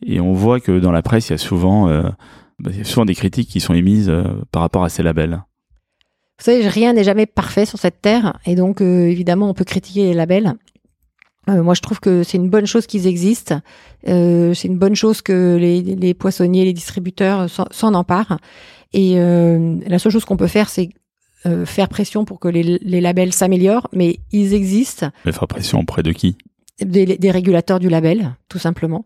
Et 0.05 0.21
on 0.21 0.33
voit 0.33 0.61
que 0.61 0.79
dans 0.79 0.93
la 0.93 1.03
presse, 1.03 1.29
il 1.29 1.33
y 1.33 1.35
a 1.35 1.39
souvent, 1.39 1.89
euh, 1.89 2.03
bah, 2.59 2.71
il 2.73 2.79
y 2.79 2.81
a 2.81 2.85
souvent 2.85 3.05
des 3.05 3.15
critiques 3.15 3.49
qui 3.49 3.61
sont 3.61 3.75
émises 3.75 4.09
euh, 4.09 4.25
par 4.53 4.63
rapport 4.63 4.85
à 4.85 4.89
ces 4.89 5.03
labels. 5.03 5.43
Vous 6.39 6.45
savez, 6.45 6.69
rien 6.69 6.93
n'est 6.93 7.05
jamais 7.05 7.27
parfait 7.27 7.65
sur 7.65 7.79
cette 7.79 8.03
terre, 8.03 8.39
et 8.45 8.55
donc 8.55 8.81
euh, 8.81 9.07
évidemment, 9.07 9.49
on 9.49 9.55
peut 9.55 9.65
critiquer 9.65 10.05
les 10.05 10.15
labels. 10.15 10.55
Euh, 11.49 11.63
moi, 11.63 11.75
je 11.75 11.81
trouve 11.81 12.01
que 12.01 12.23
c'est 12.23 12.39
une 12.39 12.49
bonne 12.49 12.67
chose 12.67 12.87
qu'ils 12.87 13.07
existent. 13.07 13.61
C'est 14.07 14.65
une 14.65 14.79
bonne 14.79 14.97
chose 14.97 15.23
que 15.23 15.57
les, 15.59 15.83
les 15.83 16.15
poissonniers, 16.15 16.65
les 16.65 16.73
distributeurs 16.73 17.49
s'en 17.49 17.95
emparent. 17.95 18.39
Et 18.93 19.17
la 19.17 19.99
seule 19.99 20.13
chose 20.13 20.25
qu'on 20.25 20.37
peut 20.37 20.47
faire, 20.47 20.69
c'est 20.69 20.91
faire 21.67 21.89
pression 21.89 22.25
pour 22.25 22.41
que 22.41 22.49
les, 22.49 22.79
les 22.81 23.01
labels 23.01 23.33
s'améliorent, 23.33 23.89
mais 23.93 24.21
ils 24.33 24.55
existent. 24.55 25.11
Mais 25.25 25.33
faire 25.33 25.49
pression 25.49 25.81
auprès 25.81 26.03
de 26.03 26.13
qui? 26.13 26.37
Des, 26.81 27.07
des, 27.07 27.31
régulateurs 27.31 27.79
du 27.79 27.89
label, 27.89 28.35
tout 28.49 28.59
simplement. 28.59 29.05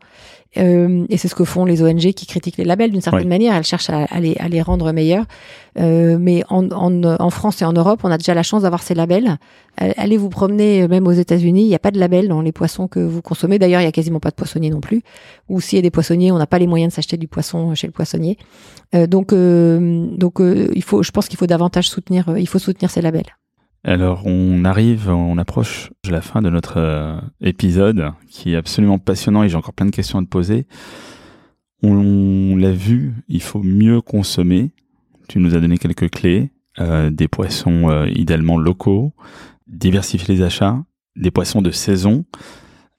Euh, 0.57 1.05
et 1.11 1.19
c'est 1.19 1.29
ce 1.29 1.35
que 1.35 1.45
font 1.45 1.67
les 1.67 1.83
ONG 1.83 2.13
qui 2.15 2.27
critiquent 2.27 2.57
les 2.57 2.65
labels 2.65 2.91
d'une 2.91 3.03
certaine 3.03 3.29
manière. 3.29 3.55
Elles 3.55 3.65
cherchent 3.65 3.91
à, 3.91 4.05
à, 4.05 4.21
les, 4.21 4.37
à, 4.39 4.49
les, 4.49 4.63
rendre 4.63 4.91
meilleurs. 4.93 5.27
Euh, 5.79 6.17
mais 6.19 6.43
en, 6.49 6.71
en, 6.71 7.05
en, 7.05 7.31
France 7.31 7.61
et 7.61 7.67
en 7.67 7.73
Europe, 7.75 8.01
on 8.05 8.11
a 8.11 8.17
déjà 8.17 8.33
la 8.33 8.43
chance 8.43 8.63
d'avoir 8.63 8.83
ces 8.83 8.95
labels. 8.95 9.37
Euh, 9.83 9.93
allez 9.99 10.17
vous 10.17 10.31
promener, 10.31 10.83
euh, 10.83 10.89
même 10.89 11.07
aux 11.07 11.13
États-Unis, 11.13 11.65
il 11.65 11.69
n'y 11.69 11.75
a 11.75 11.79
pas 11.79 11.91
de 11.91 11.99
label 11.99 12.29
dans 12.29 12.41
les 12.41 12.53
poissons 12.53 12.89
que 12.89 13.01
vous 13.01 13.21
consommez. 13.21 13.59
D'ailleurs, 13.59 13.83
il 13.83 13.85
y 13.85 13.89
a 13.89 13.93
quasiment 13.93 14.21
pas 14.21 14.31
de 14.31 14.35
poissonniers 14.37 14.71
non 14.71 14.81
plus. 14.81 15.03
Ou 15.51 15.61
s'il 15.61 15.77
y 15.77 15.81
a 15.81 15.83
des 15.83 15.91
poissonniers, 15.91 16.33
on 16.33 16.39
n'a 16.39 16.47
pas 16.47 16.59
les 16.59 16.67
moyens 16.67 16.93
de 16.93 16.95
s'acheter 16.95 17.19
du 17.19 17.29
poisson 17.29 17.75
chez 17.75 17.87
le 17.87 17.93
poissonnier. 17.93 18.39
Euh, 18.95 19.07
donc, 19.07 19.35
donc, 19.35 20.41
il 20.41 20.83
faut, 20.83 21.03
je 21.03 21.11
pense 21.11 21.29
qu'il 21.29 21.39
faut 21.39 21.47
davantage 21.47 21.89
soutenir. 21.89 22.35
il 22.39 22.49
faut 22.49 22.59
soutenir 22.59 22.91
ces 22.91 23.03
labels. 23.03 23.37
Alors 23.85 24.27
on 24.27 24.65
arrive, 24.65 25.09
on 25.09 25.39
approche 25.39 25.91
de 26.05 26.11
la 26.11 26.21
fin 26.21 26.43
de 26.43 26.51
notre 26.51 26.79
euh, 26.79 27.21
épisode 27.41 28.13
qui 28.29 28.53
est 28.53 28.57
absolument 28.57 28.99
passionnant 28.99 29.45
et 29.45 29.49
j'ai 29.49 29.57
encore 29.57 29.73
plein 29.75 29.87
de 29.87 29.95
questions 29.95 30.19
à 30.19 30.23
te 30.23 30.29
poser. 30.29 30.67
On, 31.83 32.57
l'a 32.57 32.73
vu, 32.73 33.15
il 33.29 33.41
faut 33.41 33.63
mieux 33.63 34.01
consommer. 34.01 34.73
Tu 35.29 35.39
nous 35.39 35.55
as 35.55 35.61
donné 35.61 35.79
quelques 35.79 36.11
clés, 36.11 36.51
euh, 36.81 37.11
des 37.11 37.29
poissons 37.29 37.89
euh, 37.89 38.09
idéalement 38.09 38.59
locaux, 38.59 39.13
diversifier 39.69 40.35
les 40.35 40.43
achats, 40.43 40.83
des 41.15 41.31
poissons 41.31 41.63
de 41.63 41.71
saison, 41.71 42.25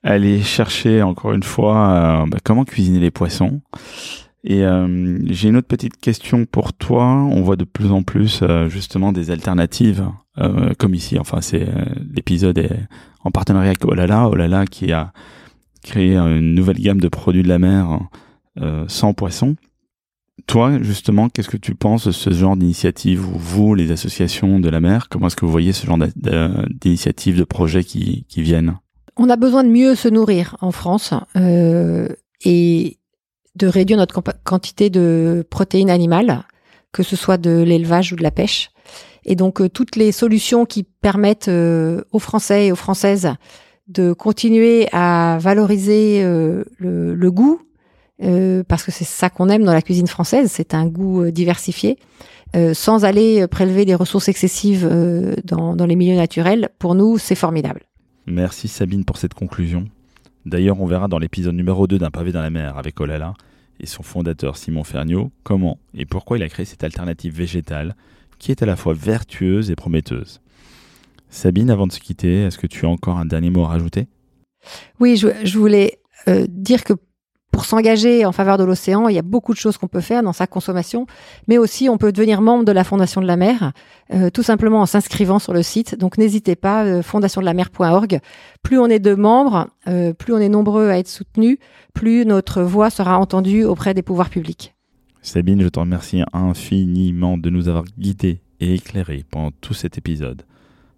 aller 0.01 0.41
chercher 0.41 1.01
encore 1.01 1.33
une 1.33 1.43
fois 1.43 2.25
bah, 2.29 2.37
comment 2.41 2.63
cuisiner 2.63 2.99
les 2.99 3.11
poissons. 3.11 3.61
Et 4.45 4.63
j'ai 5.25 5.49
une 5.49 5.57
autre 5.57 5.67
petite 5.67 5.97
question 5.97 6.45
pour 6.45 6.71
toi. 6.71 7.05
On 7.05 7.41
voit 7.41 7.57
de 7.57 7.65
plus 7.65 7.91
en 7.91 8.03
plus 8.03 8.41
justement 8.69 9.11
des 9.11 9.31
alternatives 9.31 10.07
euh, 10.39 10.73
comme 10.77 10.93
ici. 10.93 11.19
Enfin, 11.19 11.41
c'est 11.41 11.63
euh, 11.63 11.85
l'épisode 12.13 12.57
est 12.57 12.79
en 13.23 13.31
partenariat 13.31 13.69
avec 13.69 13.83
Olala, 13.83 14.29
Olala 14.29 14.65
qui 14.65 14.91
a 14.91 15.11
créé 15.83 16.15
une 16.15 16.55
nouvelle 16.55 16.79
gamme 16.79 17.01
de 17.01 17.07
produits 17.07 17.43
de 17.43 17.47
la 17.47 17.59
mer 17.59 17.99
euh, 18.59 18.85
sans 18.87 19.13
poisson. 19.13 19.55
Toi, 20.47 20.81
justement, 20.81 21.29
qu'est-ce 21.29 21.49
que 21.49 21.57
tu 21.57 21.75
penses 21.75 22.07
de 22.07 22.11
ce 22.11 22.31
genre 22.31 22.55
d'initiative 22.55 23.27
ou 23.27 23.37
vous, 23.37 23.75
les 23.75 23.91
associations 23.91 24.59
de 24.59 24.69
la 24.69 24.79
mer, 24.79 25.09
comment 25.09 25.27
est-ce 25.27 25.35
que 25.35 25.45
vous 25.45 25.51
voyez 25.51 25.73
ce 25.73 25.85
genre 25.85 25.97
d'initiatives, 26.69 27.37
de 27.37 27.43
projets 27.43 27.83
qui, 27.83 28.25
viennent? 28.37 28.77
On 29.17 29.29
a 29.29 29.35
besoin 29.35 29.63
de 29.63 29.69
mieux 29.69 29.95
se 29.95 30.07
nourrir 30.07 30.55
en 30.61 30.71
France 30.71 31.13
et 32.45 32.97
de 33.55 33.67
réduire 33.67 33.97
notre 33.97 34.23
quantité 34.43 34.89
de 34.89 35.45
protéines 35.49 35.89
animales, 35.89 36.45
que 36.93 37.03
ce 37.03 37.17
soit 37.17 37.37
de 37.37 37.61
l'élevage 37.61 38.13
ou 38.13 38.15
de 38.15 38.23
la 38.23 38.31
pêche. 38.31 38.71
Et 39.29 39.35
donc 39.35 39.61
euh, 39.61 39.69
toutes 39.69 39.95
les 39.95 40.11
solutions 40.11 40.65
qui 40.65 40.83
permettent 40.83 41.47
euh, 41.47 42.01
aux 42.11 42.19
Français 42.19 42.65
et 42.65 42.71
aux 42.71 42.75
Françaises 42.75 43.29
de 43.87 44.11
continuer 44.11 44.87
à 44.91 45.37
valoriser 45.39 46.21
euh, 46.23 46.63
le, 46.77 47.31
goût, 47.31 47.61
parce 48.67 48.83
que 48.83 48.91
c'est 48.91 49.05
ça 49.05 49.29
qu'on 49.29 49.49
aime 49.49 49.63
dans 49.63 49.73
la 49.73 49.81
cuisine 49.81 50.07
française, 50.07 50.51
c'est 50.51 50.73
un 50.75 50.85
goût 50.85 51.31
diversifié, 51.31 51.97
sans 52.73 53.03
aller 53.03 53.47
prélever 53.47 53.85
des 53.85 53.95
ressources 53.95 54.27
excessives 54.27 54.87
dans, 55.43 55.75
dans 55.75 55.85
les 55.87 55.95
milieux 55.95 56.17
naturels, 56.17 56.69
pour 56.77 56.93
nous, 56.93 57.17
c'est 57.17 57.33
formidable. 57.33 57.81
Merci 58.27 58.67
Sabine 58.67 59.05
pour 59.05 59.17
cette 59.17 59.33
conclusion. 59.33 59.85
D'ailleurs, 60.45 60.79
on 60.79 60.85
verra 60.85 61.07
dans 61.07 61.17
l'épisode 61.17 61.55
numéro 61.55 61.87
2 61.87 61.97
d'un 61.97 62.11
pavé 62.11 62.31
dans 62.31 62.41
la 62.41 62.51
mer 62.51 62.77
avec 62.77 62.99
Olala 62.99 63.33
et 63.79 63.87
son 63.87 64.03
fondateur 64.03 64.57
Simon 64.57 64.83
Ferniaud 64.83 65.31
comment 65.43 65.79
et 65.95 66.05
pourquoi 66.05 66.37
il 66.37 66.43
a 66.43 66.49
créé 66.49 66.65
cette 66.65 66.83
alternative 66.83 67.33
végétale 67.33 67.95
qui 68.39 68.51
est 68.51 68.63
à 68.63 68.65
la 68.65 68.75
fois 68.75 68.93
vertueuse 68.93 69.69
et 69.69 69.75
prometteuse. 69.75 70.41
Sabine, 71.29 71.69
avant 71.69 71.87
de 71.87 71.91
se 71.91 71.99
quitter, 71.99 72.43
est-ce 72.43 72.57
que 72.57 72.67
tu 72.67 72.85
as 72.85 72.89
encore 72.89 73.17
un 73.17 73.25
dernier 73.25 73.49
mot 73.49 73.63
à 73.63 73.67
rajouter? 73.67 74.07
Oui, 74.99 75.15
je, 75.15 75.57
voulais 75.57 75.99
euh, 76.27 76.45
dire 76.49 76.83
que 76.83 76.93
pour 77.51 77.65
s'engager 77.65 78.25
en 78.25 78.31
faveur 78.31 78.57
de 78.57 78.63
l'océan, 78.63 79.07
il 79.09 79.15
y 79.15 79.19
a 79.19 79.23
beaucoup 79.23 79.53
de 79.53 79.59
choses 79.59 79.77
qu'on 79.77 79.87
peut 79.87 80.01
faire 80.01 80.23
dans 80.23 80.33
sa 80.33 80.47
consommation, 80.47 81.07
mais 81.47 81.57
aussi 81.57 81.89
on 81.89 81.97
peut 81.97 82.11
devenir 82.11 82.41
membre 82.41 82.63
de 82.63 82.71
la 82.71 82.83
Fondation 82.83 83.21
de 83.21 83.27
la 83.27 83.37
mer, 83.37 83.73
euh, 84.13 84.29
tout 84.29 84.43
simplement 84.43 84.81
en 84.81 84.85
s'inscrivant 84.85 85.39
sur 85.39 85.53
le 85.53 85.63
site. 85.63 85.97
Donc 85.97 86.17
n'hésitez 86.17 86.55
pas, 86.55 86.83
euh, 86.83 87.01
fondationdelamer.org. 87.01 88.19
Plus 88.63 88.79
on 88.79 88.87
est 88.87 88.99
de 88.99 89.13
membres, 89.13 89.67
plus 90.17 90.33
on 90.33 90.39
est 90.39 90.49
nombreux 90.49 90.89
à 90.89 90.97
être 90.97 91.07
soutenus, 91.07 91.57
plus 91.93 92.25
notre 92.25 92.61
voix 92.61 92.89
sera 92.89 93.17
entendue 93.17 93.63
auprès 93.63 93.93
des 93.93 94.03
pouvoirs 94.03 94.29
publics. 94.29 94.75
Sabine, 95.21 95.61
je 95.61 95.67
te 95.67 95.79
remercie 95.79 96.21
infiniment 96.33 97.37
de 97.37 97.49
nous 97.49 97.67
avoir 97.67 97.85
guidés 97.97 98.41
et 98.59 98.75
éclairés 98.75 99.25
pendant 99.29 99.51
tout 99.61 99.73
cet 99.73 99.97
épisode. 99.97 100.43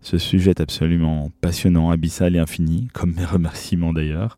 Ce 0.01 0.17
sujet 0.17 0.51
est 0.51 0.61
absolument 0.61 1.32
passionnant, 1.41 1.91
abyssal 1.91 2.36
et 2.36 2.39
infini, 2.39 2.88
comme 2.93 3.13
mes 3.13 3.26
remerciements 3.26 3.93
d'ailleurs. 3.93 4.38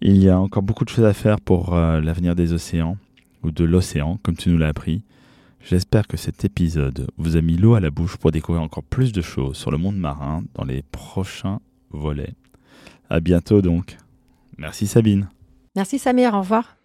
Il 0.00 0.16
y 0.22 0.28
a 0.28 0.38
encore 0.38 0.62
beaucoup 0.62 0.84
de 0.84 0.90
choses 0.90 1.04
à 1.04 1.12
faire 1.12 1.40
pour 1.40 1.74
euh, 1.74 2.00
l'avenir 2.00 2.34
des 2.34 2.52
océans, 2.52 2.96
ou 3.42 3.50
de 3.50 3.64
l'océan, 3.64 4.18
comme 4.22 4.36
tu 4.36 4.50
nous 4.50 4.58
l'as 4.58 4.68
appris. 4.68 5.02
J'espère 5.60 6.06
que 6.06 6.16
cet 6.16 6.44
épisode 6.44 7.08
vous 7.16 7.36
a 7.36 7.40
mis 7.40 7.56
l'eau 7.56 7.74
à 7.74 7.80
la 7.80 7.90
bouche 7.90 8.16
pour 8.16 8.30
découvrir 8.30 8.62
encore 8.62 8.82
plus 8.82 9.12
de 9.12 9.22
choses 9.22 9.56
sur 9.56 9.70
le 9.70 9.78
monde 9.78 9.96
marin 9.96 10.44
dans 10.54 10.64
les 10.64 10.82
prochains 10.82 11.60
volets. 11.90 12.34
À 13.08 13.20
bientôt 13.20 13.62
donc. 13.62 13.96
Merci 14.58 14.86
Sabine. 14.86 15.28
Merci 15.74 15.98
Samir, 15.98 16.34
au 16.34 16.40
revoir. 16.40 16.76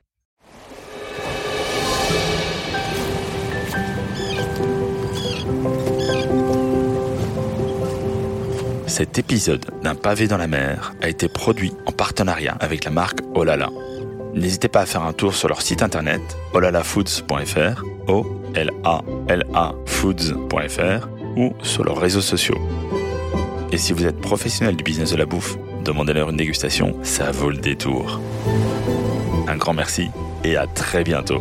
Cet 8.99 9.17
épisode 9.17 9.65
d'un 9.81 9.95
pavé 9.95 10.27
dans 10.27 10.35
la 10.35 10.47
mer 10.47 10.93
a 11.01 11.07
été 11.07 11.29
produit 11.29 11.71
en 11.85 11.93
partenariat 11.93 12.57
avec 12.59 12.83
la 12.83 12.91
marque 12.91 13.19
Olala. 13.33 13.69
N'hésitez 14.33 14.67
pas 14.67 14.81
à 14.81 14.85
faire 14.85 15.03
un 15.03 15.13
tour 15.13 15.35
sur 15.35 15.47
leur 15.47 15.61
site 15.61 15.83
internet 15.83 16.19
olalafoods.fr, 16.53 17.85
o 18.09 18.25
ou 21.37 21.53
sur 21.63 21.83
leurs 21.85 21.97
réseaux 21.97 22.19
sociaux. 22.19 22.59
Et 23.71 23.77
si 23.77 23.93
vous 23.93 24.05
êtes 24.05 24.19
professionnel 24.19 24.75
du 24.75 24.83
business 24.83 25.13
de 25.13 25.17
la 25.17 25.25
bouffe, 25.25 25.57
demandez-leur 25.85 26.31
une 26.31 26.35
dégustation, 26.35 26.93
ça 27.01 27.31
vaut 27.31 27.51
le 27.51 27.57
détour. 27.57 28.19
Un 29.47 29.55
grand 29.55 29.73
merci 29.73 30.09
et 30.43 30.57
à 30.57 30.67
très 30.67 31.05
bientôt. 31.05 31.39